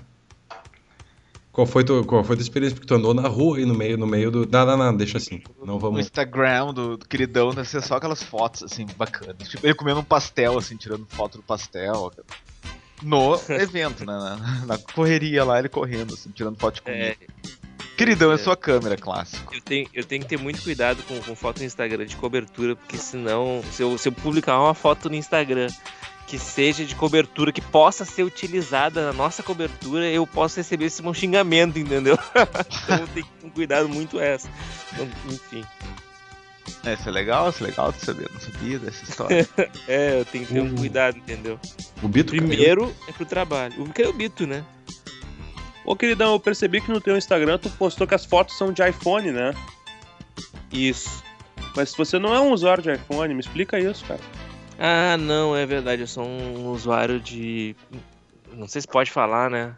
Qual 1.57 1.65
foi, 1.65 1.83
tu, 1.83 2.03
qual 2.05 2.23
foi 2.23 2.35
a 2.35 2.37
tua 2.37 2.43
experiência? 2.43 2.75
Porque 2.75 2.85
tu 2.87 2.93
andou 2.93 3.15
na 3.15 3.27
rua 3.27 3.57
aí 3.57 3.65
no 3.65 3.73
meio, 3.73 3.97
no 3.97 4.05
meio 4.05 4.29
do... 4.29 4.47
Não, 4.47 4.63
não, 4.63 4.77
não, 4.77 4.95
deixa 4.95 5.17
assim, 5.17 5.41
não 5.59 5.73
No 5.73 5.79
vamos... 5.79 6.01
Instagram 6.01 6.71
do, 6.71 6.97
do 6.97 7.07
queridão 7.07 7.49
deve 7.49 7.67
ser 7.67 7.81
só 7.81 7.95
aquelas 7.95 8.21
fotos, 8.21 8.61
assim, 8.61 8.85
bacanas. 8.95 9.49
Tipo, 9.49 9.65
ele 9.65 9.73
comendo 9.73 10.01
um 10.01 10.03
pastel, 10.03 10.55
assim, 10.55 10.77
tirando 10.77 11.07
foto 11.09 11.39
do 11.39 11.43
pastel. 11.43 12.13
No 13.01 13.33
evento, 13.49 14.05
né? 14.05 14.13
Na, 14.13 14.65
na 14.67 14.77
correria 14.77 15.43
lá, 15.43 15.57
ele 15.57 15.67
correndo, 15.67 16.13
assim, 16.13 16.29
tirando 16.29 16.59
foto 16.59 16.75
de 16.75 16.83
comida. 16.83 17.03
É, 17.03 17.17
Queridão, 17.97 18.31
é 18.31 18.35
é. 18.35 18.37
sua 18.37 18.55
câmera, 18.55 18.95
clássico. 18.95 19.55
eu 19.55 19.61
tenho, 19.61 19.89
eu 19.95 20.05
tenho 20.05 20.21
que 20.21 20.29
ter 20.29 20.37
muito 20.37 20.61
cuidado 20.61 21.01
com, 21.07 21.19
com 21.19 21.35
foto 21.35 21.57
no 21.57 21.65
Instagram 21.65 22.05
de 22.05 22.15
cobertura, 22.17 22.75
porque 22.75 22.99
senão, 22.99 23.63
se 23.71 23.81
eu, 23.81 23.97
se 23.97 24.09
eu 24.09 24.11
publicar 24.11 24.61
uma 24.61 24.75
foto 24.75 25.09
no 25.09 25.15
Instagram 25.15 25.69
que 26.27 26.37
seja 26.37 26.83
de 26.83 26.93
cobertura, 26.93 27.53
que 27.53 27.61
possa 27.61 28.03
ser 28.03 28.23
utilizada 28.23 29.05
na 29.05 29.13
nossa 29.13 29.41
cobertura, 29.41 30.05
eu 30.09 30.27
posso 30.27 30.57
receber 30.57 30.85
esse 30.85 31.01
um 31.01 31.13
xingamento, 31.13 31.79
entendeu? 31.79 32.19
então 32.83 32.97
eu 32.97 33.07
tenho 33.07 33.25
que 33.25 33.31
ter 33.31 33.47
um 33.47 33.49
cuidado 33.49 33.87
muito 33.87 34.19
essa. 34.19 34.49
Então, 34.91 35.07
enfim, 35.29 35.63
É, 36.85 36.93
isso 36.93 37.07
é 37.07 37.11
legal, 37.11 37.49
isso 37.49 37.63
é 37.63 37.67
legal 37.67 37.93
de 37.93 38.05
saber, 38.05 38.29
não 38.31 38.41
sabia 38.41 38.77
dessa 38.77 39.03
história. 39.05 39.47
é, 39.87 40.19
eu 40.19 40.25
tenho 40.25 40.45
que 40.45 40.53
ter 40.53 40.61
um 40.61 40.73
Uh. 40.73 40.75
cuidado, 40.75 41.17
entendeu? 41.17 41.57
O 42.03 42.09
Bito 42.09 42.31
caiu. 42.31 42.45
Primeiro 42.45 42.93
é 43.07 43.11
pro 43.13 43.25
trabalho. 43.25 43.81
O 43.81 43.93
que 43.93 44.01
é 44.01 44.07
o 44.07 44.13
Bito, 44.13 44.45
né? 44.45 44.65
Ô, 45.85 45.95
queridão, 45.95 46.33
eu 46.33 46.39
percebi 46.41 46.81
que 46.81 46.91
no 46.91 46.99
teu 46.99 47.15
Instagram 47.17 47.57
tu 47.57 47.69
postou 47.69 48.05
que 48.05 48.13
as 48.13 48.25
fotos 48.25 48.57
são 48.57 48.73
de 48.73 48.85
iPhone, 48.85 49.31
né? 49.31 49.53
Isso. 50.73 51.23
Mas 51.73 51.91
se 51.91 51.97
você 51.97 52.19
não 52.19 52.35
é 52.35 52.41
um 52.41 52.51
usuário 52.51 52.83
de 52.83 52.91
iPhone, 52.91 53.33
me 53.33 53.39
explica 53.39 53.79
isso, 53.79 54.03
cara. 54.03 54.19
Ah, 54.77 55.17
não, 55.17 55.55
é 55.55 55.65
verdade. 55.65 56.01
Eu 56.01 56.07
sou 56.07 56.25
um 56.25 56.67
usuário 56.69 57.19
de. 57.19 57.75
Não 58.53 58.67
sei 58.67 58.81
se 58.81 58.87
pode 58.87 59.11
falar, 59.11 59.49
né? 59.49 59.75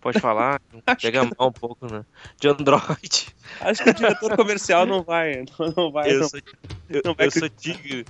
Pode 0.00 0.18
falar? 0.20 0.60
Pega 1.00 1.24
mal 1.24 1.48
um 1.48 1.52
pouco, 1.52 1.90
né? 1.92 2.04
De 2.40 2.48
Android. 2.48 3.26
Acho 3.60 3.82
que 3.82 3.90
o 3.90 3.94
diretor 3.94 4.36
comercial 4.36 4.86
não 4.86 5.02
vai. 5.02 5.44
Não, 5.58 5.72
não 5.76 5.92
vai. 5.92 6.10
Eu 6.10 6.20
não. 6.20 6.28
sou, 6.28 6.40
eu, 6.88 7.02
não 7.04 7.14
vai 7.14 7.26
eu 7.26 7.30
sou 7.30 7.48
tigre. 7.48 8.06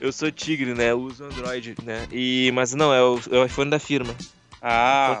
Eu 0.00 0.12
sou 0.12 0.32
tigre, 0.32 0.74
né? 0.74 0.90
Eu 0.90 1.00
uso 1.00 1.24
Android, 1.24 1.76
né? 1.84 2.06
E, 2.10 2.50
mas 2.52 2.74
não, 2.74 2.92
é 2.92 3.00
o, 3.02 3.20
é 3.30 3.38
o 3.38 3.44
iPhone 3.44 3.70
da 3.70 3.78
firma. 3.78 4.14
Ah, 4.64 5.20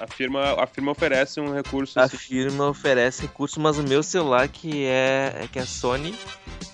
a 0.00 0.06
firma, 0.08 0.60
a 0.60 0.66
firma 0.66 0.90
oferece 0.90 1.40
um 1.40 1.54
recurso. 1.54 2.00
A 2.00 2.04
assim. 2.04 2.16
firma 2.16 2.68
oferece 2.68 3.22
recurso, 3.22 3.60
mas 3.60 3.78
o 3.78 3.84
meu 3.84 4.02
celular, 4.02 4.48
que 4.48 4.86
é, 4.86 5.42
é 5.42 5.48
que 5.50 5.60
é 5.60 5.62
a 5.62 5.66
Sony, 5.66 6.18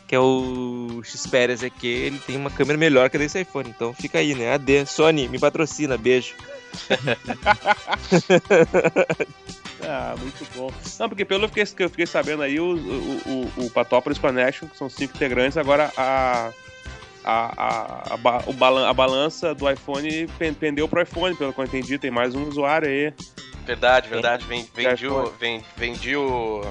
que 0.06 0.14
é 0.14 0.18
o 0.18 1.02
Xperia 1.04 1.54
ZQ, 1.54 1.86
ele 1.86 2.18
tem 2.20 2.36
uma 2.36 2.50
câmera 2.50 2.78
melhor 2.78 3.10
que 3.10 3.18
a 3.18 3.20
desse 3.20 3.42
iPhone. 3.42 3.68
Então 3.68 3.92
fica 3.92 4.18
aí, 4.18 4.34
né? 4.34 4.54
AD, 4.54 4.86
Sony, 4.86 5.28
me 5.28 5.38
patrocina, 5.38 5.98
beijo. 5.98 6.34
Ah, 9.80 10.16
muito 10.18 10.44
bom. 10.56 10.72
Não, 10.98 11.08
porque 11.08 11.24
pelo 11.24 11.48
que 11.48 11.60
eu 11.60 11.66
fiquei, 11.66 11.76
que 11.76 11.84
eu 11.84 11.90
fiquei 11.90 12.06
sabendo 12.06 12.42
aí, 12.42 12.58
o, 12.58 12.74
o, 12.74 13.52
o, 13.56 13.66
o 13.66 13.70
Patópolis 13.70 14.18
Connection, 14.18 14.68
que 14.68 14.76
são 14.76 14.90
cinco 14.90 15.16
integrantes, 15.16 15.56
agora 15.56 15.92
a. 15.96 16.52
A, 17.30 17.52
a, 17.58 18.14
a, 18.14 18.42
o 18.46 18.52
balan- 18.54 18.88
a 18.88 18.94
balança 18.94 19.54
do 19.54 19.70
iPhone 19.70 20.26
pen- 20.38 20.54
pendeu 20.54 20.88
pro 20.88 21.02
iPhone, 21.02 21.36
pelo 21.36 21.52
que 21.52 21.60
eu 21.60 21.64
entendi. 21.66 21.98
Tem 21.98 22.10
mais 22.10 22.34
um 22.34 22.48
usuário 22.48 22.88
aí. 22.88 23.12
Verdade, 23.66 24.08
verdade. 24.08 24.46
Ven- 24.46 24.66
Vendi 24.74 25.06
o. 25.06 25.20
iPhone. 25.24 25.32
ven- 25.38 25.64
Vendi 25.76 26.16
o. 26.16 26.62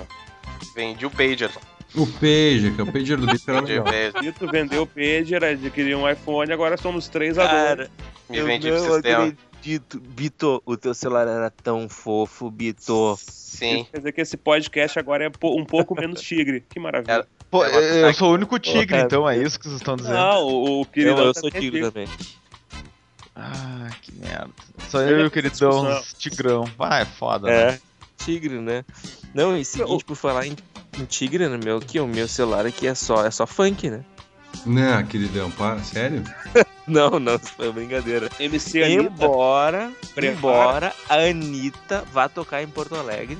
Vendi 0.76 1.06
o 1.06 1.12
Pager. 1.12 1.52
O 1.94 2.08
Pager, 2.08 2.74
que 2.74 2.82
é 2.82 2.84
o 2.84 2.92
Pager 2.92 3.18
do 3.18 3.28
Vendi 3.28 3.78
o. 3.80 3.84
Pager. 3.84 4.14
Dito 4.22 4.48
vendeu 4.48 4.82
o 4.82 4.88
Pager, 4.88 5.44
adquiriu 5.44 6.00
um 6.00 6.10
iPhone, 6.10 6.52
agora 6.52 6.76
somos 6.76 7.08
três 7.08 7.38
a 7.38 7.46
dois. 7.46 7.64
Cara, 7.64 7.92
Me 8.28 8.42
vendi 8.42 8.68
pro 8.70 8.80
sistema. 8.80 9.26
acredito. 9.26 10.00
Bito, 10.00 10.62
o 10.66 10.76
teu 10.76 10.94
celular 10.96 11.28
era 11.28 11.52
tão 11.52 11.88
fofo, 11.88 12.50
Bito. 12.50 13.16
Sim. 13.20 13.86
Quer 13.92 13.98
dizer 13.98 14.12
que 14.12 14.22
esse 14.22 14.38
podcast 14.38 14.98
agora 14.98 15.26
é 15.26 15.28
um 15.44 15.66
pouco 15.66 15.94
menos 15.94 16.20
tigre. 16.22 16.64
Que 16.68 16.80
maravilha. 16.80 17.12
Era- 17.14 17.28
Pô, 17.50 17.64
É 17.64 18.04
eu 18.10 18.14
sou 18.14 18.32
o 18.32 18.34
único 18.34 18.60
tigre, 18.60 19.00
então, 19.00 19.28
é 19.30 19.38
isso 19.38 19.58
que 19.58 19.66
vocês 19.66 19.78
estão 19.80 19.96
dizendo. 19.96 20.14
Não, 20.16 20.44
o, 20.44 20.80
o 20.80 20.82
Eu, 20.82 20.86
querido. 20.86 21.22
eu 21.22 21.34
sou 21.34 21.50
tigre 21.50 21.82
também. 21.82 22.08
Ah, 23.36 23.90
que 24.02 24.12
merda. 24.14 24.50
Só 24.90 25.02
eu 25.02 25.22
e 25.22 25.26
o 25.28 25.32
queridão. 25.32 26.02
Tigrão. 26.18 26.64
Vai, 26.78 27.04
é 27.04 27.06
foda, 27.06 27.48
né? 27.48 27.54
É, 27.74 27.80
tigre, 28.18 28.60
né? 28.60 28.84
Não, 29.34 29.56
e 29.58 29.64
seguinte, 29.64 30.04
por 30.04 30.16
falar 30.16 30.48
em, 30.48 30.56
em 31.00 31.06
tigre, 31.06 31.48
né, 31.48 31.58
meu, 31.64 31.78
aqui, 31.78 32.00
o 32.00 32.08
meu 32.08 32.28
celular 32.28 32.66
aqui 32.66 32.88
é 32.88 32.96
só, 32.96 33.26
é 33.26 33.32
só 33.32 33.46
funk, 33.46 33.90
né? 33.90 34.04
Não, 34.66 35.06
queridão, 35.06 35.52
para, 35.52 35.80
sério? 35.84 36.24
Não, 36.88 37.20
não, 37.20 37.36
isso 37.36 37.52
foi 37.52 37.70
brincadeira. 37.74 38.30
MC 38.40 38.82
Anitta. 38.82 39.04
Embora, 39.04 39.92
Prepara. 40.16 40.38
embora 40.38 40.94
a 41.10 41.16
Anitta 41.16 42.06
vá 42.14 42.30
tocar 42.30 42.64
em 42.64 42.68
Porto 42.68 42.96
Alegre. 42.96 43.38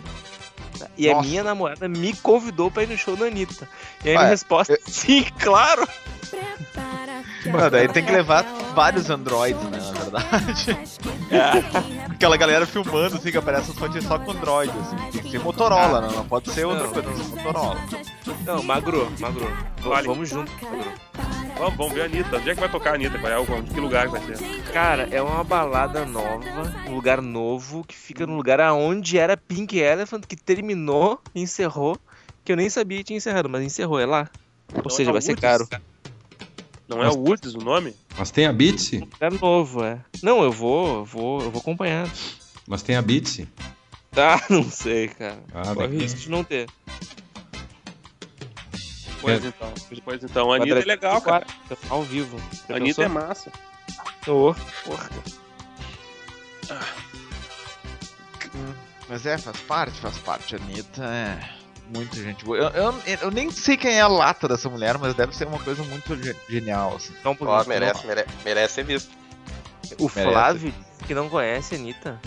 Tá? 0.78 0.88
E 0.98 1.10
a 1.10 1.14
Nossa. 1.14 1.28
minha 1.28 1.44
namorada 1.44 1.88
me 1.88 2.14
convidou 2.18 2.70
pra 2.72 2.84
ir 2.84 2.90
no 2.90 2.98
show 2.98 3.16
da 3.16 3.26
Anitta. 3.26 3.68
E 4.04 4.10
aí 4.10 4.16
a 4.16 4.20
Ué, 4.20 4.24
minha 4.24 4.30
resposta, 4.32 4.78
sim, 4.88 5.26
claro. 5.40 5.88
Mano, 7.52 7.70
daí 7.70 7.88
tem 7.88 8.04
que 8.04 8.12
levar 8.12 8.44
vários 8.76 9.10
androids, 9.10 9.62
né, 9.64 9.80
na 9.80 9.92
verdade. 9.92 10.78
Aquela 12.12 12.38
galera 12.38 12.66
filmando, 12.66 13.16
assim, 13.16 13.32
que 13.32 13.38
aparece 13.38 13.72
as 13.72 13.78
fotos 13.78 14.04
só 14.04 14.20
com 14.20 14.32
android, 14.32 14.72
assim. 14.80 15.12
Tem 15.12 15.22
que 15.22 15.32
ser 15.32 15.40
Motorola, 15.40 16.02
né? 16.02 16.10
Não 16.16 16.28
pode 16.28 16.52
ser 16.52 16.66
outra 16.66 16.86
Não. 16.86 16.94
coisa, 16.94 17.10
tem 17.10 17.18
que 17.18 17.26
ser 17.26 17.36
Motorola. 17.36 17.78
Não, 18.46 18.64
magro, 18.64 19.12
magro. 19.20 19.58
Vale. 19.82 20.08
Vamos 20.08 20.30
junto, 20.30 20.52
magro. 20.64 20.92
Vamos, 21.58 21.76
vamos 21.76 21.94
ver 21.94 22.02
a 22.02 22.06
Anitta. 22.06 22.38
Onde 22.38 22.50
é 22.50 22.54
que 22.54 22.60
vai 22.60 22.70
tocar 22.70 22.92
a 22.92 22.94
Anitta? 22.96 23.18
Qual 23.18 23.32
é 23.32 23.40
o, 23.40 23.46
que 23.64 23.80
lugar 23.80 24.06
que 24.06 24.12
vai 24.12 24.22
ser? 24.22 24.62
Cara, 24.72 25.08
é 25.12 25.22
uma 25.22 25.44
balada 25.44 26.06
nova, 26.06 26.44
um 26.88 26.94
lugar 26.94 27.22
novo, 27.22 27.84
que 27.84 27.96
fica 27.96 28.28
no 28.28 28.36
lugar 28.36 28.60
aonde 28.60 29.18
era 29.18 29.36
Pink 29.36 29.78
Elephant, 29.78 30.24
que 30.28 30.36
terminou, 30.36 31.20
encerrou, 31.34 31.98
que 32.46 32.52
eu 32.52 32.56
nem 32.56 32.70
sabia 32.70 33.00
que 33.00 33.06
tinha 33.06 33.18
encerrado, 33.18 33.50
mas 33.50 33.64
encerrou, 33.64 34.00
é 34.00 34.06
lá. 34.06 34.30
Ou 34.76 34.84
Não 34.84 34.90
seja, 34.90 35.10
é 35.10 35.14
vai 35.14 35.22
ser 35.22 35.40
caro. 35.40 35.68
Não 36.88 37.04
é 37.04 37.10
o 37.10 37.18
Woods 37.18 37.54
o 37.54 37.58
nome? 37.60 37.94
Mas 38.18 38.32
tem 38.32 38.46
a 38.46 38.54
Bitsy? 38.54 39.00
Lugar 39.00 39.32
novo, 39.34 39.84
é. 39.84 40.00
Não, 40.24 40.42
eu 40.42 40.52
vou, 40.52 41.00
eu 41.00 41.06
vou, 41.06 41.42
eu 41.42 41.52
vou 41.52 41.60
acompanhar. 41.60 42.10
Mas 42.66 42.82
tem 42.82 42.96
a 42.96 43.02
Bitsy? 43.02 43.48
Tá, 44.12 44.42
não 44.50 44.64
sei, 44.70 45.10
cara. 45.10 45.44
Ah, 45.54 45.74
Corre 45.76 45.88
o 45.96 46.00
risco 46.00 46.20
de 46.22 46.30
não 46.30 46.44
ter. 46.44 46.68
Pois 49.20 49.44
É. 49.44 49.48
então. 49.48 49.74
Pois 50.06 50.24
então, 50.24 50.52
a 50.54 50.56
Anitta 50.56 50.80
é 50.80 50.86
legal, 50.86 51.22
cara. 51.22 51.46
Ao 51.90 52.04
vivo. 52.04 52.40
A 52.70 52.76
Anitta 52.76 53.04
é 53.04 53.08
massa. 53.08 53.52
Ô, 54.28 54.54
porra. 54.86 55.10
Mas 59.10 59.26
é, 59.26 59.38
faz 59.38 59.58
parte, 59.62 60.00
faz 60.00 60.18
parte. 60.20 60.56
A 60.56 60.60
Anitta 60.60 61.04
é 61.04 61.57
muita 61.94 62.16
gente 62.18 62.44
boa. 62.46 62.58
Eu, 62.58 62.70
eu, 62.70 63.18
eu 63.22 63.32
nem 63.32 63.50
sei 63.52 63.78
quem 63.78 63.94
é 63.98 64.02
a 64.02 64.08
lata 64.08 64.48
dessa 64.48 64.70
mulher, 64.70 64.98
mas 64.98 65.14
deve 65.14 65.36
ser 65.36 65.48
uma 65.48 65.60
coisa 65.60 65.84
muito 65.84 66.16
ge- 66.22 66.36
genial, 66.50 66.96
assim. 66.96 67.14
Só 67.24 67.30
um 67.30 67.34
Ó, 67.34 67.36
pouquinho. 67.36 67.68
merece, 67.68 68.06
mere- 68.08 68.26
merece 68.44 68.74
ser 68.76 68.84
visto. 68.84 69.12
O 70.00 70.08
Flávio, 70.10 70.74
que 71.06 71.14
não 71.14 71.30
conhece 71.30 71.76
a 71.76 71.78
Anitta. 71.78 72.20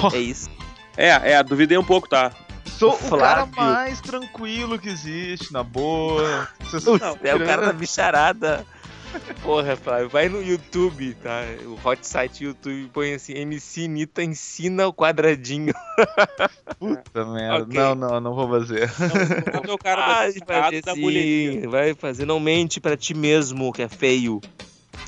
Pô. 0.00 0.14
É 0.14 0.18
isso. 0.18 0.48
É, 0.96 1.08
é, 1.32 1.42
duvidei 1.42 1.76
um 1.78 1.84
pouco, 1.84 2.08
tá? 2.08 2.30
Sou 2.78 2.92
O 2.92 2.94
o 2.94 3.18
cara 3.18 3.46
Flávio. 3.46 3.54
mais 3.56 4.00
tranquilo 4.00 4.78
que 4.78 4.88
existe, 4.88 5.52
na 5.52 5.62
boa. 5.62 6.48
Vocês- 6.60 6.86
é 7.22 7.34
o 7.34 7.44
cara 7.44 7.66
da 7.66 7.72
bicharada. 7.72 8.64
Porra, 9.42 9.76
Flávio, 9.76 10.08
vai 10.08 10.28
no 10.28 10.42
YouTube, 10.42 11.14
tá? 11.14 11.42
O 11.66 11.88
hot 11.88 12.06
site 12.06 12.44
YouTube 12.44 12.90
põe 12.92 13.14
assim, 13.14 13.32
MC 13.32 13.84
Anitta 13.86 14.22
ensina 14.22 14.86
o 14.86 14.92
quadradinho. 14.92 15.74
Puta 16.78 17.24
merda. 17.24 17.64
Ok. 17.64 17.78
Não, 17.78 17.94
não, 17.94 18.20
não 18.20 18.34
vou 18.34 18.48
fazer. 18.48 18.90
É 19.52 19.72
o 19.72 19.78
cara 19.78 20.06
Vai 20.06 20.32
fazer 20.32 20.82
sim, 20.94 21.68
vai 21.68 21.94
fazer. 21.94 22.26
Não 22.26 22.38
mente 22.38 22.80
pra 22.80 22.96
ti 22.96 23.14
mesmo, 23.14 23.72
que 23.72 23.82
é 23.82 23.88
feio. 23.88 24.40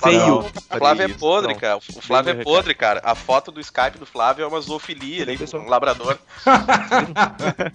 Flávio, 0.02 0.42
Feio. 0.42 0.52
o 0.70 0.78
Flávio 0.78 1.04
é 1.04 1.08
podre, 1.08 1.54
cara. 1.54 1.76
O 1.76 1.80
Flávio 1.80 2.30
é 2.32 2.42
podre, 2.42 2.74
cara. 2.74 3.00
A 3.04 3.14
foto 3.14 3.52
do 3.52 3.60
Skype 3.60 3.98
do 3.98 4.06
Flávio 4.06 4.44
é 4.44 4.48
uma 4.48 4.60
zoofilia 4.60 5.22
ali, 5.22 5.38
Pessoal. 5.38 5.62
um 5.62 5.68
labrador. 5.68 6.18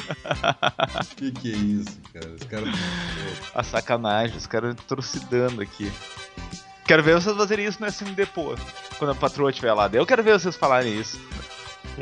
Que 1.15 1.31
que 1.31 1.53
é 1.53 1.55
isso, 1.55 1.97
cara? 2.13 2.27
Os 2.27 2.43
caras. 2.43 2.69
A 3.55 3.63
sacanagem, 3.63 4.37
os 4.37 4.47
caras 4.47 4.75
torcidando 4.87 5.61
aqui. 5.61 5.91
Quero 6.85 7.03
ver 7.03 7.15
vocês 7.15 7.35
fazerem 7.35 7.65
isso 7.65 7.81
no 7.81 7.87
SMD, 7.87 8.25
pô. 8.27 8.55
Quando 8.97 9.11
a 9.11 9.15
patroa 9.15 9.49
estiver 9.49 9.73
lá. 9.73 9.89
Eu 9.91 10.05
quero 10.05 10.23
ver 10.23 10.39
vocês 10.39 10.55
falarem 10.55 10.97
isso. 10.99 11.19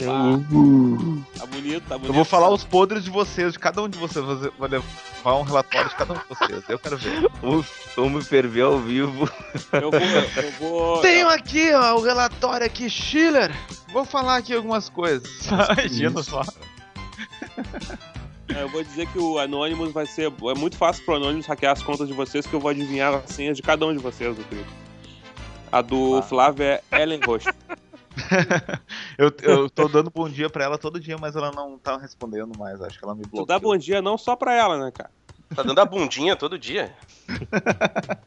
Tá 0.04 1.46
bonito, 1.46 1.88
tá 1.88 1.98
bonito. 1.98 2.10
Eu 2.10 2.14
vou 2.14 2.26
falar 2.26 2.50
os 2.50 2.66
podres 2.66 3.06
de 3.06 3.10
vocês, 3.10 3.54
de 3.54 3.60
cada 3.60 3.82
um 3.82 3.88
de 3.88 3.98
vocês. 3.98 4.26
Vou 4.26 4.68
levar 4.68 5.36
um 5.36 5.44
relatório 5.44 5.90
de 5.90 5.96
cada 5.96 6.14
um 6.14 6.18
de 6.18 6.24
vocês. 6.28 6.64
Eu 6.68 6.80
quero 6.80 6.98
ver. 6.98 7.32
Vamos 7.96 8.28
ferver 8.28 8.64
ao 8.64 8.78
vivo. 8.78 9.30
Eu 9.72 9.90
vou. 9.90 10.00
Eu 10.44 10.52
vou 10.60 11.02
Tenho 11.02 11.30
aqui, 11.30 11.72
ó, 11.74 11.96
o 11.96 12.02
relatório 12.02 12.66
aqui, 12.66 12.90
Schiller. 12.90 13.56
Vou 13.94 14.04
falar 14.04 14.38
aqui 14.38 14.54
algumas 14.54 14.90
coisas. 14.90 15.48
Imagina 15.48 16.22
só. 16.22 16.42
eu 18.50 18.68
vou 18.68 18.84
dizer 18.84 19.08
que 19.08 19.18
o 19.18 19.40
Anonymous 19.40 19.94
vai 19.94 20.06
ser. 20.06 20.30
É 20.30 20.54
muito 20.56 20.76
fácil 20.76 21.06
pro 21.06 21.16
Anonymous 21.16 21.46
hackear 21.46 21.72
as 21.72 21.82
contas 21.82 22.10
de 22.10 22.14
vocês, 22.14 22.46
que 22.46 22.54
eu 22.54 22.60
vou 22.60 22.70
adivinhar 22.70 23.14
as 23.14 23.30
senhas 23.30 23.56
de 23.56 23.64
cada 23.64 23.86
um 23.86 23.94
de 23.96 24.00
vocês 24.00 24.36
do 24.36 24.44
Twitter. 24.44 24.68
A 25.72 25.82
do 25.82 26.22
Flávio 26.24 26.64
é 26.64 26.82
Ellen 26.92 27.22
Rocha. 27.26 27.54
Eu, 29.18 29.32
eu 29.44 29.70
tô 29.70 29.88
dando 29.88 30.10
bom 30.10 30.28
dia 30.30 30.50
pra 30.50 30.66
ela 30.66 30.78
todo 30.78 31.00
dia, 31.00 31.18
mas 31.18 31.36
ela 31.36 31.52
não 31.52 31.78
tá 31.78 31.98
respondendo 31.98 32.58
mais. 32.58 32.82
Acho 32.82 32.98
que 33.00 33.06
ela 33.06 33.16
me 33.16 33.24
Tu 33.24 33.30
bloqueou. 33.30 33.46
dá 33.46 33.60
bom 33.60 33.78
dia 33.78 34.02
não 34.02 34.18
só 34.18 34.36
pra 34.36 34.54
ela, 34.54 34.78
né, 34.78 34.92
cara? 34.92 35.12
Tá 35.56 35.64
dando 35.64 35.80
a 35.80 35.86
bundinha 35.86 36.36
todo 36.36 36.58
dia. 36.60 36.94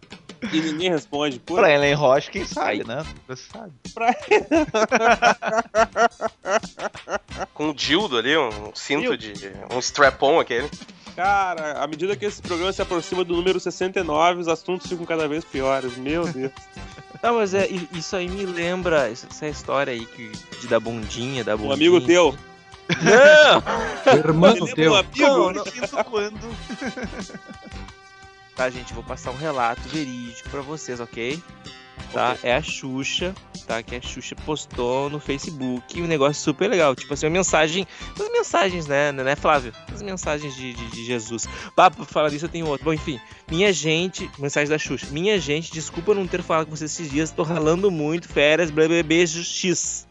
E 0.52 0.60
ninguém 0.60 0.88
responde. 0.88 1.40
Pô, 1.40 1.56
Pra 1.56 1.68
Ellen 1.74 1.94
Rocha, 1.94 2.30
quem 2.30 2.44
sabe, 2.46 2.84
né? 2.86 3.04
Você 3.26 3.42
sabe. 3.50 3.72
Com 7.54 7.70
um 7.70 7.74
dildo 7.74 8.16
ali, 8.18 8.36
um 8.36 8.70
cinto 8.74 9.16
de. 9.16 9.32
um 9.74 9.80
strap-on 9.80 10.38
aquele. 10.38 10.70
cara, 11.16 11.82
à 11.82 11.86
medida 11.88 12.14
que 12.16 12.24
esse 12.24 12.40
programa 12.40 12.72
se 12.72 12.80
aproxima 12.80 13.24
do 13.24 13.34
número 13.34 13.58
69, 13.58 14.42
os 14.42 14.46
assuntos 14.48 14.86
ficam 14.86 15.04
cada 15.04 15.26
vez 15.26 15.44
piores. 15.44 15.96
Meu 15.96 16.24
Deus. 16.32 16.52
Não, 17.22 17.34
mas 17.36 17.52
é, 17.54 17.66
i- 17.68 17.88
isso 17.92 18.14
aí 18.16 18.28
me 18.28 18.44
lembra 18.46 19.10
essa 19.10 19.46
história 19.48 19.92
aí 19.92 20.06
que, 20.06 20.30
de 20.60 20.68
da 20.68 20.78
bundinha, 20.78 21.42
da 21.44 21.56
bundinha. 21.56 21.70
Um 21.70 21.74
amigo 21.74 22.00
teu. 22.00 22.36
Não! 23.02 24.14
Irmão 24.16 24.54
teu. 24.74 24.92
um 24.92 24.94
amigo? 24.94 25.18
Não, 25.18 25.52
não. 25.52 25.64
Isso 25.64 26.04
quando? 26.04 26.56
Tá, 28.54 28.70
gente, 28.70 28.92
vou 28.94 29.02
passar 29.04 29.30
um 29.30 29.36
relato 29.36 29.82
verídico 29.88 30.48
pra 30.50 30.60
vocês, 30.60 30.98
ok? 31.00 31.40
Tá? 32.12 32.38
É 32.42 32.54
a 32.54 32.62
Xuxa, 32.62 33.34
tá? 33.66 33.82
Que 33.82 33.96
a 33.96 34.00
Xuxa 34.00 34.34
postou 34.34 35.10
no 35.10 35.20
Facebook 35.20 36.00
um 36.00 36.06
negócio 36.06 36.42
super 36.42 36.68
legal. 36.68 36.96
Tipo 36.96 37.12
assim, 37.14 37.26
uma 37.26 37.32
mensagem. 37.32 37.86
As 38.18 38.32
mensagens, 38.32 38.86
né, 38.86 39.12
né, 39.12 39.36
Flávio? 39.36 39.74
As 39.92 40.00
mensagens 40.00 40.54
de, 40.54 40.72
de, 40.72 40.90
de 40.90 41.04
Jesus. 41.04 41.46
Pra 41.76 41.90
falar 41.90 42.30
disso 42.30 42.46
eu 42.46 42.48
tenho 42.48 42.66
outro. 42.66 42.86
Bom, 42.86 42.94
enfim. 42.94 43.20
Minha 43.50 43.72
gente. 43.72 44.30
Mensagem 44.38 44.70
da 44.70 44.78
Xuxa. 44.78 45.06
Minha 45.10 45.38
gente, 45.38 45.70
desculpa 45.70 46.14
não 46.14 46.26
ter 46.26 46.42
falado 46.42 46.66
com 46.66 46.74
vocês 46.74 46.90
esses 46.90 47.10
dias. 47.10 47.30
Tô 47.30 47.42
ralando 47.42 47.90
muito, 47.90 48.26
férias, 48.26 48.70
blá, 48.70 48.88
blá, 48.88 49.02
beijo 49.02 49.44
X. 49.44 50.06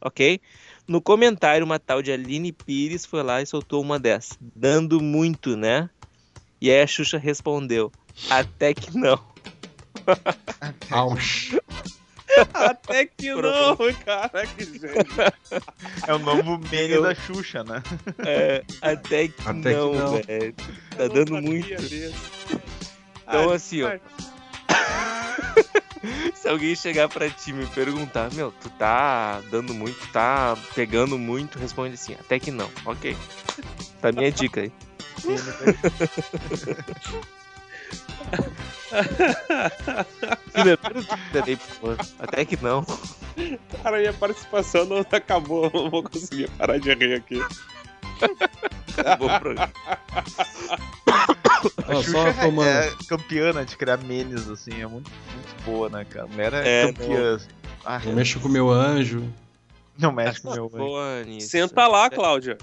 Ok? 0.00 0.40
No 0.86 1.00
comentário, 1.00 1.64
uma 1.64 1.78
tal 1.78 2.02
de 2.02 2.12
Aline 2.12 2.52
Pires 2.52 3.06
foi 3.06 3.22
lá 3.22 3.40
e 3.40 3.46
soltou 3.46 3.80
uma 3.80 3.98
dessa. 3.98 4.36
Dando 4.40 5.00
muito, 5.00 5.56
né? 5.56 5.88
E 6.60 6.70
aí 6.70 6.80
a 6.82 6.86
Xuxa 6.86 7.18
respondeu. 7.18 7.90
Até 8.30 8.74
que 8.74 8.96
não. 8.96 9.31
Ausch. 10.90 11.54
Até 12.54 13.04
que 13.04 13.30
não, 13.34 13.76
cara. 14.06 14.46
Que 14.56 14.64
gente. 14.64 14.86
É 16.06 16.14
o 16.14 16.18
novo 16.18 16.56
meme 16.70 16.98
da 17.02 17.14
Xuxa, 17.14 17.62
né? 17.62 17.82
É, 18.26 18.64
até 18.80 19.28
que 19.28 19.34
Até 19.44 19.74
que 19.74 19.76
não, 19.76 19.92
não. 19.92 20.12
velho. 20.22 20.54
Tá 20.96 21.08
dando 21.08 21.42
muito. 21.42 21.68
Então, 21.70 23.50
Ah, 23.50 23.54
assim, 23.54 23.82
ó. 23.82 23.90
Se 26.34 26.48
alguém 26.48 26.74
chegar 26.74 27.10
pra 27.10 27.28
ti 27.28 27.50
e 27.50 27.52
me 27.52 27.66
perguntar, 27.66 28.32
meu, 28.32 28.50
tu 28.50 28.70
tá 28.70 29.42
dando 29.50 29.74
muito, 29.74 29.98
tá 30.10 30.56
pegando 30.74 31.18
muito, 31.18 31.58
responde 31.58 31.92
assim, 31.94 32.14
até 32.14 32.38
que 32.40 32.50
não, 32.50 32.70
ok. 32.86 33.14
Tá 34.00 34.10
minha 34.10 34.32
dica 34.32 34.62
aí. 34.62 34.72
Até 42.18 42.44
que 42.44 42.62
não. 42.62 42.84
Cara, 43.82 43.98
minha 43.98 44.12
participação 44.12 44.84
não 44.84 44.98
acabou. 44.98 45.70
Não 45.72 45.90
vou 45.90 46.02
conseguir 46.02 46.50
parar 46.50 46.78
de 46.78 46.92
rir 46.94 47.14
aqui. 47.14 47.40
Acabou 48.98 49.28
o 49.30 49.40
programa. 49.40 49.72
A 51.86 51.94
Xuxa 52.02 52.34
só 52.34 52.62
é, 52.64 52.88
é 52.88 52.92
campeã 53.08 53.52
né, 53.52 53.64
de 53.64 53.76
criar 53.76 53.96
memes, 53.98 54.48
assim, 54.48 54.82
é 54.82 54.86
muito, 54.86 55.08
muito 55.32 55.62
boa, 55.64 55.88
né, 55.88 56.04
cara? 56.04 56.24
A 56.24 56.28
mulher 56.28 56.52
é, 56.54 56.82
É, 56.82 56.92
campeã. 56.92 57.36
assim. 57.36 57.48
Ah, 57.84 58.00
Não 58.04 58.12
mexo 58.14 58.40
com 58.40 58.48
o 58.48 58.50
meu 58.50 58.68
anjo. 58.70 59.22
não 59.96 60.10
mexe 60.12 60.40
com 60.40 60.50
o 60.50 60.54
meu. 60.54 60.68
Boa 60.68 61.22
nisso. 61.22 61.50
Senta 61.50 61.86
lá, 61.86 62.10
Cláudia. 62.10 62.58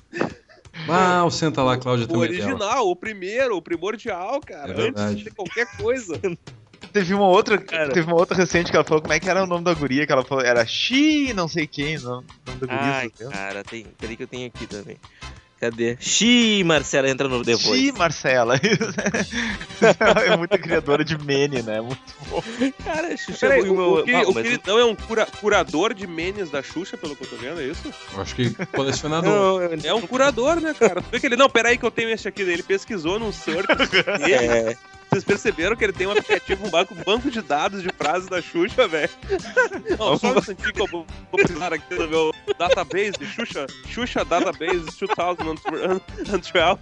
Ah, 0.87 1.23
o 1.25 1.31
Senta 1.31 1.61
lá, 1.63 1.77
Cláudia 1.77 2.05
O 2.05 2.07
também 2.07 2.31
dela. 2.31 2.45
original, 2.51 2.87
o 2.89 2.95
primeiro, 2.95 3.57
o 3.57 3.61
primordial, 3.61 4.39
cara. 4.41 4.69
É 4.71 4.71
antes 4.71 4.83
verdade. 4.83 5.23
de 5.23 5.31
qualquer 5.31 5.67
coisa. 5.77 6.19
Teve 6.93 7.13
uma 7.13 7.27
outra, 7.27 7.57
Cara. 7.59 7.91
teve 7.93 8.07
uma 8.07 8.15
outra 8.15 8.35
recente 8.35 8.71
que 8.71 8.75
ela 8.75 8.85
falou 8.85 8.99
como 8.99 9.13
é 9.13 9.19
que 9.19 9.29
era 9.29 9.43
o 9.43 9.45
nome 9.45 9.63
da 9.63 9.73
guria, 9.75 10.07
que 10.07 10.11
ela 10.11 10.25
falou, 10.25 10.43
era 10.43 10.65
Xi, 10.65 11.33
não 11.35 11.47
sei 11.47 11.67
quem, 11.67 11.97
o 11.97 12.01
nome 12.01 12.25
da 12.45 12.53
guria. 12.65 12.81
Ai, 12.81 13.09
cara, 13.09 13.63
tem. 13.63 13.85
Peraí 13.99 14.17
que 14.17 14.23
eu 14.23 14.27
tenho 14.27 14.47
aqui 14.47 14.65
também. 14.65 14.97
Cadê? 15.59 15.97
Xiii, 15.99 16.63
Marcela 16.63 17.09
entra 17.09 17.27
no 17.27 17.43
The 17.43 17.57
Xi. 17.57 17.91
Marcela. 17.91 18.55
é 20.25 20.37
muita 20.37 20.57
criadora 20.57 21.03
de 21.03 21.17
mene, 21.17 21.61
né? 21.61 21.81
Muito 21.81 21.99
bom. 22.29 22.41
Cara, 22.83 23.15
Xuxa 23.17 23.47
Peraí, 23.47 23.61
foi 23.61 23.69
o, 23.71 23.99
o, 23.99 24.03
que- 24.03 24.13
Ah, 24.13 24.21
o 24.21 24.33
mas 24.33 24.43
queridão 24.43 24.79
é 24.79 24.85
um 24.85 24.95
cura- 24.95 25.27
curador 25.39 25.93
de 25.93 26.07
menes 26.07 26.49
da 26.49 26.63
Xuxa, 26.63 26.95
pelo 26.97 27.13
que 27.15 27.23
eu 27.25 27.27
tô 27.29 27.35
vendo, 27.35 27.59
é 27.59 27.65
isso? 27.65 27.93
Eu 28.13 28.21
acho 28.21 28.35
que 28.35 28.51
colecionador. 28.67 29.69
É 29.83 29.93
um 29.93 30.01
curador, 30.01 30.61
né, 30.61 30.73
cara? 30.73 31.01
Tu 31.01 31.09
vê 31.11 31.19
que 31.19 31.25
ele, 31.25 31.35
não, 31.35 31.49
peraí 31.49 31.77
que 31.77 31.85
eu 31.85 31.91
tenho 31.91 32.09
esse 32.09 32.27
aqui. 32.27 32.41
Ele 32.41 32.63
pesquisou 32.63 33.19
num 33.19 33.31
search. 33.31 33.67
É, 34.29 34.75
Vocês 35.09 35.23
perceberam 35.23 35.75
que 35.75 35.83
ele 35.83 35.93
tem 35.93 36.05
um 36.05 36.11
aplicativo, 36.11 36.67
um 36.67 36.69
banco, 36.69 36.93
banco 37.03 37.31
de 37.31 37.41
dados 37.41 37.81
de 37.81 37.89
frases 37.89 38.29
da 38.29 38.39
Xuxa, 38.41 38.87
velho? 38.87 39.09
Não, 39.97 40.17
só 40.17 40.33
um 40.33 40.37
instantinho 40.37 40.71
que 40.71 40.81
eu 40.81 40.87
vou, 40.87 41.05
vou 41.31 41.41
precisar 41.41 41.73
aqui 41.73 41.95
do 41.95 42.07
meu 42.07 42.31
database, 42.59 43.13
Xuxa, 43.25 43.65
Xuxa 43.87 44.23
Database 44.23 44.85
2012. 44.85 46.79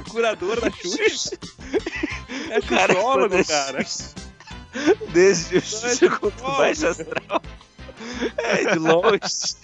Curador 0.10 0.60
da 0.60 0.70
Xuxa. 0.70 1.38
É 2.50 2.60
xuxólogo, 2.62 3.44
cara. 3.44 3.84
desde 5.12 5.56
o 5.56 5.58
é 5.58 5.60
Xuxa 5.60 6.10
quanto 6.10 6.38
foda. 6.38 6.56
baixo 6.56 6.86
astral. 6.86 7.42
É, 8.38 8.72
de 8.72 8.78
longe. 8.78 9.56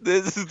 Desde 0.00 0.46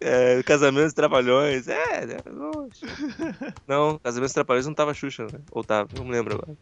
é, 0.00 0.42
Casamentos 0.42 0.92
Trapalhões. 0.92 1.68
É, 1.68 2.04
é 2.04 2.30
longe. 2.30 2.80
Não, 3.66 3.98
Casamentos 3.98 4.32
Trapalhões 4.34 4.66
não 4.66 4.74
tava 4.74 4.92
Xuxa, 4.94 5.24
né? 5.32 5.40
Ou 5.50 5.62
tava, 5.64 5.88
não 5.94 6.04
me 6.04 6.10
lembro 6.12 6.34
agora. 6.34 6.56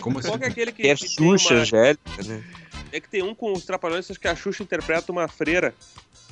Como 0.00 0.18
assim? 0.18 0.28
Qual 0.28 0.38
que 0.38 0.44
é 0.44 0.48
aquele 0.48 0.72
que, 0.72 0.82
Que 0.82 0.88
é 0.88 0.94
que 0.94 1.08
Xuxa, 1.08 1.54
uma- 1.54 1.60
Angélica, 1.62 2.22
né? 2.26 2.44
É 2.90 3.00
que 3.00 3.08
tem 3.08 3.22
um 3.22 3.34
com 3.34 3.52
os 3.52 3.64
trapalhões, 3.66 4.10
acho 4.10 4.18
que 4.18 4.28
a 4.28 4.34
Xuxa 4.36 4.62
interpreta 4.62 5.12
uma 5.12 5.28
freira. 5.28 5.74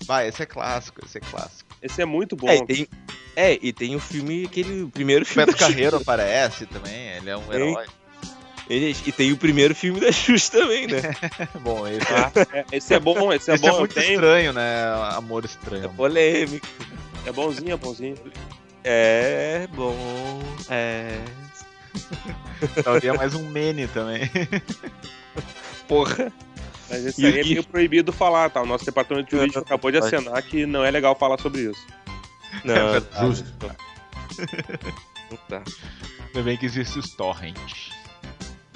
Vai, 0.06 0.28
esse 0.28 0.42
é 0.42 0.46
clássico, 0.46 1.04
esse 1.04 1.18
é 1.18 1.20
clássico. 1.20 1.68
Esse 1.82 2.00
é 2.00 2.04
muito 2.04 2.34
bom. 2.36 2.48
É, 2.48 2.56
e 2.56 2.64
tem, 2.66 2.88
é, 3.34 3.58
e 3.60 3.72
tem 3.72 3.94
o 3.96 4.00
filme, 4.00 4.44
aquele 4.46 4.82
o 4.82 4.88
primeiro 4.90 5.22
O 5.24 5.26
filme 5.26 5.44
Beto 5.46 5.52
da 5.52 5.58
Xuxa. 5.58 5.72
Carreiro 5.72 5.96
aparece 5.96 6.64
também, 6.66 7.08
ele 7.16 7.28
é 7.30 7.36
um 7.36 7.42
Tem. 7.42 7.70
herói. 7.70 7.86
E 8.68 9.12
tem 9.12 9.32
o 9.32 9.36
primeiro 9.36 9.74
filme 9.74 10.00
da 10.00 10.10
Xuxa 10.12 10.52
também, 10.58 10.86
né? 10.88 11.00
Bom, 11.62 11.86
esse, 11.86 12.12
Ah, 12.12 12.32
é, 12.52 12.64
esse 12.72 12.94
é 12.94 12.98
bom, 13.00 13.32
esse 13.32 13.50
é 13.50 13.54
esse 13.54 13.62
bom. 13.62 13.68
é 13.68 13.70
eu 13.72 13.78
muito 13.78 13.94
tenho. 13.94 14.14
estranho, 14.14 14.52
né? 14.52 14.82
Amor 15.14 15.44
estranho. 15.44 15.84
É 15.84 15.88
polêmico. 15.88 16.66
É 17.24 17.32
bonzinho, 17.32 17.72
é 17.72 17.76
bonzinho. 17.76 18.16
É 18.82 19.68
bom. 19.74 20.40
É. 20.68 21.18
Talvez 22.84 23.16
mais 23.16 23.34
um 23.34 23.48
mene 23.50 23.86
também. 23.88 24.28
Porra. 25.88 26.32
Mas 26.90 27.04
esse 27.06 27.22
E 27.22 27.26
aí 27.26 27.40
é 27.40 27.44
meio 27.44 27.64
proibido 27.64 28.12
falar, 28.12 28.50
tá? 28.50 28.62
O 28.62 28.66
nosso 28.66 28.84
departamento 28.84 29.30
jurídico 29.30 29.58
Não, 29.58 29.64
acabou 29.64 29.90
de 29.90 29.98
acenar 29.98 30.40
que 30.42 30.66
não 30.66 30.84
é 30.84 30.90
legal 30.90 31.16
falar 31.16 31.38
sobre 31.40 31.62
isso. 31.62 31.86
Não, 32.64 32.74
É 32.74 32.92
verdade. 33.00 33.26
Justo. 33.26 33.76
não 35.30 35.36
tá. 35.48 35.62
Ainda 36.26 36.42
bem 36.42 36.56
que 36.56 36.66
existe 36.66 36.98
os 36.98 37.10
torrent. 37.10 37.56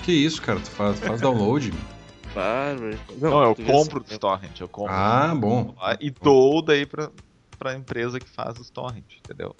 Que 0.04 0.12
isso, 0.12 0.40
cara? 0.42 0.58
Tu 0.60 0.70
faz, 0.70 0.98
faz 1.00 1.20
download? 1.20 1.72
Bárbaro. 2.34 2.98
Não, 3.18 3.42
eu 3.42 3.54
tu 3.54 3.62
vê 3.62 3.72
compro 3.72 4.00
assim, 4.02 4.12
os 4.14 4.18
torrent, 4.18 4.60
eu 4.60 4.68
compro 4.68 4.92
Ah, 4.92 5.34
bom. 5.34 5.74
lá 5.76 5.96
e 6.00 6.10
dou 6.10 6.62
daí 6.62 6.86
pra, 6.86 7.10
pra 7.58 7.74
empresa 7.74 8.18
que 8.20 8.28
faz 8.28 8.58
os 8.58 8.70
torrent, 8.70 9.04
entendeu? 9.24 9.54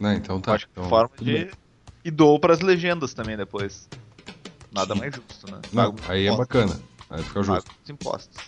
Não, 0.00 0.12
então 0.12 0.40
tá. 0.40 0.54
Acho 0.54 0.66
que 0.66 0.72
então, 0.72 0.88
forma 0.88 1.10
de. 1.20 1.50
E 2.04 2.10
dou 2.10 2.38
pras 2.38 2.60
legendas 2.60 3.14
também 3.14 3.36
depois. 3.36 3.88
Nada 4.72 4.94
mais 4.94 5.14
justo, 5.14 5.50
né? 5.50 5.60
Não, 5.72 5.92
Pago 5.94 6.12
aí 6.12 6.26
é 6.26 6.36
bacana. 6.36 6.78
Aí 7.10 7.22
fica 7.22 7.34
pago 7.34 7.44
justo. 7.44 7.72
os 7.82 7.90
impostos. 7.90 8.42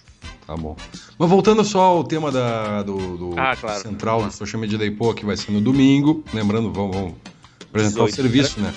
Tá 0.46 0.56
bom. 0.56 0.76
Mas 1.18 1.30
voltando 1.30 1.64
só 1.64 1.80
ao 1.80 2.04
tema 2.04 2.30
da, 2.30 2.82
do, 2.82 3.16
do 3.16 3.38
Ah, 3.40 3.56
claro. 3.56 3.80
central 3.80 4.24
do 4.24 4.32
Social 4.32 4.60
Media 4.60 4.76
Day 4.78 4.90
Pô, 4.90 5.12
que 5.14 5.24
vai 5.24 5.36
ser 5.36 5.52
no 5.52 5.60
domingo. 5.60 6.22
Lembrando, 6.32 6.72
vamos, 6.72 6.94
vamos 6.96 7.14
apresentar 7.68 8.02
o 8.02 8.06
18, 8.06 8.14
serviço, 8.14 8.60
né? 8.60 8.72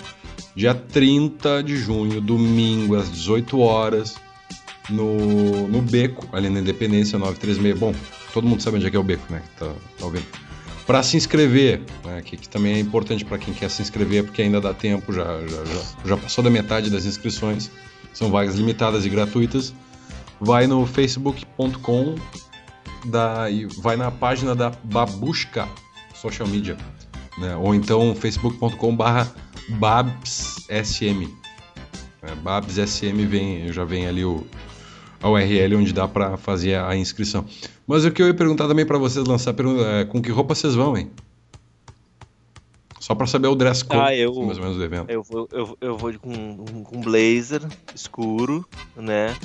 Dia 0.55 0.73
30 0.73 1.63
de 1.63 1.77
junho, 1.77 2.19
domingo, 2.19 2.95
às 2.95 3.11
18 3.11 3.59
horas, 3.59 4.15
no, 4.89 5.67
no 5.67 5.81
Beco, 5.81 6.27
ali 6.33 6.49
na 6.49 6.59
Independência 6.59 7.17
936. 7.17 7.79
Bom, 7.79 7.93
todo 8.33 8.47
mundo 8.47 8.61
sabe 8.61 8.77
onde 8.77 8.87
é 8.87 8.89
que 8.89 8.97
é 8.97 8.99
o 8.99 9.03
Beco, 9.03 9.31
né? 9.31 9.41
Tá, 9.57 9.71
tá 9.97 10.05
ouvindo. 10.05 10.25
Para 10.85 11.03
se 11.03 11.15
inscrever, 11.15 11.81
né, 12.03 12.21
que, 12.23 12.35
que 12.35 12.49
também 12.49 12.73
é 12.73 12.79
importante 12.79 13.23
para 13.23 13.37
quem 13.37 13.53
quer 13.53 13.69
se 13.69 13.79
inscrever, 13.79 14.23
porque 14.23 14.41
ainda 14.41 14.59
dá 14.59 14.73
tempo, 14.73 15.13
já, 15.13 15.23
já, 15.47 15.65
já, 15.65 15.81
já 16.03 16.17
passou 16.17 16.43
da 16.43 16.49
metade 16.49 16.89
das 16.89 17.05
inscrições, 17.05 17.69
são 18.11 18.31
vagas 18.31 18.55
limitadas 18.55 19.05
e 19.05 19.09
gratuitas. 19.09 19.71
Vai 20.41 20.65
no 20.65 20.85
facebook.com 20.87 22.15
da, 23.05 23.51
e 23.51 23.65
vai 23.65 23.97
na 23.97 24.09
página 24.09 24.55
da 24.55 24.71
Babushka 24.83 25.67
Social 26.15 26.47
Media, 26.47 26.75
né, 27.37 27.55
ou 27.55 27.75
então 27.75 28.15
facebook.com 28.15 28.95
barra 28.95 29.31
babssm. 29.69 31.27
É, 32.21 32.35
babssm 32.35 33.25
vem, 33.27 33.71
já 33.71 33.83
vem 33.85 34.07
ali 34.07 34.25
o, 34.25 34.45
a 35.21 35.29
URL 35.29 35.75
onde 35.77 35.93
dá 35.93 36.07
para 36.07 36.37
fazer 36.37 36.75
a 36.75 36.95
inscrição. 36.95 37.45
Mas 37.87 38.05
o 38.05 38.11
que 38.11 38.21
eu 38.21 38.27
ia 38.27 38.33
perguntar 38.33 38.67
também 38.67 38.85
para 38.85 38.97
vocês 38.97 39.25
lançar 39.25 39.53
pergunta 39.53 39.83
é 39.83 40.05
com 40.05 40.21
que 40.21 40.29
roupa 40.31 40.53
vocês 40.53 40.75
vão, 40.75 40.97
hein? 40.97 41.09
Só 42.99 43.15
para 43.15 43.25
saber 43.25 43.47
o 43.47 43.55
dress 43.55 43.83
code, 43.83 43.99
Ah, 43.99 44.15
eu- 44.15 44.33
mais 44.43 44.57
ou 44.57 44.63
menos 44.63 44.77
do 44.77 44.83
evento. 44.83 45.09
Eu 45.09 45.23
vou, 45.23 45.47
eu, 45.51 45.77
eu 45.81 45.97
vou 45.97 46.13
com, 46.19 46.83
com 46.83 47.01
blazer 47.01 47.61
escuro, 47.95 48.65
né? 48.95 49.35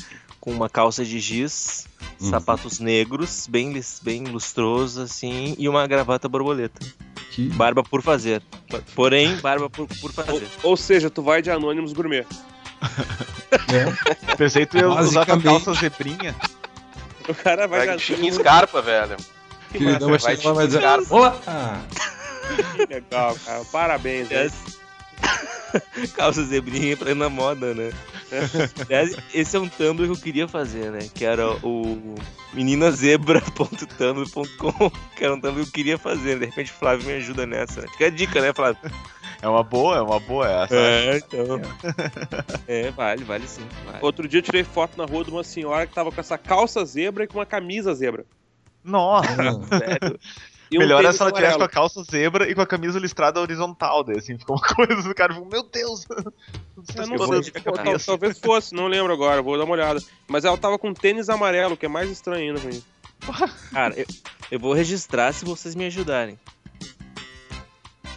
Com 0.40 0.50
uma 0.52 0.68
calça 0.68 1.04
de 1.04 1.18
giz, 1.18 1.87
Uhum. 2.20 2.30
sapatos 2.30 2.78
negros, 2.78 3.46
bem, 3.48 3.72
bem 4.02 4.24
lustroso, 4.24 5.00
assim, 5.02 5.54
e 5.58 5.68
uma 5.68 5.87
gravata 5.87 6.28
borboleta. 6.28 6.84
Que 7.34 7.48
Barba 7.48 7.82
por 7.82 8.00
fazer. 8.00 8.40
Porém, 8.94 9.36
barba 9.38 9.68
por, 9.68 9.88
por 9.88 10.12
fazer. 10.12 10.46
Ou, 10.62 10.70
ou 10.70 10.76
seja, 10.76 11.10
tu 11.10 11.20
vai 11.20 11.42
de 11.42 11.50
Anônimos 11.50 11.92
Gourmet. 11.92 12.24
é, 13.72 14.34
Pensei 14.38 14.64
que 14.64 14.70
tu 14.70 14.78
ia 14.78 14.88
usar 14.88 15.26
com 15.26 15.40
calça 15.40 15.74
zebrinha. 15.74 16.32
O 17.28 17.34
cara 17.34 17.66
vai, 17.66 17.86
Vai 17.86 17.96
de 17.96 18.04
de 18.04 18.14
Anônimos 18.14 18.36
Scarpa, 18.36 18.80
velho. 18.80 19.16
Que 19.72 19.78
queridão 19.78 20.10
vai 20.10 20.18
chegar 20.20 20.52
lá 20.52 20.62
e 20.62 20.66
dizer. 20.68 20.84
Olá! 21.10 21.82
Legal, 22.88 23.36
cara. 23.44 23.64
Parabéns, 23.72 24.28
né? 24.28 24.48
Calça 26.14 26.44
zebrinha 26.44 26.96
pra 26.96 27.10
ir 27.10 27.16
na 27.16 27.28
moda, 27.28 27.74
né? 27.74 27.90
Esse 29.34 29.56
é 29.56 29.60
um 29.60 29.68
Tumblr 29.68 30.06
que 30.06 30.12
eu 30.12 30.16
queria 30.22 30.48
fazer, 30.48 30.90
né? 30.90 31.08
Que 31.14 31.24
era 31.24 31.50
o 31.66 32.14
meninazebra.tumblr.com 32.52 34.90
Que 35.16 35.24
era 35.24 35.34
um 35.34 35.40
Tumblr 35.40 35.62
que 35.62 35.68
eu 35.68 35.72
queria 35.72 35.98
fazer. 35.98 36.38
De 36.38 36.46
repente 36.46 36.70
o 36.70 36.74
Flávio 36.74 37.06
me 37.06 37.12
ajuda 37.14 37.46
nessa. 37.46 37.82
né? 37.82 37.88
Fica 37.92 38.06
a 38.06 38.10
dica, 38.10 38.40
né, 38.40 38.52
Flávio? 38.52 38.78
É 39.42 39.48
uma 39.48 39.62
boa, 39.62 39.96
é 39.96 40.00
uma 40.00 40.18
boa 40.20 40.48
essa. 40.48 40.74
É, 40.74 41.16
então. 41.18 41.60
É, 42.66 42.90
vale, 42.92 43.24
vale 43.24 43.46
sim. 43.46 43.66
Vale. 43.84 43.98
Outro 44.00 44.26
dia 44.26 44.38
eu 44.38 44.42
tirei 44.42 44.64
foto 44.64 44.96
na 44.96 45.04
rua 45.04 45.24
de 45.24 45.30
uma 45.30 45.44
senhora 45.44 45.86
que 45.86 45.94
tava 45.94 46.10
com 46.10 46.20
essa 46.20 46.38
calça 46.38 46.84
zebra 46.84 47.24
e 47.24 47.26
com 47.26 47.38
uma 47.38 47.46
camisa 47.46 47.94
zebra. 47.94 48.24
Nossa! 48.82 49.28
Sério. 49.78 50.18
E 50.74 50.76
um 50.76 50.80
Melhor 50.80 50.98
é 50.98 51.02
tênis 51.02 51.16
se 51.16 51.22
ela 51.22 51.30
tivesse 51.30 51.56
com 51.56 51.62
a 51.62 51.68
calça 51.68 52.02
zebra 52.02 52.50
e 52.50 52.54
com 52.54 52.60
a 52.60 52.66
camisa 52.66 52.98
listrada 52.98 53.40
horizontal, 53.40 54.02
daí 54.02 54.18
assim, 54.18 54.37
ficou 54.37 54.56
uma 54.56 54.66
coisa 54.74 55.02
do 55.08 55.14
cara, 55.14 55.32
meu 55.32 55.62
Deus! 55.62 56.04
Eu 56.10 57.06
não 57.06 57.42
sei, 57.42 57.52
tal- 57.62 57.98
talvez 58.04 58.40
fosse, 58.40 58.74
não 58.74 58.88
lembro 58.88 59.12
agora, 59.12 59.40
vou 59.40 59.56
dar 59.56 59.62
uma 59.62 59.74
olhada. 59.74 60.02
Mas 60.26 60.44
ela 60.44 60.58
tava 60.58 60.76
com 60.76 60.92
tênis 60.92 61.28
amarelo, 61.28 61.76
que 61.76 61.87
é 61.87 61.88
mais 61.88 62.10
estranho 62.10 62.48
ainda 62.48 62.60
pra 62.60 62.70
mim. 62.72 62.82
Cara, 63.70 63.94
eu, 63.96 64.06
eu 64.50 64.58
vou 64.58 64.72
registrar 64.72 65.32
se 65.32 65.44
vocês 65.44 65.76
me 65.76 65.87
ajudarem. 65.87 66.37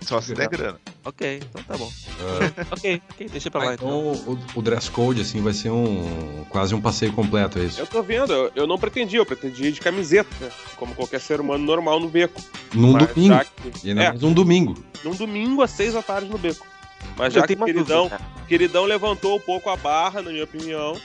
Só 0.01 0.19
se 0.19 0.33
der 0.33 0.47
grana. 0.49 0.79
Ok, 1.07 1.39
então 1.41 1.63
tá 1.63 1.77
bom. 1.77 1.89
Ah, 2.19 2.65
Ok, 2.71 3.01
ok, 3.11 3.29
deixa 3.29 3.49
pra 3.49 3.63
lá 3.63 3.71
ah, 3.71 3.73
então. 3.75 4.11
então 4.13 4.33
o, 4.33 4.37
o 4.55 4.61
dress 4.61 4.91
code 4.91 5.21
assim 5.21 5.41
vai 5.41 5.53
ser 5.53 5.69
um 5.69 6.43
quase 6.49 6.75
um 6.75 6.81
passeio 6.81 7.13
completo, 7.13 7.59
é 7.59 7.63
isso? 7.63 7.79
Eu 7.79 7.87
tô 7.87 8.03
vendo, 8.03 8.33
eu, 8.33 8.51
eu 8.53 8.67
não 8.67 8.77
pretendia, 8.77 9.19
eu 9.19 9.25
pretendia 9.25 9.69
ir 9.69 9.71
de 9.71 9.79
camiseta, 9.79 10.29
né? 10.41 10.51
Como 10.75 10.93
qualquer 10.93 11.21
ser 11.21 11.39
humano 11.39 11.63
normal 11.63 11.97
no 12.01 12.09
beco. 12.09 12.41
Num 12.73 12.91
Mas 12.91 13.07
domingo. 13.07 13.39
que- 13.71 13.87
E 13.87 13.89
ainda 13.91 14.03
É, 14.03 14.09
mais 14.09 14.21
um 14.23 14.33
domingo. 14.33 14.75
num 15.01 15.15
domingo 15.15 15.61
às 15.61 15.71
seis 15.71 15.93
da 15.93 16.01
tarde 16.03 16.29
no 16.29 16.37
beco. 16.37 16.67
Mas 17.15 17.33
já 17.33 17.47
que 17.47 17.55
queridão, 17.55 18.09
dúvida, 18.09 18.21
queridão 18.47 18.83
levantou 18.85 19.37
um 19.37 19.39
pouco 19.39 19.69
a 19.69 19.77
barra, 19.77 20.21
na 20.21 20.29
minha 20.31 20.43
opinião, 20.43 20.99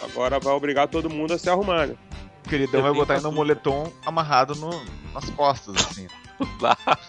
agora 0.00 0.40
vai 0.40 0.54
obrigar 0.54 0.88
todo 0.88 1.10
mundo 1.10 1.34
a 1.34 1.38
se 1.38 1.50
arrumar, 1.50 1.88
né? 1.88 1.94
O 2.46 2.48
queridão 2.48 2.80
Eu 2.80 2.84
vai 2.84 2.92
botar 2.94 3.14
ele 3.14 3.22
no 3.22 3.32
moletom 3.32 3.92
amarrado 4.06 4.54
no, 4.54 4.70
nas 5.12 5.28
costas, 5.30 5.76
assim. 5.76 6.06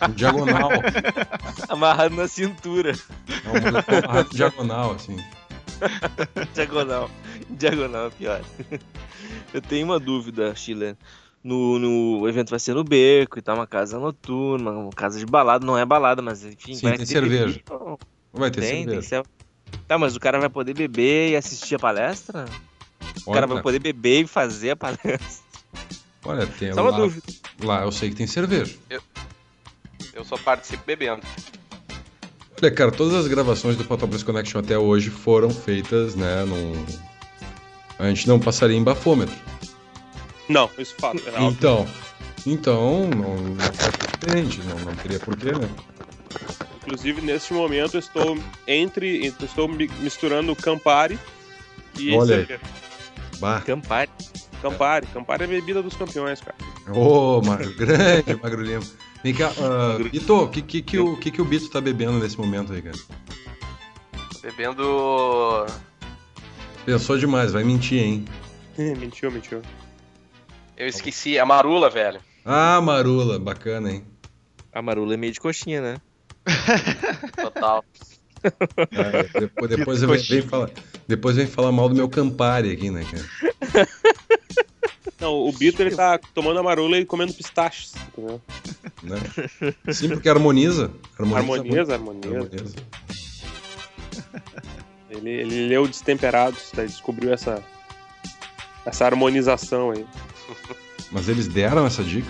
Um 0.07 0.11
diagonal. 0.13 0.69
Amarrado 1.69 2.15
na 2.15 2.27
cintura. 2.27 2.91
É 3.45 4.19
um 4.19 4.23
diagonal, 4.29 4.91
assim. 4.93 5.17
Diagonal. 6.53 7.09
Diagonal, 7.49 8.11
pior. 8.11 8.41
Eu 9.53 9.61
tenho 9.61 9.85
uma 9.85 9.99
dúvida, 9.99 10.55
Chile. 10.55 10.95
No, 11.43 11.77
no 11.77 12.21
o 12.21 12.29
evento 12.29 12.51
vai 12.51 12.59
ser 12.59 12.73
no 12.73 12.83
beco 12.85 13.37
e 13.37 13.41
tal, 13.41 13.55
uma 13.55 13.67
casa 13.67 13.99
noturna, 13.99 14.71
uma 14.71 14.91
casa 14.91 15.19
de 15.19 15.25
balada, 15.25 15.65
não 15.65 15.77
é 15.77 15.85
balada, 15.85 16.21
mas 16.21 16.45
enfim. 16.45 16.73
Sim, 16.73 16.87
vai 16.87 16.97
tem 16.97 17.05
ter 17.05 17.11
cerveja. 17.13 17.45
bebida. 17.65 17.97
Vai 18.31 18.49
ter 18.49 18.61
Tem, 18.61 18.69
tem 18.71 18.83
cerveja. 18.85 19.01
céu. 19.01 19.25
Tá, 19.87 19.97
mas 19.97 20.15
o 20.15 20.19
cara 20.19 20.39
vai 20.39 20.49
poder 20.49 20.73
beber 20.73 21.31
e 21.31 21.35
assistir 21.35 21.75
a 21.75 21.79
palestra? 21.79 22.45
O 23.25 23.31
cara 23.33 23.45
vai 23.45 23.61
poder 23.61 23.79
beber 23.79 24.23
e 24.23 24.27
fazer 24.27 24.71
a 24.71 24.75
palestra. 24.75 25.43
Olha, 26.25 26.47
tem 26.47 26.73
Só 26.73 26.81
uma 26.81 26.91
lá, 26.91 26.97
dúvida. 26.97 27.23
lá 27.63 27.83
eu 27.83 27.91
sei 27.91 28.09
que 28.09 28.15
tem 28.15 28.27
cerveja. 28.27 28.75
Eu 30.13 30.23
só 30.23 30.37
participo 30.37 30.83
bebendo. 30.85 31.21
Olha, 32.61 32.71
cara, 32.71 32.91
todas 32.91 33.13
as 33.15 33.27
gravações 33.27 33.75
do 33.75 33.83
Patópolis 33.83 34.23
Connection 34.23 34.59
até 34.59 34.77
hoje 34.77 35.09
foram 35.09 35.49
feitas, 35.49 36.15
né, 36.15 36.43
num... 36.45 36.85
A 37.99 38.07
gente 38.09 38.27
não 38.27 38.39
passaria 38.39 38.77
em 38.77 38.83
bafômetro. 38.83 39.35
Não, 40.49 40.69
isso 40.77 40.93
é 40.97 41.01
fato. 41.01 41.21
É. 41.27 41.43
Então, 41.43 41.87
então, 42.45 43.09
não, 43.09 43.35
não 43.37 43.63
é 43.63 43.69
diferente, 44.25 44.59
não, 44.63 44.79
não 44.79 44.95
teria 44.95 45.19
porquê, 45.19 45.51
né? 45.53 45.69
Inclusive, 46.77 47.21
neste 47.21 47.53
momento, 47.53 47.93
eu 47.95 47.99
estou 47.99 48.37
entre. 48.67 49.25
eu 49.27 49.33
Estou 49.45 49.69
mi- 49.69 49.89
misturando 49.99 50.53
Campari 50.55 51.17
e 51.97 52.13
Olha 52.13 52.35
aí. 52.37 52.45
cerveja. 52.45 52.61
Bah, 53.39 53.61
Campari. 53.61 54.11
Campari. 54.63 55.05
Campari 55.07 55.43
é 55.43 55.47
bebida 55.47 55.83
dos 55.83 55.93
campeões, 55.93 56.39
cara. 56.39 56.55
ô, 56.97 57.41
magro, 57.41 57.71
grande 57.75 58.33
Magro 58.41 58.61
Lima. 58.61 58.83
Vem 59.21 59.33
cá, 59.33 59.51
ah, 59.59 60.01
Bito, 60.09 60.35
o 60.35 60.47
que, 60.47 60.61
que, 60.61 60.81
que, 60.81 60.97
o 60.99 61.17
que, 61.17 61.31
que 61.31 61.41
o 61.41 61.45
Bito 61.45 61.69
tá 61.69 61.81
bebendo 61.81 62.13
nesse 62.13 62.37
momento 62.37 62.71
aí, 62.71 62.81
cara? 62.81 62.97
Bebendo. 64.41 65.65
Pensou 66.85 67.17
demais, 67.17 67.51
vai 67.51 67.63
mentir, 67.63 68.01
hein? 68.01 68.25
mentiu, 68.77 69.29
mentiu. 69.31 69.61
Eu 70.77 70.87
esqueci, 70.87 71.37
a 71.37 71.45
marula, 71.45 71.89
velho. 71.89 72.19
Ah, 72.45 72.81
Marula, 72.81 73.39
bacana, 73.39 73.91
hein? 73.91 74.05
A 74.73 74.81
marula 74.81 75.13
é 75.13 75.17
meio 75.17 75.31
de 75.31 75.39
coxinha, 75.39 75.81
né? 75.81 75.97
Total. 77.35 77.83
Ah, 78.43 79.39
depois, 79.39 79.69
depois, 79.69 80.01
vem, 80.01 80.17
vem 80.17 80.41
falar, 80.41 80.69
depois 81.07 81.35
vem 81.35 81.47
falar 81.47 81.71
mal 81.71 81.87
do 81.89 81.95
meu 81.95 82.09
Campari 82.09 82.71
aqui, 82.71 82.89
né, 82.89 83.05
cara? 83.09 83.87
Não, 85.19 85.33
o 85.33 85.51
Bito 85.53 85.81
ele 85.81 85.95
tá 85.95 86.19
tomando 86.33 86.59
a 86.59 86.63
marula 86.63 86.97
e 86.97 87.05
comendo 87.05 87.33
pistaches, 87.33 87.93
entendeu? 88.09 88.41
Né? 89.01 89.15
Sim, 89.93 90.09
porque 90.09 90.27
harmoniza. 90.27 90.91
Harmoniza. 91.17 91.53
Harmoniza, 91.53 91.93
harmoniza. 91.93 92.35
harmoniza. 92.35 92.75
Ele, 95.09 95.29
ele 95.29 95.67
leu 95.67 95.87
Destemperados, 95.87 96.71
daí 96.73 96.87
descobriu 96.87 97.31
essa, 97.31 97.63
essa 98.85 99.05
harmonização 99.05 99.91
aí. 99.91 100.05
Mas 101.09 101.29
eles 101.29 101.47
deram 101.47 101.85
essa 101.85 102.03
dica? 102.03 102.29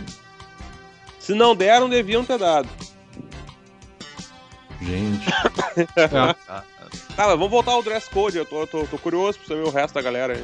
Se 1.19 1.34
não 1.34 1.56
deram, 1.56 1.89
deviam 1.89 2.23
ter 2.23 2.38
dado. 2.38 2.69
Gente. 4.86 5.26
Tá, 7.15 7.28
mas 7.28 7.38
vamos 7.38 7.50
voltar 7.50 7.72
ao 7.72 7.82
dress 7.84 8.10
code. 8.10 8.38
Eu 8.38 8.46
tô, 8.46 8.67
tô, 8.67 8.86
tô 8.86 8.98
curioso 9.00 9.39
pra 9.39 9.48
saber 9.48 9.62
o 9.63 9.69
resto 9.72 9.93
da 9.96 10.02
galera 10.02 10.34
aí. 10.34 10.43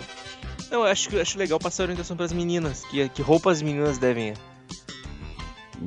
Não, 0.72 0.80
eu 0.80 0.86
acho, 0.86 1.16
eu 1.16 1.22
acho 1.22 1.38
legal 1.38 1.60
passar 1.60 1.84
a 1.84 1.86
orientação 1.86 2.16
pras 2.18 2.32
meninas. 2.32 2.84
Que, 2.86 3.08
que 3.10 3.22
roupas 3.22 3.58
as 3.58 3.62
meninas 3.62 3.98
devem 3.98 4.30
ir. 4.30 4.38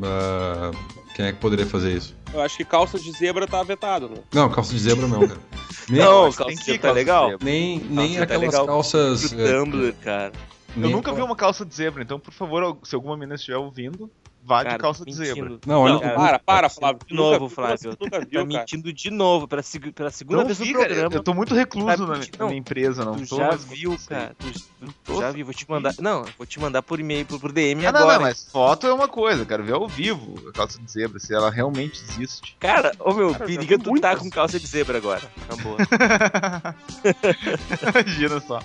Ah, 0.02 0.70
quem 1.14 1.26
é 1.26 1.32
que 1.32 1.38
poderia 1.38 1.66
fazer 1.66 1.92
isso? 1.96 2.16
Eu 2.32 2.40
acho 2.40 2.56
que 2.56 2.64
calça 2.64 2.98
de 2.98 3.10
zebra 3.12 3.46
tá 3.46 3.62
vetado, 3.62 4.08
né? 4.08 4.16
Não, 4.32 4.48
calça 4.50 4.72
de 4.72 4.78
zebra 4.80 5.06
não, 5.06 5.26
cara. 5.26 5.40
Nem, 5.88 6.00
Não, 6.00 6.22
tem 6.30 6.32
calça 6.32 6.64
que 6.64 6.72
tá 6.74 6.78
calça 6.78 6.94
legal. 6.94 7.30
zebra. 7.30 7.44
nem, 7.44 7.78
nem 7.80 7.96
Calça 7.96 8.16
tá 8.18 8.22
aquelas 8.24 8.40
legal. 8.42 8.66
calças. 8.66 9.32
É, 9.32 9.52
Tumblr, 9.52 9.94
cara. 10.00 10.32
Eu 10.76 10.82
nem- 10.82 10.92
nunca 10.92 11.12
vi 11.12 11.20
uma 11.22 11.34
calça 11.36 11.66
de 11.66 11.74
zebra, 11.74 12.02
então, 12.02 12.20
por 12.20 12.32
favor, 12.32 12.78
se 12.84 12.94
alguma 12.94 13.16
menina 13.16 13.34
estiver 13.34 13.56
ouvindo, 13.58 14.08
vá 14.44 14.58
de 14.62 14.70
Cara, 14.70 14.78
calça 14.78 15.04
de 15.04 15.12
zebra. 15.14 15.58
Não, 15.66 15.80
olha 15.82 15.94
Não, 15.94 16.00
cara, 16.00 16.16
para, 16.16 16.38
para, 16.38 16.68
Flávio. 16.68 17.00
De 17.06 17.14
novo, 17.14 17.48
Flávio. 17.48 17.96
Nunca 18.00 18.20
Tá 18.20 18.26
viu, 18.28 18.44
mentindo 18.46 18.92
de 18.92 19.10
novo, 19.10 19.46
pela, 19.46 19.62
seg- 19.62 19.92
pela 19.92 20.10
segunda 20.10 20.38
Não 20.38 20.46
vez 20.46 20.58
vi, 20.58 20.72
no 20.72 20.78
programa. 20.80 21.14
eu 21.14 21.22
tô 21.22 21.32
muito 21.34 21.54
recluso 21.54 22.06
na, 22.06 22.18
minha 22.46 22.58
empresa, 22.58 23.04
não 23.04 23.16
Tu 23.16 23.26
tô 23.28 23.36
já 23.36 23.50
viu, 23.54 23.96
cara. 24.08 24.34
Tu, 24.38 24.52
tu 24.52 24.94
tô- 25.04 25.20
já 25.20 25.30
viu, 25.30 25.44
vou 25.46 25.54
te 25.54 25.68
mandar. 25.70 25.94
Não, 26.00 26.24
vou 26.36 26.46
te 26.46 26.58
mandar 26.60 26.82
por 26.82 26.98
e-mail, 27.00 27.24
por, 27.26 27.38
por 27.40 27.52
DM 27.52 27.86
Ah, 27.86 27.92
não, 27.92 28.00
agora. 28.00 28.14
não, 28.16 28.22
mas 28.22 28.44
foto 28.50 28.86
é 28.86 28.92
uma 28.92 29.08
coisa, 29.08 29.42
eu 29.42 29.46
quero 29.46 29.62
ver 29.64 29.74
ao 29.74 29.86
vivo 29.88 30.34
a 30.48 30.52
calça 30.52 30.78
de 30.80 30.90
zebra, 30.90 31.18
se 31.18 31.32
ela 31.34 31.50
realmente 31.50 32.02
existe. 32.10 32.56
Cara, 32.58 32.92
ô 32.98 33.12
meu, 33.14 33.32
Cara, 33.32 33.44
periga 33.46 33.76
vi 33.76 33.82
tu 33.82 33.90
muitas. 33.90 34.10
tá 34.10 34.16
com 34.18 34.28
calça 34.30 34.58
de 34.58 34.66
zebra 34.66 34.98
agora. 34.98 35.22
Na 35.48 35.56
boa. 35.62 35.76
Imagina 38.04 38.40
só. 38.40 38.60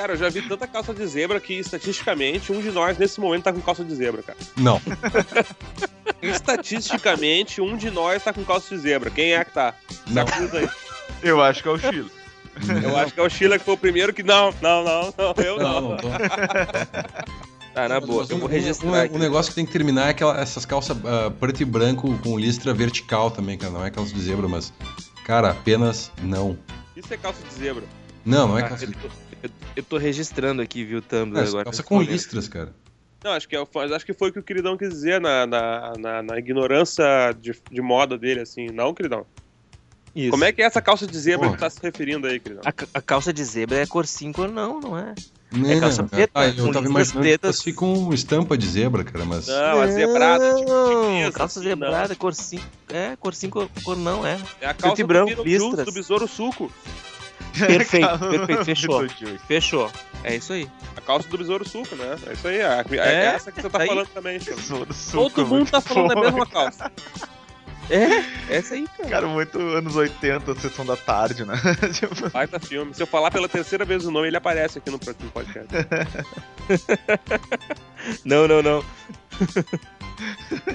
Cara, 0.00 0.14
eu 0.14 0.16
já 0.16 0.30
vi 0.30 0.40
tanta 0.40 0.66
calça 0.66 0.94
de 0.94 1.06
zebra 1.06 1.38
que, 1.38 1.52
estatisticamente, 1.58 2.50
um 2.50 2.62
de 2.62 2.70
nós, 2.70 2.96
nesse 2.96 3.20
momento, 3.20 3.42
tá 3.44 3.52
com 3.52 3.60
calça 3.60 3.84
de 3.84 3.94
zebra, 3.94 4.22
cara. 4.22 4.38
Não. 4.56 4.80
Estatisticamente, 6.22 7.60
um 7.60 7.76
de 7.76 7.90
nós 7.90 8.24
tá 8.24 8.32
com 8.32 8.42
calça 8.42 8.74
de 8.74 8.80
zebra. 8.80 9.10
Quem 9.10 9.34
é 9.34 9.44
que 9.44 9.50
tá? 9.52 9.74
Não. 10.06 10.24
Eu 11.22 11.42
acho 11.42 11.62
que 11.62 11.68
é 11.68 11.72
o 11.72 11.78
Chile. 11.78 12.10
Eu 12.82 12.96
acho 12.96 13.12
que 13.12 13.20
é 13.20 13.22
o 13.22 13.28
Sheila 13.28 13.58
que 13.58 13.64
foi 13.66 13.74
o 13.74 13.76
primeiro 13.76 14.14
que. 14.14 14.22
Não, 14.22 14.54
não, 14.62 14.82
não, 14.82 15.14
não, 15.18 15.34
eu 15.44 15.58
Não, 15.58 15.80
não. 15.80 15.88
não 15.90 15.96
tô. 15.98 16.08
Tá, 17.74 17.88
na 17.88 18.00
boa. 18.00 18.24
Eu 18.28 18.36
um- 18.36 18.40
vou 18.40 18.48
um- 18.48 18.52
registrar 18.52 18.88
um, 18.90 18.94
aqui. 18.94 19.14
um 19.14 19.18
negócio 19.18 19.50
que 19.50 19.54
tem 19.54 19.66
que 19.66 19.72
terminar 19.72 20.06
é 20.06 20.10
aquela, 20.10 20.40
essas 20.40 20.64
calças 20.64 20.96
ah, 21.04 21.30
preto 21.38 21.60
e 21.60 21.64
branco 21.66 22.18
com 22.22 22.38
listra 22.38 22.72
vertical 22.72 23.30
também, 23.30 23.58
cara. 23.58 23.72
Não 23.72 23.84
é 23.84 23.90
calça 23.90 24.14
de 24.14 24.20
zebra, 24.22 24.48
mas. 24.48 24.72
Cara, 25.24 25.50
apenas 25.50 26.10
não. 26.22 26.58
Isso 26.96 27.12
é 27.12 27.18
calça 27.18 27.40
de 27.46 27.54
zebra. 27.54 27.84
Não, 28.24 28.48
não 28.48 28.58
é 28.58 28.62
Ah, 28.62 28.68
calça 28.68 28.86
de 28.86 28.92
tô, 28.94 29.08
eu- 29.42 29.50
eu 29.76 29.82
tô 29.82 29.96
registrando 29.98 30.60
aqui, 30.62 30.84
viu, 30.84 30.98
o 30.98 31.02
Tumblr 31.02 31.38
é, 31.42 31.46
agora. 31.48 31.64
calça 31.64 31.82
com 31.82 31.94
momento. 31.96 32.10
listras, 32.10 32.48
cara. 32.48 32.74
Não, 33.22 33.32
acho 33.32 33.46
que, 33.48 33.54
é, 33.54 33.60
acho 33.94 34.06
que 34.06 34.14
foi 34.14 34.30
o 34.30 34.32
que 34.32 34.38
o 34.38 34.42
queridão 34.42 34.76
quis 34.78 34.88
dizer 34.88 35.20
na, 35.20 35.46
na, 35.46 35.92
na, 35.98 36.22
na 36.22 36.38
ignorância 36.38 37.04
de, 37.38 37.54
de 37.70 37.82
moda 37.82 38.16
dele, 38.16 38.40
assim. 38.40 38.66
Não, 38.72 38.94
queridão. 38.94 39.26
Isso. 40.16 40.30
Como 40.30 40.42
é 40.44 40.50
que 40.52 40.60
é 40.62 40.64
essa 40.64 40.80
calça 40.82 41.06
de 41.06 41.16
zebra 41.18 41.48
Pô. 41.48 41.54
que 41.54 41.60
tá 41.60 41.70
se 41.70 41.78
referindo 41.82 42.26
aí, 42.26 42.40
queridão? 42.40 42.62
A, 42.64 42.98
a 42.98 43.00
calça 43.02 43.32
de 43.32 43.44
zebra 43.44 43.78
é 43.78 43.86
cor 43.86 44.06
5 44.06 44.48
não, 44.48 44.80
não 44.80 44.98
é? 44.98 45.14
Não, 45.52 45.80
calça 45.80 46.02
preta, 46.04 46.30
ah, 46.34 46.46
eu 46.48 46.66
com 46.66 46.72
tava 46.72 46.86
listras 46.86 46.86
imaginando 46.86 47.12
que 47.12 47.28
pretas. 47.38 47.56
fosse 47.56 47.72
com 47.72 48.14
estampa 48.14 48.56
de 48.56 48.66
zebra, 48.66 49.04
cara, 49.04 49.24
mas. 49.24 49.46
Não, 49.48 49.80
a 49.80 49.86
zebrada, 49.88 50.54
tipo, 50.56 50.68
Não, 50.70 51.26
de 51.26 51.32
calça 51.32 51.60
assim, 51.60 51.68
zebrada, 51.68 52.16
cor 52.16 52.34
5. 52.34 52.64
É, 52.88 53.16
cor 53.16 53.34
5, 53.34 53.70
cor 53.84 53.96
não, 53.96 54.26
é. 54.26 54.38
É 54.60 54.66
a 54.66 54.74
preto 54.74 54.82
calça 54.82 55.00
e 55.02 55.04
branco, 55.04 55.34
do 55.34 55.44
listras. 55.44 55.84
do 55.86 55.92
Besouro 55.92 56.26
Suco. 56.26 56.72
Perfeito, 57.66 58.18
perfeito, 58.18 58.64
fechou. 58.64 59.08
Fechou. 59.46 59.92
É 60.22 60.36
isso 60.36 60.52
aí. 60.52 60.68
A 60.96 61.00
calça 61.00 61.28
do 61.28 61.36
Besouro 61.38 61.68
Suco, 61.68 61.94
né? 61.96 62.16
É 62.26 62.32
isso 62.32 62.46
aí. 62.48 62.58
É, 62.58 62.84
é 62.90 62.98
É, 62.98 63.24
essa 63.34 63.50
que 63.50 63.60
você 63.60 63.68
tá 63.68 63.78
tá 63.78 63.84
aí. 63.84 63.88
falando 63.88 64.08
também. 64.08 64.38
Besouro 64.38 64.92
Suco, 64.94 65.30
Todo 65.30 65.46
mundo 65.46 65.70
tá 65.70 65.80
falando 65.80 66.14
da 66.14 66.20
mesma 66.20 66.46
calça. 66.46 66.90
É, 67.92 68.54
essa 68.56 68.74
aí, 68.74 68.86
cara. 68.96 69.08
Cara, 69.08 69.26
muito 69.26 69.58
anos 69.58 69.96
80, 69.96 70.54
sessão 70.60 70.86
da 70.86 70.96
tarde, 70.96 71.44
né? 71.44 71.54
Tipo, 71.92 72.30
Baita 72.30 72.60
filme. 72.60 72.94
Se 72.94 73.02
eu 73.02 73.06
falar 73.06 73.32
pela 73.32 73.48
terceira 73.48 73.84
vez 73.84 74.04
o 74.06 74.12
nome, 74.12 74.28
ele 74.28 74.36
aparece 74.36 74.78
aqui 74.78 74.88
no 74.92 74.98
próximo 75.00 75.28
podcast. 75.32 75.66
Não, 78.24 78.46
não, 78.46 78.62
não. 78.62 78.84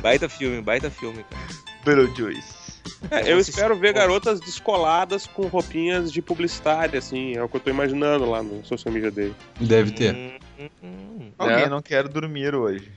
baita 0.01 0.27
filme, 0.27 0.61
baita 0.61 0.89
filme, 0.91 1.23
cara. 1.29 1.45
Beetlejuice. 1.85 2.64
É, 3.11 3.31
Eu 3.31 3.39
espero 3.39 3.75
ver 3.77 3.93
garotas 3.93 4.39
descoladas 4.39 5.27
com 5.27 5.47
roupinhas 5.47 6.11
de 6.11 6.21
publicitária, 6.21 6.97
assim. 6.99 7.35
É 7.35 7.43
o 7.43 7.47
que 7.49 7.57
eu 7.57 7.61
tô 7.61 7.69
imaginando 7.69 8.29
lá 8.29 8.41
no 8.41 8.65
social 8.65 8.93
media 8.93 9.11
dele. 9.11 9.35
Deve 9.59 9.91
ter. 9.91 10.15
Hum, 10.15 10.37
hum, 10.59 10.69
hum. 10.83 11.31
Alguém 11.37 11.63
É. 11.65 11.69
não 11.69 11.81
quer 11.81 12.07
dormir 12.07 12.55
hoje. 12.55 12.91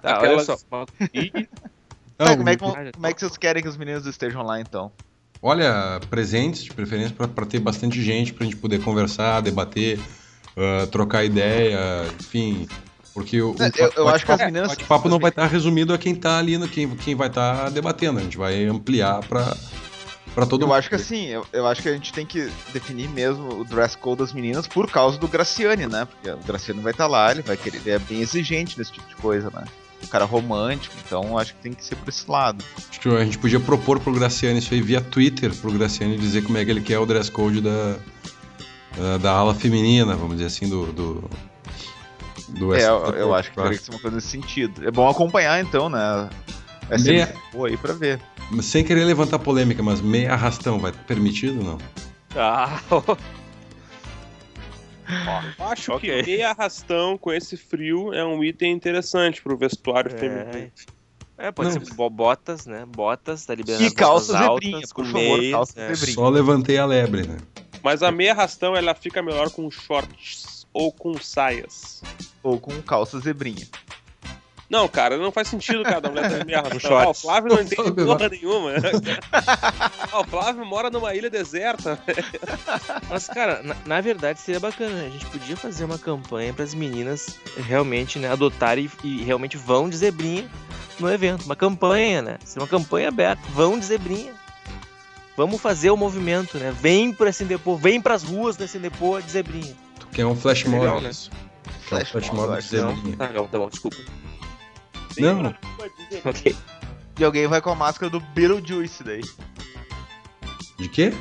Tá, 0.00 0.16
Aquelas- 0.16 0.48
olha 0.48 0.58
só. 0.58 0.86
Tá, 2.16 2.36
como, 2.36 2.48
é 2.48 2.56
que, 2.56 2.92
como 2.92 3.06
é 3.06 3.12
que 3.12 3.20
vocês 3.20 3.36
querem 3.36 3.62
que 3.62 3.68
os 3.68 3.76
meninos 3.76 4.06
estejam 4.06 4.42
lá, 4.42 4.60
então? 4.60 4.92
Olha, 5.40 5.98
presentes, 6.08 6.62
de 6.62 6.70
preferência, 6.72 7.16
pra, 7.16 7.26
pra 7.26 7.44
ter 7.44 7.58
bastante 7.58 8.00
gente, 8.00 8.32
pra 8.32 8.44
gente 8.44 8.56
poder 8.56 8.80
conversar, 8.84 9.40
debater, 9.40 9.98
ah, 10.56 10.86
trocar 10.86 11.24
ideia, 11.24 12.04
enfim. 12.20 12.68
Porque 13.14 13.40
o, 13.42 13.50
o 13.50 13.56
É, 13.62 13.70
eu- 13.76 13.92
eu 13.96 14.08
acho 14.08 14.24
que 14.24 14.32
as 14.32 14.38
meninas- 14.40 14.68
bate-papo 14.70 15.08
não 15.08 15.18
vai 15.18 15.28
estar 15.30 15.46
resumido 15.46 15.92
a 15.92 15.98
quem 15.98 16.14
tá 16.14 16.38
ali, 16.38 16.56
no, 16.56 16.66
quem, 16.66 16.88
quem 16.96 17.14
vai 17.14 17.28
estar 17.28 17.68
debatendo. 17.70 18.18
A 18.18 18.22
gente 18.22 18.38
vai 18.38 18.64
ampliar 18.64 19.20
pra, 19.26 19.54
pra 20.34 20.46
todo 20.46 20.62
Eu 20.62 20.68
mundo. 20.68 20.76
acho 20.76 20.88
que 20.88 20.94
assim, 20.94 21.26
eu, 21.26 21.44
eu 21.52 21.66
acho 21.66 21.82
que 21.82 21.88
a 21.90 21.92
gente 21.92 22.10
tem 22.12 22.24
que 22.24 22.50
definir 22.72 23.08
mesmo 23.10 23.60
o 23.60 23.64
dress 23.64 23.96
code 23.98 24.20
das 24.20 24.32
meninas 24.32 24.66
por 24.66 24.90
causa 24.90 25.18
do 25.18 25.28
Graciane, 25.28 25.86
né? 25.86 26.06
Porque 26.06 26.30
o 26.30 26.38
Graciane 26.46 26.80
vai 26.80 26.92
estar 26.92 27.06
lá, 27.06 27.30
ele 27.32 27.42
vai 27.42 27.56
querer, 27.56 27.78
ele 27.78 27.90
é 27.90 27.98
bem 27.98 28.20
exigente 28.22 28.78
nesse 28.78 28.92
tipo 28.92 29.06
de 29.08 29.16
coisa, 29.16 29.50
né? 29.54 29.64
Um 30.02 30.06
cara 30.06 30.24
romântico, 30.24 30.96
então 31.06 31.38
acho 31.38 31.54
que 31.54 31.60
tem 31.60 31.72
que 31.74 31.84
ser 31.84 31.94
por 31.96 32.08
esse 32.08 32.28
lado. 32.28 32.64
Acho 32.90 32.98
que 32.98 33.08
a 33.08 33.24
gente 33.24 33.38
podia 33.38 33.60
propor 33.60 34.00
pro 34.00 34.12
Graciano 34.12 34.58
isso 34.58 34.72
aí 34.74 34.80
via 34.80 35.00
Twitter, 35.02 35.54
pro 35.54 35.70
Graciano 35.70 36.16
dizer 36.16 36.42
como 36.42 36.56
é 36.58 36.64
que 36.64 36.70
ele 36.70 36.80
quer 36.80 36.98
o 36.98 37.06
dress 37.06 37.30
code 37.30 37.60
da, 37.60 37.96
da, 38.96 39.18
da 39.18 39.30
ala 39.32 39.54
feminina, 39.54 40.16
vamos 40.16 40.36
dizer 40.38 40.46
assim, 40.46 40.66
do. 40.68 40.86
do, 40.92 41.30
do 42.52 42.74
É, 42.74 42.84
eu, 42.86 43.04
eu 43.14 43.34
acho 43.34 43.50
que 43.50 43.56
teria 43.56 43.78
que 43.78 43.84
ser 43.84 43.90
uma 43.90 44.00
coisa 44.00 44.16
nesse 44.16 44.28
sentido. 44.28 44.86
É 44.86 44.90
bom 44.90 45.08
acompanhar 45.08 45.60
então, 45.60 45.88
né? 45.88 46.28
Essa 46.90 47.10
Meia- 47.10 47.34
boa 47.52 47.68
aí 47.68 47.76
pra 47.76 47.92
ver. 47.92 48.20
Sem 48.60 48.84
querer 48.84 49.04
levantar 49.04 49.38
polêmica, 49.38 49.82
mas 49.82 50.00
meia 50.00 50.32
arrastão 50.34 50.78
vai 50.78 50.92
permitido 50.92 51.58
ou 51.58 51.64
não? 51.64 51.78
Ah, 52.36 52.80
acho 55.70 55.92
Ok. 55.92 56.22
que 56.22 56.30
meia 56.30 56.50
arrastão 56.50 57.16
com 57.18 57.32
esse 57.32 57.56
frio 57.56 58.12
é 58.12 58.24
um 58.24 58.42
item 58.42 58.72
interessante 58.72 59.42
pro 59.42 59.56
vestuário 59.56 60.14
é. 60.14 60.18
feminino. 60.18 60.72
É, 61.38 61.50
pode 61.50 61.74
Não. 61.74 61.84
ser 61.84 61.94
bo- 61.94 62.10
botas, 62.10 62.66
né? 62.66 62.84
Botas, 62.86 63.44
tá 63.46 63.54
liberando 63.54 63.82
E 63.82 63.86
as 63.86 63.92
botas 63.94 64.28
calça 64.28 64.38
altas, 64.38 64.92
por 64.92 65.04
favor, 65.06 65.38
meias, 65.38 65.52
calça 65.52 65.80
é. 65.80 65.94
Só 65.94 66.28
levantei 66.28 66.78
a 66.78 66.86
lebre, 66.86 67.26
né? 67.26 67.38
Mas 67.82 68.02
a 68.02 68.12
meia 68.12 68.32
arrastão 68.32 68.76
ela 68.76 68.94
fica 68.94 69.22
melhor 69.22 69.50
com 69.50 69.68
shorts 69.70 70.66
ou 70.72 70.92
com 70.92 71.18
saias. 71.18 72.02
Ou 72.42 72.58
com 72.58 72.80
calça 72.82 73.18
zebrinha. 73.20 73.66
Não, 74.72 74.88
cara, 74.88 75.18
não 75.18 75.30
faz 75.30 75.48
sentido 75.48 75.82
cada 75.82 76.08
mulher 76.08 76.30
ter 76.30 76.46
meia 76.46 76.60
arrastão. 76.60 76.98
Ah, 76.98 77.10
o 77.10 77.12
Flávio 77.12 77.50
não 77.54 77.60
entende 77.62 77.92
porra 77.92 78.26
nenhuma. 78.30 78.70
ah, 80.10 80.20
o 80.20 80.24
Flávio 80.24 80.64
mora 80.64 80.88
numa 80.88 81.14
ilha 81.14 81.28
deserta. 81.28 81.98
Mas, 83.10 83.28
cara, 83.28 83.62
na, 83.62 83.76
na 83.84 84.00
verdade 84.00 84.40
seria 84.40 84.58
bacana, 84.58 84.94
né? 84.94 85.08
A 85.08 85.10
gente 85.10 85.26
podia 85.26 85.58
fazer 85.58 85.84
uma 85.84 85.98
campanha 85.98 86.54
para 86.54 86.64
as 86.64 86.72
meninas 86.72 87.38
realmente, 87.58 88.18
né, 88.18 88.32
adotarem 88.32 88.90
e, 89.04 89.06
e 89.08 89.22
realmente 89.22 89.58
vão 89.58 89.90
de 89.90 89.96
zebrinha 89.98 90.48
no 90.98 91.12
evento. 91.12 91.44
Uma 91.44 91.56
campanha, 91.56 92.22
né? 92.22 92.38
Seria 92.42 92.62
uma 92.62 92.68
campanha 92.68 93.08
aberta. 93.08 93.42
Vão 93.50 93.78
de 93.78 93.84
zebrinha. 93.84 94.32
Vamos 95.36 95.60
fazer 95.60 95.90
o 95.90 95.98
movimento, 95.98 96.56
né? 96.56 96.74
Vem 96.80 97.12
pro 97.12 97.28
SNDPO, 97.28 97.76
vem 97.76 98.00
pras 98.00 98.22
ruas 98.22 98.56
do 98.56 98.64
SNDPO 98.64 99.20
de 99.20 99.32
zebrinha. 99.32 99.76
Tu 100.00 100.06
quer 100.06 100.24
um 100.24 100.34
flash 100.34 100.64
mob 100.64 100.80
Legal, 100.80 101.00
né? 101.02 101.10
Flash 102.00 102.30
mob, 102.30 102.60
de 102.60 102.68
que 102.68 102.76
não. 102.76 103.16
Tá 103.16 103.26
bom, 103.28 103.46
tá 103.46 103.58
bom, 103.58 103.68
desculpa. 103.68 103.96
Não. 105.18 105.54
Ok. 106.24 106.54
E 107.18 107.24
alguém 107.24 107.46
vai 107.46 107.60
com 107.60 107.70
a 107.70 107.74
máscara 107.74 108.10
do 108.10 108.20
Beetlejuice 108.20 109.02
daí. 109.02 109.22
De 110.78 110.88
quê? 110.88 111.12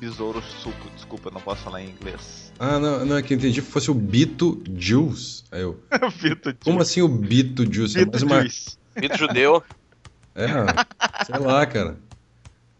Besouro 0.00 0.40
suco, 0.42 0.88
desculpa, 0.94 1.30
não 1.30 1.40
posso 1.40 1.62
falar 1.62 1.82
em 1.82 1.90
inglês. 1.90 2.52
Ah, 2.58 2.78
não, 2.78 3.04
não, 3.04 3.16
é 3.16 3.22
que 3.22 3.34
eu 3.34 3.38
entendi 3.38 3.60
que 3.60 3.68
fosse 3.68 3.90
o 3.90 3.94
Bito 3.94 4.62
Juice. 4.76 5.44
Aí 5.50 5.62
eu. 5.62 5.80
Beetlejuice. 6.22 6.64
Como 6.64 6.80
assim 6.80 7.02
o 7.02 7.08
Bito 7.08 7.72
Juice? 7.72 7.98
É 7.98 8.06
mais 8.06 8.22
uma. 8.22 8.36
Beetlejuice. 8.36 8.78
Mito 8.96 9.18
judeu. 9.18 9.62
É, 10.34 10.46
sei 11.24 11.38
lá, 11.38 11.66
cara. 11.66 11.96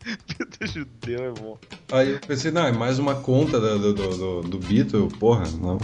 Beetle 0.05 0.67
judeu 0.67 1.25
é 1.25 1.31
bom. 1.33 1.59
Aí 1.91 2.13
eu 2.13 2.21
pensei, 2.21 2.51
não, 2.51 2.65
é 2.65 2.73
mais 2.73 2.99
uma 2.99 3.17
conta 3.17 3.61
do, 3.61 3.79
do, 3.79 3.95
do, 3.95 4.17
do, 4.17 4.41
do 4.43 4.59
Bito. 4.59 4.97
Eu, 4.97 5.09
porra, 5.09 5.45
não. 5.61 5.79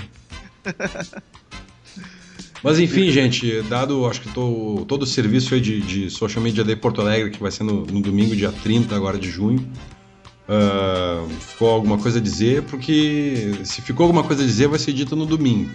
Mas 2.63 2.79
enfim, 2.79 3.11
gente, 3.11 3.61
dado 3.63 4.07
acho 4.07 4.23
que 4.23 4.29
tô, 4.31 4.87
todo 4.89 5.03
o 5.03 5.07
serviço 5.07 5.61
de, 5.61 5.83
de 5.83 6.09
Social 6.11 6.43
Media 6.43 6.65
Day 6.65 6.75
Porto 6.75 7.03
Alegre, 7.03 7.31
que 7.31 7.41
vai 7.41 7.51
ser 7.51 7.63
no, 7.63 7.85
no 7.85 8.01
domingo, 8.01 8.35
dia 8.35 8.51
30 8.51 8.97
agora 8.97 9.19
de 9.19 9.31
junho, 9.31 9.71
ah, 10.49 11.27
ficou 11.41 11.71
alguma 11.71 11.99
coisa 11.99 12.19
a 12.19 12.23
dizer, 12.23 12.63
porque 12.63 13.53
se 13.65 13.83
ficou 13.83 14.05
alguma 14.05 14.23
coisa 14.23 14.43
a 14.43 14.47
dizer, 14.47 14.69
vai 14.69 14.79
ser 14.79 14.93
dito 14.93 15.17
no 15.17 15.27
domingo. 15.27 15.71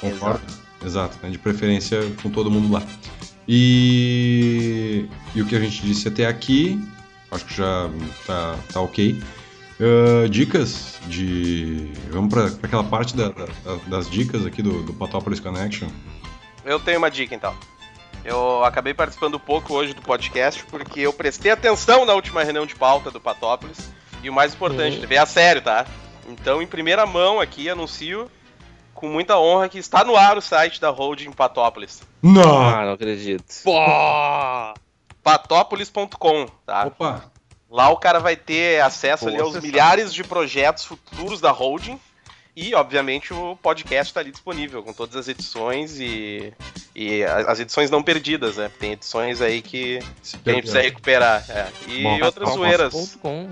Concorda? 0.00 0.42
Exato, 0.84 1.18
né? 1.22 1.30
de 1.30 1.38
preferência 1.38 1.98
com 2.22 2.30
todo 2.30 2.50
mundo 2.50 2.70
lá. 2.72 2.82
E, 3.48 5.06
e 5.34 5.42
o 5.42 5.46
que 5.46 5.54
a 5.56 5.60
gente 5.60 5.82
disse 5.82 6.08
até 6.08 6.26
aqui, 6.26 6.78
acho 7.30 7.44
que 7.44 7.54
já 7.54 7.90
tá, 8.26 8.58
tá 8.72 8.80
ok. 8.80 9.18
Ah, 9.80 10.28
dicas 10.28 10.98
de. 11.06 11.90
Vamos 12.10 12.32
para 12.32 12.46
aquela 12.62 12.84
parte 12.84 13.16
da- 13.16 13.28
da- 13.28 13.46
das 13.88 14.08
dicas 14.10 14.46
aqui 14.46 14.62
do, 14.62 14.82
do 14.82 14.92
Patópolis 14.94 15.40
Connection. 15.40 15.88
Eu 16.64 16.78
tenho 16.80 16.98
uma 16.98 17.10
dica 17.10 17.34
então. 17.34 17.54
Eu 18.24 18.64
acabei 18.64 18.94
participando 18.94 19.38
pouco 19.38 19.74
hoje 19.74 19.92
do 19.92 20.00
podcast 20.00 20.64
porque 20.66 21.00
eu 21.00 21.12
prestei 21.12 21.50
atenção 21.52 22.06
na 22.06 22.14
última 22.14 22.42
reunião 22.42 22.64
de 22.64 22.74
pauta 22.74 23.10
do 23.10 23.20
Patópolis. 23.20 23.90
E 24.22 24.30
o 24.30 24.32
mais 24.32 24.54
importante, 24.54 24.96
levei 24.98 25.18
a 25.18 25.26
sério, 25.26 25.60
tá? 25.60 25.84
Então, 26.26 26.62
em 26.62 26.66
primeira 26.66 27.04
mão 27.04 27.38
aqui, 27.38 27.68
anuncio 27.68 28.30
com 28.94 29.08
muita 29.08 29.38
honra 29.38 29.68
que 29.68 29.76
está 29.76 30.02
no 30.02 30.16
ar 30.16 30.38
o 30.38 30.40
site 30.40 30.80
da 30.80 30.88
Holding 30.88 31.32
Patópolis. 31.32 32.00
Não! 32.22 32.62
Ah, 32.62 32.86
não 32.86 32.92
acredito. 32.92 33.44
Patópolis.com, 35.22 36.46
tá? 36.64 36.86
Opa! 36.86 37.24
Lá 37.74 37.88
o 37.90 37.96
cara 37.96 38.20
vai 38.20 38.36
ter 38.36 38.80
acesso 38.80 39.24
Boa 39.28 39.42
aos 39.42 39.60
milhares 39.60 40.14
de 40.14 40.22
projetos 40.22 40.84
futuros 40.84 41.40
da 41.40 41.50
holding. 41.50 41.98
E, 42.54 42.72
obviamente, 42.72 43.34
o 43.34 43.56
podcast 43.60 44.12
está 44.12 44.20
ali 44.20 44.30
disponível 44.30 44.80
com 44.80 44.92
todas 44.92 45.16
as 45.16 45.26
edições 45.26 45.98
e, 45.98 46.52
e 46.94 47.24
as 47.24 47.58
edições 47.58 47.90
não 47.90 48.00
perdidas, 48.00 48.58
né? 48.58 48.70
Tem 48.78 48.92
edições 48.92 49.40
aí 49.40 49.60
que, 49.60 49.98
Se 50.22 50.38
que 50.38 50.50
a 50.50 50.52
gente 50.52 50.62
precisa 50.62 50.82
recuperar. 50.82 51.44
é. 51.48 51.66
E 51.88 52.04
Bom, 52.04 52.22
outras 52.22 52.50
zoeiras. 52.50 52.94
Patópolis.com. 52.94 53.48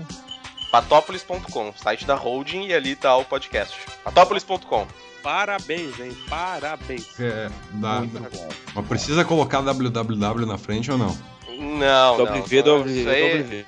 Patópolis.com, 0.71 1.73
site 1.75 2.05
da 2.05 2.15
holding 2.15 2.67
e 2.67 2.73
ali 2.73 2.95
tá 2.95 3.17
o 3.17 3.25
podcast. 3.25 3.75
Patópolis.com. 4.05 4.87
Parabéns, 5.21 5.99
hein? 5.99 6.17
Parabéns. 6.29 7.19
É, 7.19 7.49
dá- 7.73 7.99
Muito 7.99 8.19
dá- 8.19 8.29
bom. 8.29 8.49
mas 8.73 8.87
precisa 8.87 9.25
colocar 9.25 9.59
www 9.61 10.45
na 10.45 10.57
frente 10.57 10.89
ou 10.89 10.97
não? 10.97 11.17
Não, 11.49 12.17
não. 12.17 12.41
WV, 12.41 12.63
não, 12.63 12.85
Isso 12.85 13.09
aí, 13.09 13.41
WV. 13.41 13.65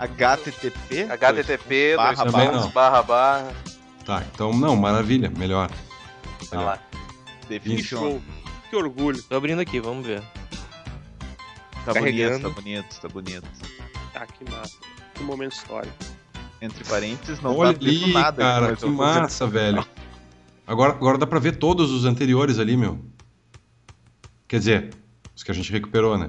HTTP? 0.00 1.06
http, 1.06 1.96
Barra, 1.96 2.14
dois 2.24 2.32
barra. 2.32 2.50
pontos, 2.52 2.72
barra, 2.72 3.02
barra. 3.02 3.54
Tá, 4.04 4.22
então 4.32 4.52
não, 4.52 4.76
maravilha, 4.76 5.30
melhor. 5.36 5.70
Tá 6.50 6.60
lá. 6.60 6.78
Que 7.42 7.48
Definition. 7.48 7.98
show. 7.98 8.22
Que 8.70 8.76
orgulho. 8.76 9.22
Tô 9.22 9.36
abrindo 9.36 9.60
aqui, 9.60 9.80
vamos 9.80 10.06
ver. 10.06 10.20
Tá 11.84 11.92
bonito, 11.94 11.94
Carregando. 11.94 12.48
tá 12.48 12.54
bonito, 12.60 13.00
tá 13.00 13.08
bonito. 13.08 13.48
Ah, 14.14 14.26
que 14.26 14.50
massa. 14.50 14.76
Que 15.14 15.22
momento 15.22 15.52
histórico. 15.52 15.94
Entre 16.60 16.82
parênteses, 16.84 17.40
não 17.40 17.56
Olha 17.56 17.72
tá 17.72 17.84
ali, 17.84 18.12
nada. 18.12 18.42
cara, 18.42 18.68
mas 18.70 18.80
que 18.80 18.86
massa, 18.86 19.46
velho. 19.48 19.84
Agora, 20.66 20.92
agora 20.92 21.18
dá 21.18 21.26
pra 21.26 21.38
ver 21.38 21.56
todos 21.56 21.90
os 21.92 22.04
anteriores 22.04 22.58
ali, 22.58 22.76
meu. 22.76 22.98
Quer 24.48 24.58
dizer, 24.58 24.94
os 25.34 25.42
que 25.44 25.50
a 25.50 25.54
gente 25.54 25.70
recuperou, 25.70 26.16
né? 26.18 26.26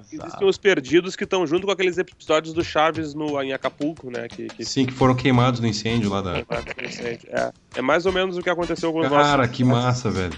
Porque 0.00 0.16
Existem 0.16 0.48
os 0.48 0.58
perdidos 0.58 1.16
que 1.16 1.24
estão 1.24 1.46
junto 1.46 1.66
com 1.66 1.72
aqueles 1.72 1.98
episódios 1.98 2.52
do 2.54 2.64
Chaves 2.64 3.14
no, 3.14 3.40
em 3.42 3.52
Acapulco, 3.52 4.10
né? 4.10 4.26
Que, 4.28 4.46
que 4.48 4.64
Sim, 4.64 4.86
que 4.86 4.92
foram 4.92 5.14
queimados 5.14 5.60
no 5.60 5.66
incêndio 5.66 6.10
lá 6.10 6.20
da. 6.20 6.38
é, 6.38 7.52
é 7.76 7.82
mais 7.82 8.06
ou 8.06 8.12
menos 8.12 8.36
o 8.36 8.42
que 8.42 8.50
aconteceu 8.50 8.92
com 8.92 9.00
os 9.00 9.08
Cara, 9.08 9.38
nossos. 9.38 9.56
que 9.56 9.64
massa, 9.64 10.10
velho. 10.10 10.34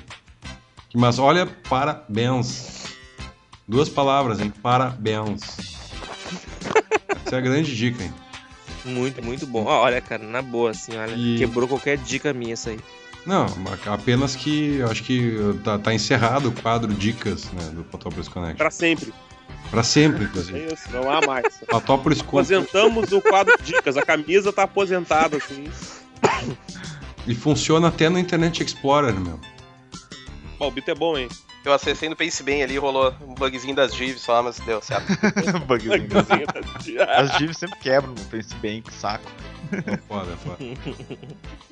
Que 0.89 0.99
massa. 0.99 1.23
Olha, 1.23 1.47
parabéns. 1.69 2.85
Duas 3.67 3.89
palavras, 3.89 4.41
hein? 4.41 4.53
Parabéns. 4.63 5.41
Essa 7.27 7.37
é 7.37 7.39
a 7.39 7.41
grande 7.41 7.75
dica, 7.75 8.03
hein? 8.03 8.13
Muito, 8.85 9.23
muito 9.25 9.47
bom. 9.47 9.65
Ó, 9.65 9.83
olha, 9.85 10.01
cara, 10.01 10.25
na 10.25 10.43
boa, 10.43 10.71
assim, 10.71 10.97
olha. 10.97 11.15
E- 11.15 11.39
Quebrou 11.39 11.69
qualquer 11.69 11.97
dica 11.99 12.33
minha 12.33 12.53
essa 12.55 12.71
aí. 12.71 12.79
Não, 13.25 13.47
apenas 13.87 14.35
que 14.35 14.79
eu 14.79 14.91
acho 14.91 15.05
que 15.05 15.33
tá, 15.63 15.79
tá 15.79 15.95
encerrado 15.95 16.49
o 16.49 16.53
quadro 16.53 16.93
Dicas 16.93 17.45
né, 17.53 17.71
do 17.73 17.85
Patópolis 17.85 18.27
Connect. 18.27 18.57
Pra 18.57 18.71
sempre. 18.71 19.13
Pra 19.71 19.83
sempre, 19.83 20.25
É 20.25 20.27
inclusive. 20.27 20.75
isso, 20.75 20.91
não 20.93 21.11
há 21.11 21.27
mais. 21.27 21.59
Patópolis 21.69 22.21
Aposentamos 22.21 23.11
o 23.11 23.23
quadro 23.23 23.57
de 23.63 23.73
dicas. 23.73 23.97
A 23.97 24.03
camisa 24.03 24.53
tá 24.53 24.65
aposentada, 24.65 25.39
assim. 25.39 25.65
E 27.27 27.35
funciona 27.35 27.89
até 27.89 28.09
no 28.09 28.19
Internet 28.19 28.63
Explorer, 28.63 29.19
meu. 29.19 29.41
Bom, 30.59 30.69
o 30.69 30.71
Bito 30.71 30.91
é 30.91 30.95
bom, 30.95 31.17
hein? 31.17 31.29
Eu 31.65 31.73
acessei 31.73 32.09
no 32.09 32.17
PaceBem 32.17 32.63
ali, 32.63 32.77
rolou 32.77 33.15
um 33.27 33.35
bugzinho 33.35 33.75
das 33.75 33.95
divs 33.95 34.21
só, 34.21 34.43
mas 34.43 34.59
deu 34.61 34.83
certo. 34.83 35.07
Bugzinho. 35.67 36.07
As 37.17 37.39
divs 37.39 37.57
sempre 37.57 37.79
quebram 37.79 38.13
no 38.13 38.19
Facebook, 38.25 38.83
que 38.83 38.93
saco. 38.93 39.31
É 39.73 39.97
foda, 39.97 40.33
é 40.33 40.37
foda. 40.37 40.59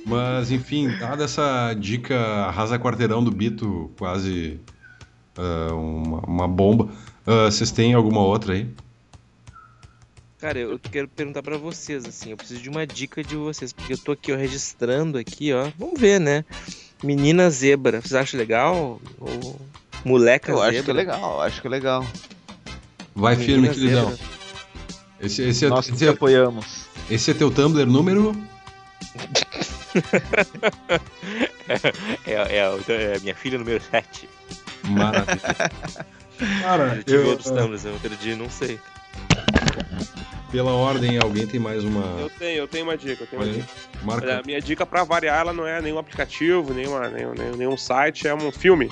Mas, 0.07 0.51
enfim, 0.51 0.89
dada 0.99 1.25
essa 1.25 1.75
dica 1.75 2.16
arrasa 2.18 2.79
quarteirão 2.79 3.23
do 3.23 3.31
Bito, 3.31 3.91
quase 3.99 4.61
ah, 5.37 5.75
uma, 5.75 6.18
uma 6.21 6.49
bomba, 6.49 6.89
ah, 7.27 7.51
vocês 7.51 7.71
têm 7.71 7.95
alguma 7.95 8.21
outra 8.21 8.55
aí? 8.55 8.68
Cara, 10.39 10.59
eu 10.59 10.79
quero 10.79 11.07
perguntar 11.07 11.43
pra 11.43 11.59
vocês, 11.59 12.07
assim, 12.07 12.31
eu 12.31 12.37
preciso 12.37 12.62
de 12.62 12.71
uma 12.71 12.87
dica 12.87 13.23
de 13.23 13.37
vocês, 13.37 13.75
porque 13.75 13.93
eu 13.93 13.99
tô 13.99 14.12
aqui, 14.12 14.33
ó, 14.33 14.37
registrando 14.37 15.18
aqui, 15.18 15.53
ó. 15.53 15.68
Vamos 15.79 16.01
ver, 16.01 16.18
né? 16.18 16.47
Menina 17.05 17.51
zebra, 17.51 18.01
vocês 18.01 18.14
acham 18.14 18.39
legal? 18.41 19.01
Ou 19.18 19.61
moleca 20.03 20.51
Eu 20.51 20.57
zebra? 20.57 20.71
acho 20.71 20.85
que 20.85 20.91
é 20.91 20.95
legal, 20.95 21.35
eu 21.35 21.41
acho 21.43 21.61
que 21.61 21.66
é 21.66 21.71
legal. 21.71 22.07
Vai 23.14 23.37
firme, 23.37 23.68
Menina 23.68 23.75
queridão. 23.75 24.11
zebra. 24.11 24.25
Esse, 25.21 25.43
esse, 25.43 25.66
é, 25.66 25.79
esse, 25.79 25.93
te 25.93 26.07
é, 26.07 26.09
apoiamos. 26.09 26.87
esse 27.11 27.31
é 27.31 27.35
teu 27.35 27.51
Tumblr 27.51 27.85
número? 27.87 28.35
É, 32.27 32.33
é, 32.33 32.57
é 32.57 33.16
a 33.16 33.21
minha 33.21 33.35
filha 33.35 33.57
número 33.57 33.81
7. 33.91 34.29
Maravilha. 34.89 35.41
Cara, 36.62 36.97
Eu 36.97 37.05
tive 37.05 37.18
eu, 37.18 37.28
outros 37.28 37.51
tumblrs, 37.51 37.84
eu 37.84 37.99
dia, 38.20 38.36
não 38.36 38.49
sei. 38.49 38.78
pela 40.51 40.72
ordem, 40.72 41.18
alguém 41.18 41.47
tem 41.47 41.61
mais 41.61 41.84
uma. 41.84 42.20
Eu 42.20 42.30
tenho, 42.30 42.59
eu 42.59 42.68
tenho 42.68 42.84
uma 42.84 42.97
dica. 42.97 43.22
Eu 43.22 43.26
tenho 43.26 43.43
Olha 43.43 43.53
uma 43.53 43.59
dica. 43.59 43.72
Marca. 44.03 44.38
A 44.38 44.43
minha 44.43 44.61
dica 44.61 44.86
pra 44.86 45.05
variar, 45.05 45.41
ela 45.41 45.53
não 45.53 45.66
é 45.66 45.80
nenhum 45.80 45.99
aplicativo, 45.99 46.72
nenhuma, 46.72 47.09
nenhum, 47.09 47.34
nenhum, 47.57 47.76
site, 47.76 48.26
é 48.26 48.34
um 48.34 48.51
filme. 48.51 48.91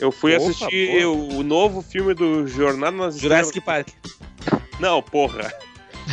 Eu 0.00 0.10
fui 0.10 0.34
Opa, 0.34 0.44
assistir 0.44 1.02
boa. 1.02 1.36
o, 1.36 1.42
novo 1.44 1.80
filme 1.80 2.14
do 2.14 2.46
Jornada 2.48 2.96
nas 2.96 3.18
Jurassic 3.18 3.58
Estrelas. 3.58 3.86
Park. 3.86 4.60
Não, 4.80 5.00
porra. 5.00 5.52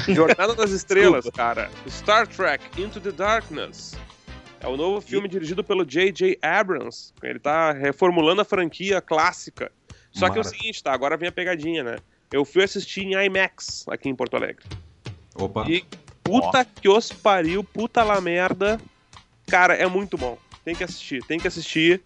Jornada 0.08 0.54
nas 0.56 0.70
Estrelas, 0.72 1.28
cara. 1.32 1.70
Star 1.90 2.28
Trek 2.28 2.64
Into 2.80 3.02
the 3.02 3.12
Darkness. 3.12 3.98
É 4.60 4.68
o 4.68 4.78
novo 4.78 5.02
filme 5.02 5.28
dirigido 5.28 5.64
pelo 5.64 5.84
J.J. 5.84 6.38
Abrams. 6.40 7.12
Ele 7.24 7.40
tá 7.40 7.72
reformulando 7.72 8.42
a 8.42 8.46
franquia 8.46 9.02
clássica. 9.02 9.72
Só 10.12 10.30
que 10.30 10.38
é 10.38 10.42
o 10.42 10.44
Mara. 10.44 10.56
seguinte, 10.58 10.84
tá? 10.84 10.92
Agora 10.94 11.18
vem 11.18 11.30
a 11.30 11.32
pegadinha, 11.32 11.84
né? 11.84 11.96
Eu 12.32 12.46
fui 12.46 12.64
assistir 12.64 13.02
em 13.02 13.14
IMAX 13.26 13.86
aqui 13.90 14.10
em 14.10 14.16
Porto 14.16 14.36
Alegre. 14.36 14.64
Opa. 15.36 15.66
E 15.70 15.84
puta 16.24 16.66
que 16.66 16.88
os 16.90 17.12
pariu, 17.12 17.64
puta 17.64 18.04
lá 18.04 18.20
merda. 18.22 18.80
Cara, 19.48 19.74
é 19.74 19.86
muito 19.88 20.18
bom. 20.18 20.38
Tem 20.64 20.76
que 20.76 20.84
assistir, 20.84 21.24
tem 21.26 21.40
que 21.40 21.48
assistir. 21.48 22.02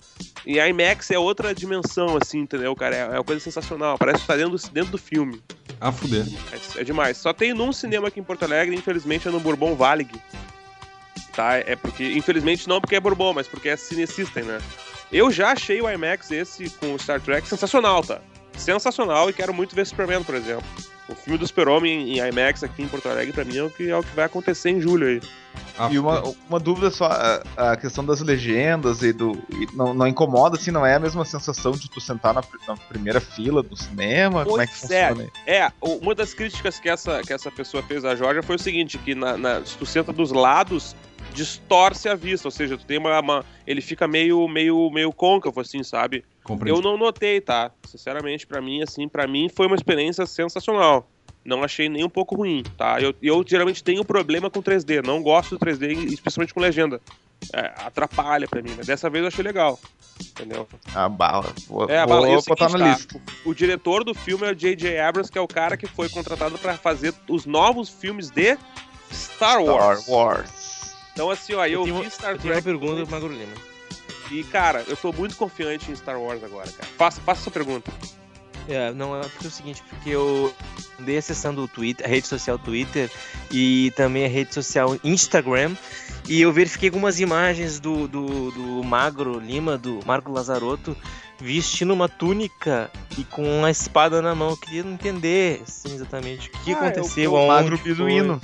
E 0.45 0.57
IMAX 0.59 1.11
é 1.11 1.19
outra 1.19 1.53
dimensão, 1.53 2.17
assim, 2.21 2.39
entendeu, 2.39 2.73
cara? 2.75 2.95
É, 2.95 2.99
é 3.01 3.09
uma 3.09 3.23
coisa 3.23 3.41
sensacional. 3.41 3.97
Parece 3.97 4.21
que 4.21 4.27
tá 4.27 4.35
dentro, 4.37 4.57
do- 4.57 4.69
dentro 4.69 4.91
do 4.91 4.97
filme. 4.97 5.41
A 5.81 5.91
fuder. 5.91 6.25
É, 6.77 6.81
é 6.81 6.83
demais. 6.83 7.17
Só 7.17 7.33
tem 7.33 7.53
num 7.53 7.73
cinema 7.73 8.07
aqui 8.07 8.19
em 8.19 8.23
Porto 8.23 8.43
Alegre, 8.43 8.75
infelizmente 8.75 9.27
é 9.27 9.31
no 9.31 9.39
Bourbon 9.39 9.75
Valig. 9.75 10.09
Tá? 11.33 11.55
É 11.57 11.75
porque, 11.75 12.13
infelizmente 12.13 12.67
não 12.67 12.79
porque 12.79 12.95
é 12.95 12.99
Bourbon, 12.99 13.33
mas 13.33 13.47
porque 13.47 13.67
é 13.69 13.75
Cine 13.75 14.07
System, 14.07 14.43
né? 14.45 14.57
Eu 15.11 15.31
já 15.31 15.51
achei 15.51 15.81
o 15.81 15.89
IMAX 15.89 16.31
esse 16.31 16.69
com 16.71 16.93
o 16.93 16.99
Star 16.99 17.21
Trek 17.21 17.47
sensacional, 17.47 18.03
tá? 18.03 18.19
Sensacional 18.57 19.29
e 19.29 19.33
quero 19.33 19.53
muito 19.53 19.75
ver 19.75 19.85
Superman, 19.85 20.23
por 20.23 20.35
exemplo. 20.35 20.65
O 21.07 21.13
filme 21.13 21.37
do 21.37 21.45
Super-Homem 21.45 22.17
em 22.17 22.27
IMAX 22.27 22.63
aqui 22.63 22.81
em 22.81 22.87
Porto 22.87 23.07
Alegre, 23.07 23.31
pra 23.31 23.45
mim, 23.45 23.57
é 23.57 23.63
o 23.63 23.69
que, 23.69 23.89
é 23.89 23.95
o 23.95 24.01
que 24.01 24.15
vai 24.15 24.25
acontecer 24.25 24.71
em 24.71 24.81
julho 24.81 25.05
aí. 25.07 25.21
A 25.77 25.91
E 25.91 25.99
uma, 25.99 26.17
fuder. 26.21 26.35
uma 26.49 26.59
dúvida 26.59 26.89
só, 26.89 27.05
a, 27.05 27.43
a 27.73 27.77
questão 27.77 28.03
das 28.03 28.21
legendas 28.21 29.03
e 29.03 29.13
do. 29.13 29.33
e 29.51 29.67
não, 29.75 29.93
não 29.93 30.07
incomoda, 30.07 30.57
assim, 30.57 30.71
não 30.71 30.83
é 30.85 30.95
a 30.95 30.99
mesma 30.99 31.23
sensação 31.23 31.73
de 31.73 31.89
tu 31.89 32.01
sentar 32.01 32.33
na, 32.33 32.41
na 32.67 32.75
primeira 32.75 33.21
fila 33.21 33.61
do 33.61 33.75
cinema? 33.77 34.43
Como 34.45 34.59
é 34.59 34.65
que 34.65 34.73
Pois 34.79 34.89
é. 34.91 35.09
funciona? 35.09 35.31
aí? 35.45 35.53
É, 35.53 35.71
o- 35.79 35.97
uma 35.97 36.15
das 36.15 36.33
críticas 36.33 36.79
que 36.79 36.89
essa, 36.89 37.21
que 37.21 37.31
essa 37.31 37.51
pessoa 37.51 37.83
fez 37.83 38.03
a 38.03 38.15
Georgia 38.15 38.41
foi 38.41 38.55
o 38.55 38.59
seguinte, 38.59 38.97
que 38.97 39.13
na, 39.13 39.37
na- 39.37 39.63
se 39.65 39.77
tu 39.77 39.85
senta 39.85 40.11
dos 40.11 40.31
lados, 40.31 40.95
distorce 41.35 42.09
a 42.09 42.15
vista, 42.15 42.47
ou 42.47 42.51
seja, 42.51 42.77
tu 42.77 42.85
tem 42.85 42.97
uma, 42.97 43.19
uma- 43.19 43.45
ele 43.67 43.81
fica 43.81 44.07
meio, 44.07 44.47
meio, 44.47 44.89
meio 44.89 45.11
côncavo, 45.13 45.59
assim, 45.61 45.83
sabe? 45.83 46.23
Compreendi. 46.43 46.77
Eu 46.79 46.81
não 46.83 46.97
notei, 46.97 47.39
tá? 47.41 47.71
Sinceramente, 47.87 48.47
pra 48.47 48.61
mim, 48.61 48.81
assim, 48.81 49.07
para 49.07 49.27
mim 49.27 49.49
foi 49.49 49.67
uma 49.67 49.75
experiência 49.75 50.25
sensacional. 50.25 51.07
Não 51.43 51.63
achei 51.63 51.87
nem 51.87 52.03
um 52.03 52.09
pouco 52.09 52.35
ruim, 52.35 52.63
tá? 52.75 52.99
Eu, 52.99 53.13
eu 53.21 53.43
geralmente 53.47 53.83
tenho 53.83 54.03
problema 54.03 54.49
com 54.49 54.63
3D, 54.63 55.05
não 55.05 55.21
gosto 55.21 55.55
do 55.57 55.63
3D, 55.63 56.11
especialmente 56.11 56.53
com 56.53 56.59
legenda. 56.59 56.99
É, 57.53 57.71
atrapalha 57.85 58.47
pra 58.47 58.63
mim, 58.63 58.73
mas 58.75 58.87
dessa 58.87 59.09
vez 59.11 59.21
eu 59.21 59.27
achei 59.27 59.43
legal. 59.43 59.79
Entendeu? 60.31 60.67
A 60.95 61.07
bala. 61.09 61.53
Vou, 61.67 61.83
É, 61.89 61.99
vou 62.05 62.15
Bala, 62.15 62.29
e 62.29 62.35
o 62.37 62.41
botar 62.41 62.69
seguinte, 62.69 62.79
na 62.79 62.85
tá? 62.85 62.91
lista. 62.93 63.21
O, 63.45 63.49
o 63.49 63.53
diretor 63.53 64.03
do 64.03 64.13
filme 64.15 64.47
é 64.47 64.51
o 64.51 64.55
J.J. 64.55 64.97
Abrams, 64.99 65.29
que 65.31 65.37
é 65.37 65.41
o 65.41 65.47
cara 65.47 65.75
que 65.77 65.85
foi 65.85 66.07
contratado 66.09 66.57
pra 66.57 66.75
fazer 66.77 67.13
os 67.29 67.45
novos 67.45 67.89
filmes 67.89 68.29
de 68.31 68.57
Star 69.13 69.61
Wars. 69.63 70.01
Star 70.03 70.15
Wars. 70.15 70.64
Então, 71.15 71.29
assim, 71.29 71.53
ó, 71.53 71.65
eu, 71.65 71.83
tenho, 71.83 72.01
vi 72.03 72.09
Star 72.11 72.31
eu 72.33 72.37
tenho 72.39 72.53
uma 72.53 72.61
Trek 72.61 72.63
pergunta 72.77 73.01
pro 73.03 73.11
Magro 73.11 73.29
Lima. 73.31 73.53
e, 74.29 74.43
cara, 74.43 74.83
eu 74.85 74.97
tô 74.97 75.13
muito 75.13 75.37
confiante 75.37 75.89
em 75.89 75.95
Star 75.95 76.19
Wars 76.19 76.43
agora, 76.43 76.69
cara. 76.69 76.89
Faça, 76.97 77.21
faça 77.21 77.41
sua 77.41 77.53
pergunta. 77.53 77.89
É, 78.67 78.91
não, 78.91 79.15
é 79.17 79.21
porque 79.21 79.45
é 79.45 79.47
o 79.47 79.51
seguinte, 79.51 79.81
porque 79.89 80.09
eu 80.09 80.53
andei 80.99 81.17
acessando 81.17 81.63
o 81.63 81.67
Twitter, 81.69 82.05
a 82.05 82.09
rede 82.09 82.27
social 82.27 82.57
Twitter 82.59 83.09
e 83.49 83.93
também 83.95 84.25
a 84.25 84.27
rede 84.27 84.53
social 84.53 84.97
Instagram 85.03 85.73
e 86.27 86.41
eu 86.41 86.51
verifiquei 86.51 86.89
algumas 86.89 87.19
imagens 87.19 87.79
do, 87.79 88.07
do, 88.07 88.51
do 88.51 88.83
Magro 88.83 89.39
Lima, 89.39 89.77
do 89.77 89.99
Marco 90.05 90.31
Lazarotto, 90.31 90.97
vestindo 91.39 91.93
uma 91.93 92.09
túnica 92.09 92.89
e 93.17 93.23
com 93.23 93.43
uma 93.59 93.69
espada 93.69 94.19
na 94.21 94.33
mão. 94.33 94.49
Eu 94.49 94.57
queria 94.57 94.81
entender 94.81 95.61
assim, 95.65 95.93
exatamente 95.93 96.49
o 96.49 96.51
que 96.63 96.71
Ah, 96.71 96.73
eu- 96.73 96.77
aconteceu, 96.79 97.23
eu- 97.23 97.37
aonde 97.37 97.47
Magro 97.47 97.77
foi. 97.77 98.39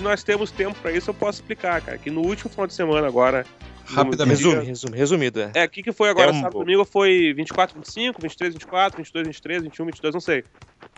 Se 0.00 0.04
nós 0.04 0.22
temos 0.22 0.50
tempo 0.50 0.74
pra 0.80 0.90
isso, 0.90 1.10
eu 1.10 1.14
posso 1.14 1.42
explicar, 1.42 1.82
cara. 1.82 1.98
Que 1.98 2.10
no 2.10 2.22
último 2.22 2.48
final 2.48 2.66
de 2.66 2.72
semana 2.72 3.06
agora. 3.06 3.44
Rapidamente. 3.84 4.42
Resume, 4.42 4.64
resume, 4.64 4.96
resumido, 4.96 5.40
é. 5.42 5.50
É, 5.56 5.64
o 5.66 5.68
que, 5.68 5.82
que 5.82 5.92
foi 5.92 6.08
agora? 6.08 6.30
É 6.30 6.32
um 6.32 6.40
sábado 6.40 6.60
domingo 6.60 6.86
foi 6.86 7.34
24, 7.34 7.76
25, 7.78 8.22
23, 8.22 8.54
24, 8.54 8.96
22, 8.96 9.26
23, 9.26 9.62
21, 9.64 9.84
22, 9.84 10.14
não 10.14 10.20
sei. 10.22 10.42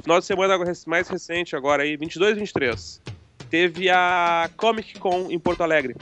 Final 0.05 0.20
de 0.20 0.26
semana 0.26 0.55
agora, 0.55 0.72
mais 0.86 1.09
recente 1.09 1.57
agora 1.57 1.82
aí, 1.82 1.96
22, 1.96 2.38
23. 2.38 3.03
Teve 3.50 3.90
a 3.90 4.48
Comic 4.57 4.96
Con 5.00 5.26
em 5.30 5.38
Porto 5.38 5.64
Alegre. 5.64 5.96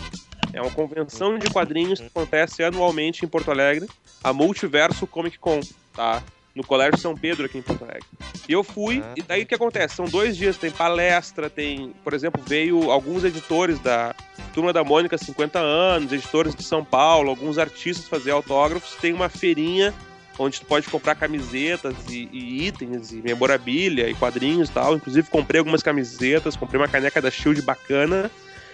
É 0.53 0.61
uma 0.61 0.71
convenção 0.71 1.39
de 1.39 1.49
quadrinhos 1.49 2.01
que 2.01 2.07
acontece 2.07 2.63
anualmente 2.63 3.25
em 3.25 3.29
Porto 3.29 3.51
Alegre, 3.51 3.89
a 4.23 4.35
Multiverso 4.35 5.07
Comic 5.07 5.39
Con, 5.39 5.61
tá? 5.95 6.23
No 6.55 6.65
Colégio 6.65 6.99
São 6.99 7.15
Pedro 7.15 7.47
aqui 7.47 7.59
em 7.59 7.63
Porto 7.63 7.85
Alegre. 7.85 8.05
E 8.49 8.53
eu 8.53 8.65
fui, 8.65 9.03
Ah. 9.05 9.15
e 9.17 9.23
daí 9.23 9.43
o 9.43 9.47
que 9.47 9.55
acontece? 9.55 9.95
São 9.95 10.07
dois 10.07 10.37
dias, 10.37 10.57
tem 10.57 10.71
palestra, 10.71 11.49
tem, 11.49 11.93
por 12.03 12.13
exemplo, 12.13 12.43
veio 12.45 12.91
alguns 12.91 13.23
editores 13.25 13.79
da 13.79 14.15
Turma 14.53 14.73
da 14.73 14.83
Mônica 14.83 15.17
50 15.17 15.59
anos, 15.61 16.13
editores 16.13 16.55
de 16.55 16.65
São 16.65 16.85
Paulo, 16.85 17.31
alguns 17.31 17.57
artistas 17.57 18.09
fazer 18.09 18.33
autógrafos, 18.33 18.97
tem 18.97 19.13
uma 19.13 19.29
feirinha 19.29 19.95
onde 20.39 20.59
tu 20.59 20.67
pode 20.67 20.89
comprar 20.89 21.15
camisetas 21.15 21.95
e, 22.09 22.29
e 22.33 22.67
itens 22.67 23.13
e 23.13 23.17
memorabilia 23.17 24.09
e 24.09 24.15
quadrinhos 24.15 24.71
e 24.71 24.73
tal. 24.73 24.97
Inclusive 24.97 25.29
comprei 25.29 25.59
algumas 25.59 25.83
camisetas, 25.83 26.57
comprei 26.57 26.81
uma 26.81 26.89
caneca 26.89 27.21
da 27.21 27.31
Shield 27.31 27.61
bacana. 27.63 28.31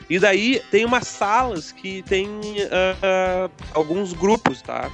E 0.08 0.18
daí 0.20 0.62
tem 0.70 0.84
umas 0.84 1.08
salas 1.08 1.72
que 1.72 2.02
tem 2.02 2.28
ah, 2.70 2.96
ah, 3.02 3.50
alguns 3.74 4.12
grupos, 4.12 4.62
tá? 4.62 4.88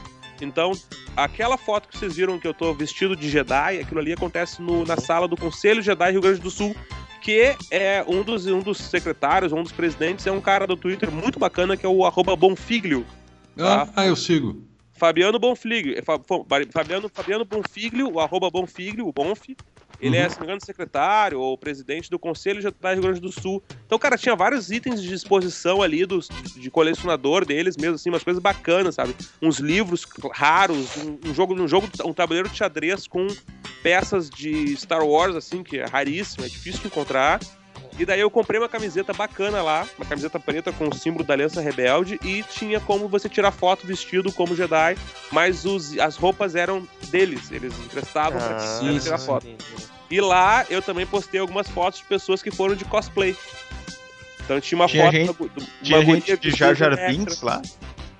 Então, 0.44 0.72
aquela 1.16 1.56
foto 1.56 1.88
que 1.88 1.96
vocês 1.96 2.16
viram 2.16 2.38
que 2.38 2.46
eu 2.46 2.54
tô 2.54 2.72
vestido 2.74 3.14
de 3.16 3.28
Jedi, 3.28 3.80
aquilo 3.80 4.00
ali 4.00 4.12
acontece 4.12 4.60
no- 4.60 4.84
na 4.84 4.96
sala 4.96 5.26
do 5.28 5.36
Conselho 5.36 5.80
Jedi 5.82 6.10
Rio 6.12 6.20
Grande 6.20 6.40
do 6.40 6.50
Sul, 6.50 6.74
que 7.20 7.54
é 7.70 8.04
um 8.08 8.22
dos, 8.22 8.46
um 8.46 8.60
dos 8.60 8.78
secretários, 8.78 9.52
um 9.52 9.62
dos 9.62 9.72
presidentes, 9.72 10.26
é 10.26 10.32
um 10.32 10.40
cara 10.40 10.66
do 10.66 10.76
Twitter 10.76 11.10
muito 11.10 11.38
bacana, 11.38 11.76
que 11.76 11.86
é 11.86 11.88
o 11.88 12.04
arroba 12.04 12.34
Bonfiglio. 12.34 13.06
Ah, 13.58 13.88
ah, 13.94 14.06
eu 14.06 14.16
sigo. 14.16 14.64
Fabiano 14.92 15.38
Bonfiglio. 15.38 15.96
é 15.98 16.02
Fa- 16.02 16.18
Fa- 16.18 16.44
Fabiano, 16.72 17.08
Fabiano 17.12 17.44
Bonfiglio, 17.44 18.12
o 18.12 18.20
arroba 18.20 18.50
Bonfiglio, 18.50 19.06
o 19.06 19.12
Bonf. 19.12 19.42
Ele 20.02 20.16
é, 20.16 20.24
Uhum. 20.24 20.30
se 20.30 20.34
não 20.34 20.40
me 20.40 20.46
engano, 20.46 20.60
secretário 20.60 21.38
ou 21.40 21.56
presidente 21.56 22.10
do 22.10 22.18
Conselho 22.18 22.60
Jedi 22.60 22.94
Rio 22.94 23.02
Grande 23.02 23.20
do 23.20 23.30
Sul. 23.30 23.62
Então, 23.86 23.98
cara, 23.98 24.18
tinha 24.18 24.34
vários 24.34 24.72
itens 24.72 25.00
de 25.00 25.14
exposição 25.14 25.80
ali 25.80 26.04
dos, 26.04 26.28
de 26.56 26.68
colecionador 26.70 27.46
deles 27.46 27.76
mesmo, 27.76 27.94
assim, 27.94 28.10
umas 28.10 28.24
coisas 28.24 28.42
bacanas, 28.42 28.96
sabe? 28.96 29.14
Uns 29.40 29.60
livros 29.60 30.04
raros, 30.32 30.96
um, 30.96 31.30
um 31.30 31.32
jogo, 31.32 31.54
um 31.54 31.68
jogo, 31.68 31.88
um 32.04 32.12
tabuleiro 32.12 32.48
de 32.48 32.56
xadrez 32.56 33.06
com 33.06 33.28
peças 33.82 34.28
de 34.28 34.76
Star 34.76 35.04
Wars, 35.06 35.36
assim, 35.36 35.62
que 35.62 35.78
é 35.78 35.84
raríssimo, 35.86 36.44
é 36.44 36.48
difícil 36.48 36.80
de 36.80 36.86
encontrar. 36.88 37.38
E 37.98 38.06
daí 38.06 38.20
eu 38.20 38.30
comprei 38.30 38.58
uma 38.58 38.68
camiseta 38.68 39.12
bacana 39.12 39.62
lá, 39.62 39.86
uma 39.98 40.06
camiseta 40.06 40.40
preta 40.40 40.72
com 40.72 40.88
o 40.88 40.94
símbolo 40.94 41.24
da 41.24 41.34
Aliança 41.34 41.60
Rebelde 41.60 42.18
e 42.24 42.42
tinha 42.44 42.80
como 42.80 43.06
você 43.08 43.28
tirar 43.28 43.52
foto 43.52 43.86
vestido 43.86 44.32
como 44.32 44.56
Jedi, 44.56 44.96
mas 45.30 45.64
os, 45.64 45.98
as 45.98 46.16
roupas 46.16 46.54
eram 46.54 46.86
deles, 47.08 47.50
eles 47.52 47.72
emprestavam 47.78 48.38
pra 48.40 48.56
Ah, 48.56 48.78
sim, 48.80 48.98
tirar 48.98 49.18
sim. 49.18 49.26
foto. 49.26 49.46
entendi. 49.46 49.82
E 50.10 50.20
lá 50.20 50.64
eu 50.70 50.80
também 50.82 51.06
postei 51.06 51.40
algumas 51.40 51.68
fotos 51.68 52.00
de 52.00 52.06
pessoas 52.06 52.42
que 52.42 52.50
foram 52.50 52.74
de 52.74 52.84
cosplay. 52.84 53.36
Então 54.44 54.60
tinha 54.60 54.78
uma 54.78 54.86
Tinha 54.88 55.04
foto 55.04 55.12
gente- 55.16 55.32
gu- 55.32 55.48
do- 55.48 55.66
Tinha 55.82 55.98
uma 56.00 56.04
gente 56.16 56.36
de 56.36 56.50
Jar 56.50 56.74
Jar. 56.74 56.96
Binks 57.08 57.40
lá? 57.42 57.62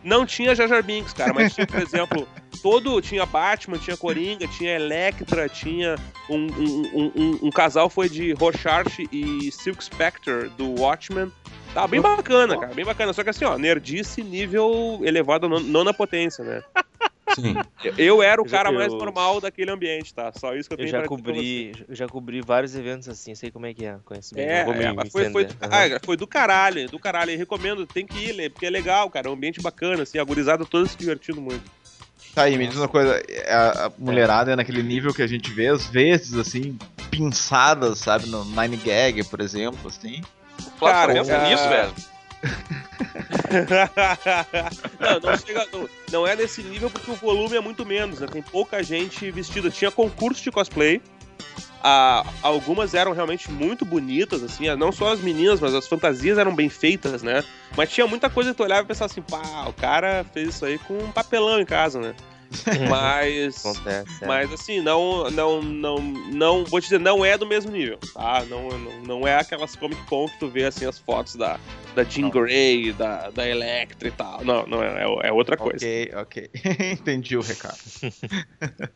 Não 0.03 0.26
tinha 0.26 0.55
Jar 0.55 0.68
Jar 0.68 0.82
Binks, 0.82 1.12
cara, 1.12 1.32
mas 1.32 1.55
tinha, 1.55 1.66
por 1.66 1.80
exemplo, 1.80 2.28
todo. 2.62 3.00
Tinha 3.00 3.24
Batman, 3.24 3.78
tinha 3.78 3.96
Coringa, 3.96 4.46
tinha 4.48 4.74
Electra, 4.74 5.48
tinha 5.48 5.94
um, 6.28 6.46
um, 6.46 6.82
um, 7.16 7.38
um- 7.44 7.50
casal 7.50 7.88
foi 7.88 8.09
de 8.09 8.32
Rorschach 8.32 9.09
e 9.12 9.50
Silk 9.53 9.82
Spectre 9.82 10.48
do 10.57 10.80
Watchmen. 10.80 11.30
Tá 11.74 11.86
bem 11.86 12.00
bacana, 12.00 12.59
cara, 12.59 12.74
bem 12.74 12.84
bacana. 12.84 13.12
Só 13.12 13.22
que 13.24 13.30
assim, 13.30 13.44
ó, 13.44 13.57
nerdice 13.57 14.22
nível 14.22 15.00
elevado, 15.03 15.48
non- 15.48 15.61
nona 15.61 15.94
potência, 15.94 16.44
né? 16.44 16.62
Sim. 17.35 17.64
Eu, 17.83 17.93
eu 17.97 18.22
era 18.22 18.41
o 18.41 18.45
Eu 18.45 18.49
já- 18.49 18.57
cara 18.59 18.72
mais 18.72 18.93
eu- 18.93 18.99
normal 18.99 19.41
daquele 19.41 19.70
ambiente, 19.70 20.12
tá? 20.14 20.33
Só 20.33 20.55
isso 20.55 20.68
que 20.68 20.74
eu 20.74 20.76
Eu 20.76 20.85
tenho 20.85 20.91
já 20.91 20.99
pra 20.99 21.09
dizer 21.09 21.22
pra 21.22 21.33
cobri, 21.33 21.85
eu 21.89 21.95
já 21.95 22.09
cobri 22.09 22.41
vários 22.43 22.74
eventos 22.74 23.09
assim, 23.09 23.35
sei 23.35 23.51
como 23.51 23.66
é 23.66 23.72
que 23.74 23.85
é, 23.85 23.97
conheço 24.05 24.35
bem. 24.35 24.47
É, 24.47 24.59
não 24.59 24.64
vou 24.66 24.74
me 24.74 24.85
é, 24.85 24.93
mas 24.93 25.11
foi, 25.11 25.30
foi. 25.30 25.45
Aham. 25.45 25.97
ah, 25.97 26.01
foi 26.05 26.16
do 26.16 26.26
caralho, 26.26 26.89
do 26.89 26.99
caralho. 26.99 27.30
Eu 27.33 27.39
recomendo, 27.39 27.87
tem 27.87 28.07
que 28.07 28.18
ir, 28.18 28.33
Lê, 28.33 28.51
porque 28.51 28.66
é 28.66 28.70
legal, 28.70 29.09
cara. 29.11 29.28
É 29.28 29.30
um 29.30 29.35
ambiente 29.35 29.61
bacana, 29.61 30.03
assim, 30.03 30.18
a 30.18 30.24
gurizada 30.24 30.64
toda 30.66 30.87
se 30.87 30.97
divertindo 30.97 31.41
muito. 31.41 31.64
Tá, 32.35 32.49
e 32.49 32.57
me 32.57 32.66
diz 32.66 32.76
uma 32.76 32.89
coisa, 32.89 33.22
a, 33.49 33.87
a 33.87 33.93
mulherada 33.99 34.53
é 34.53 34.57
naquele 34.57 34.83
nível 34.83 35.12
que 35.12 35.22
a 35.22 35.26
gente 35.26 35.51
vê, 35.53 35.68
às 35.68 35.87
vezes, 35.87 36.35
assim, 36.35 36.78
pinçadas, 37.11 37.99
sabe, 37.99 38.26
no 38.26 38.45
Nine 38.45 38.76
Gag, 38.78 39.24
por 39.24 39.41
exemplo, 39.41 39.87
assim. 39.87 40.22
Cara, 40.80 41.12
pensa 41.12 41.33
é- 41.33 41.49
nisso, 41.51 41.68
velho. 41.68 41.93
não, 45.00 45.30
não, 45.30 45.38
chega, 45.38 45.66
não, 45.72 45.88
não 46.11 46.26
é 46.26 46.34
nesse 46.34 46.62
nível 46.62 46.90
porque 46.90 47.11
o 47.11 47.14
volume 47.14 47.57
é 47.57 47.61
muito 47.61 47.84
menos, 47.84 48.20
né? 48.20 48.26
Tem 48.26 48.42
pouca 48.42 48.82
gente 48.82 49.30
vestida. 49.30 49.70
Tinha 49.70 49.90
concurso 49.90 50.42
de 50.42 50.50
cosplay. 50.50 51.00
Ah, 51.84 52.24
algumas 52.42 52.94
eram 52.94 53.12
realmente 53.12 53.50
muito 53.50 53.84
bonitas, 53.84 54.40
assim, 54.44 54.72
não 54.76 54.92
só 54.92 55.12
as 55.12 55.20
meninas, 55.20 55.61
mas 55.61 55.74
as 55.74 55.88
fantasias 55.88 56.38
eram 56.38 56.55
bem 56.55 56.68
feitas, 56.68 57.24
né? 57.24 57.42
Mas 57.76 57.90
tinha 57.90 58.07
muita 58.07 58.30
coisa 58.30 58.50
que 58.50 58.57
tu 58.57 58.62
olhava 58.62 58.82
e 58.82 58.86
pensava 58.86 59.11
assim, 59.11 59.20
pá, 59.20 59.66
o 59.66 59.72
cara 59.72 60.24
fez 60.32 60.50
isso 60.50 60.64
aí 60.64 60.78
com 60.78 60.96
um 60.96 61.11
papelão 61.11 61.61
em 61.61 61.66
casa, 61.66 62.00
né? 62.00 62.14
Mas. 62.88 63.64
Acontece. 63.64 64.24
é. 64.24 64.26
Mas 64.26 64.53
assim, 64.53 64.80
não, 64.80 65.30
não, 65.30 65.62
não, 65.62 66.00
não, 66.00 66.64
vou 66.64 66.80
te 66.80 66.84
dizer, 66.84 67.00
não 67.00 67.24
é 67.24 67.36
do 67.36 67.46
mesmo 67.46 67.70
nível, 67.70 67.98
tá? 68.14 68.44
Não, 68.44 68.78
não, 68.78 69.03
não 69.03 69.26
é 69.26 69.36
aquelas 69.38 69.76
Comic 69.76 70.03
Con 70.07 70.28
que 70.28 70.38
tu 70.38 70.48
vê 70.48 70.64
assim 70.64 70.84
as 70.84 70.98
fotos 70.98 71.34
da, 71.36 71.59
da 71.94 72.05
Jean 72.05 72.30
Grey, 72.30 72.92
da, 72.92 73.30
da 73.30 73.48
Electra 73.48 74.09
e 74.09 74.12
tal. 74.12 74.44
Não, 74.44 74.66
não 74.66 74.82
é, 74.82 75.05
é, 75.05 75.28
é 75.28 75.32
outra 75.32 75.57
coisa. 75.57 75.76
Ok, 75.76 76.12
ok. 76.14 76.50
Entendi 76.92 77.36
o 77.36 77.42
recado. 77.42 77.78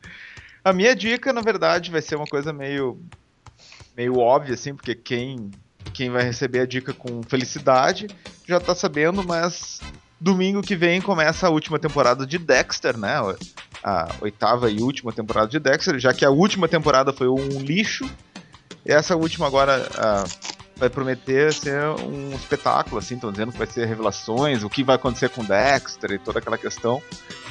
A 0.64 0.72
minha 0.72 0.96
dica, 0.96 1.32
na 1.32 1.40
verdade, 1.42 1.92
vai 1.92 2.02
ser 2.02 2.16
uma 2.16 2.26
coisa 2.26 2.52
meio 2.52 3.00
meio 3.96 4.16
óbvia, 4.16 4.54
assim, 4.54 4.74
porque 4.74 4.94
quem, 4.94 5.54
quem 5.94 6.10
vai 6.10 6.22
receber 6.22 6.58
a 6.60 6.66
dica 6.66 6.92
com 6.92 7.24
felicidade 7.24 8.10
já 8.46 8.60
tá 8.60 8.74
sabendo, 8.74 9.24
mas 9.24 9.80
domingo 10.20 10.62
que 10.62 10.76
vem 10.76 11.00
começa 11.00 11.46
a 11.46 11.50
última 11.50 11.78
temporada 11.78 12.26
de 12.26 12.38
Dexter, 12.38 12.96
né? 12.96 13.16
A 13.84 14.08
oitava 14.20 14.70
e 14.70 14.80
última 14.80 15.12
temporada 15.12 15.48
de 15.48 15.58
Dexter, 15.58 15.98
já 15.98 16.12
que 16.12 16.24
a 16.24 16.30
última 16.30 16.68
temporada 16.68 17.12
foi 17.12 17.28
um 17.28 17.60
lixo, 17.60 18.08
e 18.84 18.92
essa 18.92 19.16
última 19.16 19.46
agora 19.46 19.86
vai 20.76 20.90
prometer 20.90 21.54
ser 21.54 21.82
um 22.04 22.34
espetáculo, 22.34 22.98
assim, 22.98 23.14
estão 23.14 23.32
dizendo 23.32 23.50
que 23.50 23.58
vai 23.58 23.66
ser 23.66 23.86
revelações, 23.86 24.62
o 24.62 24.68
que 24.68 24.84
vai 24.84 24.96
acontecer 24.96 25.30
com 25.30 25.44
Dexter 25.44 26.12
e 26.12 26.18
toda 26.18 26.38
aquela 26.38 26.58
questão. 26.58 27.02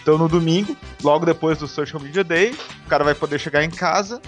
Então 0.01 0.17
no 0.17 0.29
domingo, 0.29 0.77
logo 1.03 1.25
depois 1.25 1.57
do 1.57 1.67
Social 1.67 2.01
Media 2.01 2.23
Day, 2.23 2.55
o 2.85 2.89
cara 2.89 3.03
vai 3.03 3.15
poder 3.15 3.39
chegar 3.39 3.63
em 3.63 3.69
casa 3.69 4.21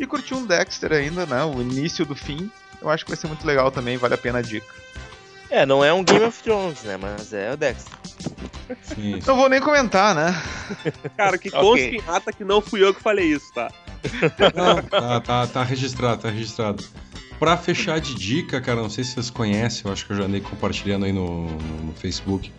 e 0.00 0.06
curtir 0.06 0.34
um 0.34 0.46
Dexter 0.46 0.92
ainda, 0.92 1.26
né? 1.26 1.44
O 1.44 1.60
início 1.60 2.06
do 2.06 2.14
fim. 2.14 2.50
Eu 2.80 2.88
acho 2.88 3.04
que 3.04 3.10
vai 3.10 3.18
ser 3.18 3.26
muito 3.26 3.46
legal 3.46 3.70
também, 3.70 3.96
vale 3.96 4.14
a 4.14 4.18
pena 4.18 4.38
a 4.38 4.42
dica. 4.42 4.66
É, 5.50 5.64
não 5.64 5.82
é 5.84 5.92
um 5.92 6.02
Game 6.04 6.24
of 6.24 6.42
Thrones, 6.42 6.82
né? 6.82 6.96
Mas 6.96 7.32
é 7.32 7.52
o 7.52 7.56
Dexter. 7.56 7.96
Sim. 8.82 9.20
Não 9.26 9.36
vou 9.36 9.48
nem 9.48 9.60
comentar, 9.60 10.14
né? 10.14 10.34
Cara, 11.16 11.38
que 11.38 11.50
conste 11.50 11.86
okay. 11.96 12.00
rata 12.00 12.30
que 12.32 12.44
não 12.44 12.60
fui 12.60 12.84
eu 12.84 12.92
que 12.92 13.02
falei 13.02 13.32
isso, 13.32 13.50
tá? 13.54 13.72
Não, 14.54 14.82
tá, 14.82 15.20
tá, 15.20 15.46
tá 15.46 15.62
registrado, 15.62 16.20
tá 16.22 16.30
registrado. 16.30 16.84
Pra 17.38 17.56
fechar 17.56 17.98
de 18.00 18.14
dica, 18.14 18.60
cara, 18.60 18.82
não 18.82 18.90
sei 18.90 19.04
se 19.04 19.14
vocês 19.14 19.30
conhecem, 19.30 19.82
eu 19.86 19.92
acho 19.92 20.04
que 20.06 20.12
eu 20.12 20.18
já 20.18 20.24
andei 20.24 20.40
compartilhando 20.40 21.06
aí 21.06 21.12
no, 21.12 21.46
no, 21.46 21.84
no 21.84 21.92
Facebook. 21.94 22.52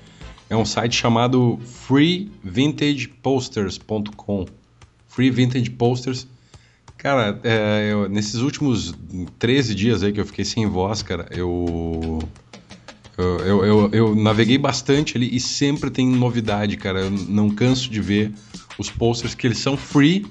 É 0.49 0.55
um 0.55 0.65
site 0.65 0.95
chamado 0.95 1.59
freevintageposters.com. 1.63 4.45
Free 5.07 5.29
Vintage 5.29 5.69
Posters 5.71 6.27
Cara, 6.99 7.39
é, 7.45 7.93
eu, 7.93 8.09
nesses 8.09 8.41
últimos 8.41 8.93
13 9.39 9.73
dias 9.73 10.03
aí 10.03 10.11
que 10.11 10.19
eu 10.19 10.25
fiquei 10.25 10.43
sem 10.43 10.67
voz, 10.67 11.01
cara, 11.01 11.27
eu 11.31 12.19
eu, 13.21 13.65
eu, 13.65 13.89
eu, 13.91 14.15
naveguei 14.15 14.57
bastante 14.57 15.17
ali 15.17 15.35
e 15.35 15.39
sempre 15.39 15.89
tem 15.89 16.07
novidade, 16.07 16.77
cara. 16.77 17.01
Eu 17.01 17.11
não 17.11 17.49
canso 17.49 17.89
de 17.89 17.99
ver 17.99 18.31
os 18.77 18.89
posters 18.89 19.35
que 19.35 19.45
eles 19.45 19.57
são 19.57 19.75
free, 19.75 20.25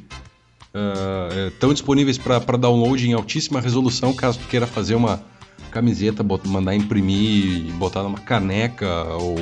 uh, 0.74 1.48
estão 1.48 1.72
disponíveis 1.72 2.16
para 2.16 2.56
download 2.56 3.06
em 3.06 3.12
altíssima 3.12 3.60
resolução, 3.60 4.14
caso 4.14 4.38
tu 4.38 4.48
queira 4.48 4.66
fazer 4.66 4.94
uma 4.94 5.22
camiseta, 5.70 6.24
mandar 6.46 6.74
imprimir, 6.74 7.72
botar 7.74 8.02
numa 8.02 8.18
caneca 8.18 9.04
ou 9.14 9.36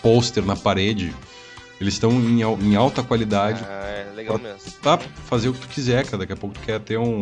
pôster 0.00 0.44
na 0.44 0.54
parede. 0.54 1.12
Eles 1.80 1.94
estão 1.94 2.12
em, 2.12 2.40
em, 2.40 2.76
alta 2.76 3.02
qualidade. 3.02 3.62
Ah, 3.68 3.84
é 3.84 4.12
legal 4.14 4.38
mesmo. 4.38 4.72
Tá, 4.80 4.96
fazer 4.96 5.48
o 5.48 5.52
que 5.52 5.60
tu 5.60 5.68
quiser, 5.68 6.04
cara. 6.04 6.18
Daqui 6.18 6.32
a 6.32 6.36
pouco 6.36 6.54
tu 6.54 6.64
quer 6.64 6.80
ter 6.80 6.98
um, 6.98 7.20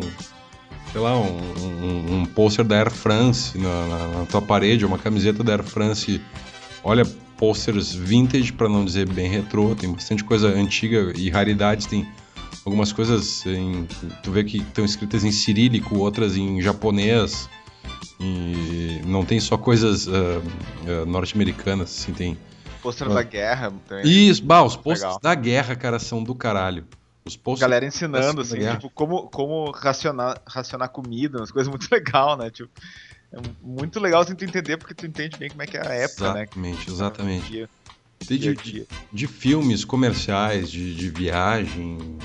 sei 0.92 1.00
lá, 1.00 1.18
um, 1.18 1.38
um, 1.60 2.14
um 2.20 2.24
pôster 2.26 2.64
da 2.64 2.76
Air 2.76 2.90
France 2.90 3.58
na, 3.58 3.86
na, 3.86 4.06
na, 4.08 4.26
tua 4.26 4.40
parede, 4.42 4.84
uma 4.84 4.98
camiseta 4.98 5.42
da 5.42 5.52
Air 5.52 5.64
France. 5.64 6.20
Olha, 6.82 7.04
posters 7.36 7.94
vintage, 7.94 8.52
para 8.52 8.68
não 8.68 8.84
dizer 8.84 9.08
bem 9.08 9.28
retrô, 9.28 9.74
tem 9.74 9.92
bastante 9.92 10.22
coisa 10.24 10.48
antiga 10.48 11.12
e 11.16 11.30
raridades, 11.30 11.86
tem 11.86 12.06
algumas 12.64 12.92
coisas 12.92 13.44
em, 13.46 13.86
tu 14.22 14.30
vê 14.30 14.44
que 14.44 14.58
estão 14.58 14.84
escritas 14.84 15.24
em 15.24 15.32
cirílico, 15.32 15.98
outras 15.98 16.36
em 16.36 16.60
japonês. 16.60 17.48
E 18.20 19.00
não 19.06 19.24
tem 19.24 19.40
só 19.40 19.56
coisas 19.56 20.06
uh, 20.06 20.10
uh, 20.10 21.04
norte-americanas, 21.04 21.90
assim, 21.90 22.12
tem 22.12 22.38
pôster 22.80 23.10
ah. 23.10 23.14
da 23.14 23.22
guerra. 23.22 23.72
Também. 23.88 24.06
Isso, 24.06 24.44
bah, 24.44 24.62
os 24.62 24.76
posters 24.76 25.18
da 25.20 25.34
guerra, 25.34 25.74
cara, 25.74 25.98
são 25.98 26.22
do 26.22 26.34
caralho. 26.34 26.84
Os 27.26 27.36
posters 27.36 27.60
Galera 27.60 27.86
ensinando, 27.86 28.42
assim, 28.42 28.58
tipo, 28.58 28.90
como, 28.90 29.28
como 29.28 29.70
racionar, 29.70 30.40
racionar 30.46 30.90
comida, 30.90 31.38
umas 31.38 31.50
coisas 31.50 31.68
muito 31.70 31.88
legal, 31.92 32.36
né? 32.36 32.50
Tipo, 32.50 32.70
é 33.32 33.38
muito 33.62 33.98
legal 33.98 34.20
assim, 34.20 34.34
tu 34.34 34.44
entender, 34.44 34.76
porque 34.76 34.94
tu 34.94 35.06
entende 35.06 35.38
bem 35.38 35.48
como 35.48 35.62
é 35.62 35.66
que 35.66 35.76
é 35.76 35.80
a 35.80 35.92
época, 35.94 36.24
exatamente, 36.24 36.58
né? 36.58 36.72
Exatamente, 36.86 36.90
exatamente. 36.90 37.68
De, 38.20 38.38
de, 38.38 38.86
de, 39.12 39.26
filmes 39.26 39.84
comerciais, 39.84 40.70
de, 40.70 40.94
de 40.94 41.10
viagem, 41.10 42.18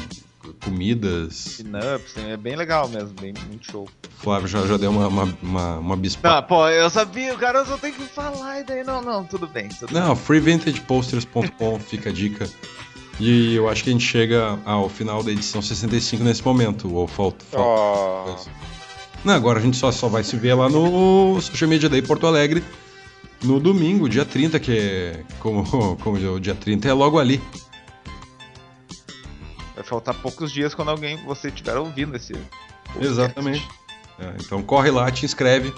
comidas. 0.63 1.57
Pinups, 1.57 2.17
é 2.17 2.37
bem 2.37 2.55
legal 2.55 2.87
mesmo, 2.87 3.13
bem 3.19 3.33
muito 3.47 3.71
show. 3.71 3.89
Flávio 4.17 4.47
já, 4.47 4.65
já 4.65 4.77
deu 4.77 4.91
uma, 4.91 5.07
uma, 5.07 5.37
uma, 5.41 5.77
uma 5.77 5.97
bispa. 5.97 6.41
Pô, 6.41 6.67
eu 6.67 6.89
sabia, 6.89 7.33
o 7.33 7.37
cara 7.37 7.63
só 7.65 7.77
tem 7.77 7.93
que 7.93 8.03
falar 8.03 8.59
e 8.59 8.63
daí 8.63 8.83
não, 8.83 9.01
não, 9.01 9.23
tudo 9.23 9.47
bem. 9.47 9.69
Tudo 9.69 9.93
não, 9.93 10.15
freevintageposters.com 10.15 11.79
fica 11.79 12.09
a 12.09 12.13
dica. 12.13 12.49
E 13.19 13.55
eu 13.55 13.67
acho 13.67 13.83
que 13.83 13.89
a 13.89 13.93
gente 13.93 14.05
chega 14.05 14.57
ao 14.63 14.87
final 14.87 15.21
da 15.21 15.31
edição 15.31 15.61
65 15.61 16.23
nesse 16.23 16.43
momento, 16.43 16.93
ou 16.93 17.05
falta. 17.05 17.43
falta 17.51 18.41
oh. 18.47 18.69
Não, 19.25 19.33
agora 19.33 19.59
a 19.59 19.61
gente 19.61 19.75
só, 19.75 19.91
só 19.91 20.07
vai 20.07 20.23
se 20.23 20.37
ver 20.37 20.53
lá 20.53 20.69
no 20.69 21.39
Social 21.41 21.69
Media 21.69 21.89
Day 21.89 22.01
Porto 22.01 22.25
Alegre 22.25 22.63
no 23.43 23.59
domingo, 23.59 24.07
dia 24.07 24.23
30, 24.23 24.59
que 24.59 24.77
é. 24.77 25.23
Como, 25.39 25.97
como 26.01 26.17
o 26.17 26.39
dia 26.39 26.55
30 26.55 26.87
é 26.87 26.93
logo 26.93 27.19
ali. 27.19 27.41
Vai 29.75 29.83
faltar 29.83 30.13
poucos 30.15 30.51
dias 30.51 30.73
quando 30.73 30.89
alguém 30.89 31.17
você 31.25 31.49
estiver 31.49 31.77
ouvindo 31.77 32.15
esse. 32.15 32.33
Exatamente. 32.99 33.67
É, 34.17 34.33
então 34.39 34.61
corre 34.61 34.91
lá, 34.91 35.09
te 35.11 35.25
inscreve 35.25 35.73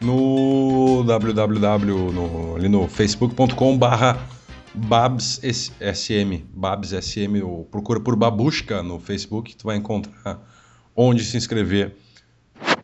no 0.00 1.04
www 1.04 2.12
no, 2.12 2.56
ali 2.56 2.68
no 2.68 2.88
facebook.com 2.88 3.78
barra 3.78 4.18
babssm 4.74 6.42
babssm 6.54 7.42
ou 7.42 7.64
procura 7.64 8.00
por 8.00 8.16
babushka 8.16 8.82
no 8.82 8.98
facebook 8.98 9.54
tu 9.54 9.66
vai 9.66 9.76
encontrar 9.76 10.40
onde 10.96 11.24
se 11.24 11.36
inscrever 11.36 11.94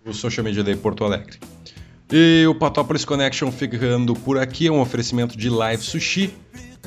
no 0.05 0.12
Social 0.12 0.45
Media 0.45 0.62
Day 0.62 0.76
Porto 0.76 1.05
Alegre 1.05 1.39
e 2.11 2.47
o 2.47 2.55
Patópolis 2.55 3.05
Connection 3.05 3.51
ficando 3.53 4.14
por 4.14 4.39
aqui 4.39 4.66
é 4.66 4.72
um 4.72 4.80
oferecimento 4.80 5.36
de 5.36 5.49
Live 5.49 5.82
Sushi 5.82 6.34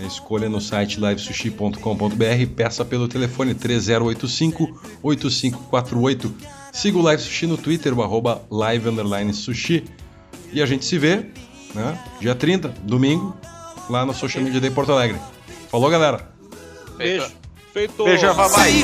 Escolha 0.07 0.49
no 0.49 0.61
site 0.61 0.99
livesushi.com.br 0.99 2.47
peça 2.55 2.83
pelo 2.83 3.07
telefone 3.07 3.53
3085-8548. 3.53 6.31
Siga 6.71 6.97
o 6.97 7.01
Live 7.01 7.21
Sushi 7.21 7.45
no 7.45 7.57
Twitter, 7.57 7.95
o 7.97 8.01
arroba 8.01 8.41
live 8.49 8.89
sushi. 9.33 9.83
E 10.53 10.61
a 10.61 10.65
gente 10.65 10.85
se 10.85 10.97
vê, 10.97 11.25
né? 11.75 11.99
Dia 12.19 12.33
30, 12.33 12.69
domingo, 12.83 13.37
lá 13.91 14.05
no 14.05 14.13
Social 14.13 14.43
Media 14.43 14.59
Day 14.59 14.71
Porto 14.71 14.93
Alegre. 14.93 15.19
Falou, 15.69 15.89
galera. 15.89 16.27
Beijo. 16.97 17.31
Feito. 17.73 18.03
Beijo, 18.03 18.33
papai. 18.33 18.83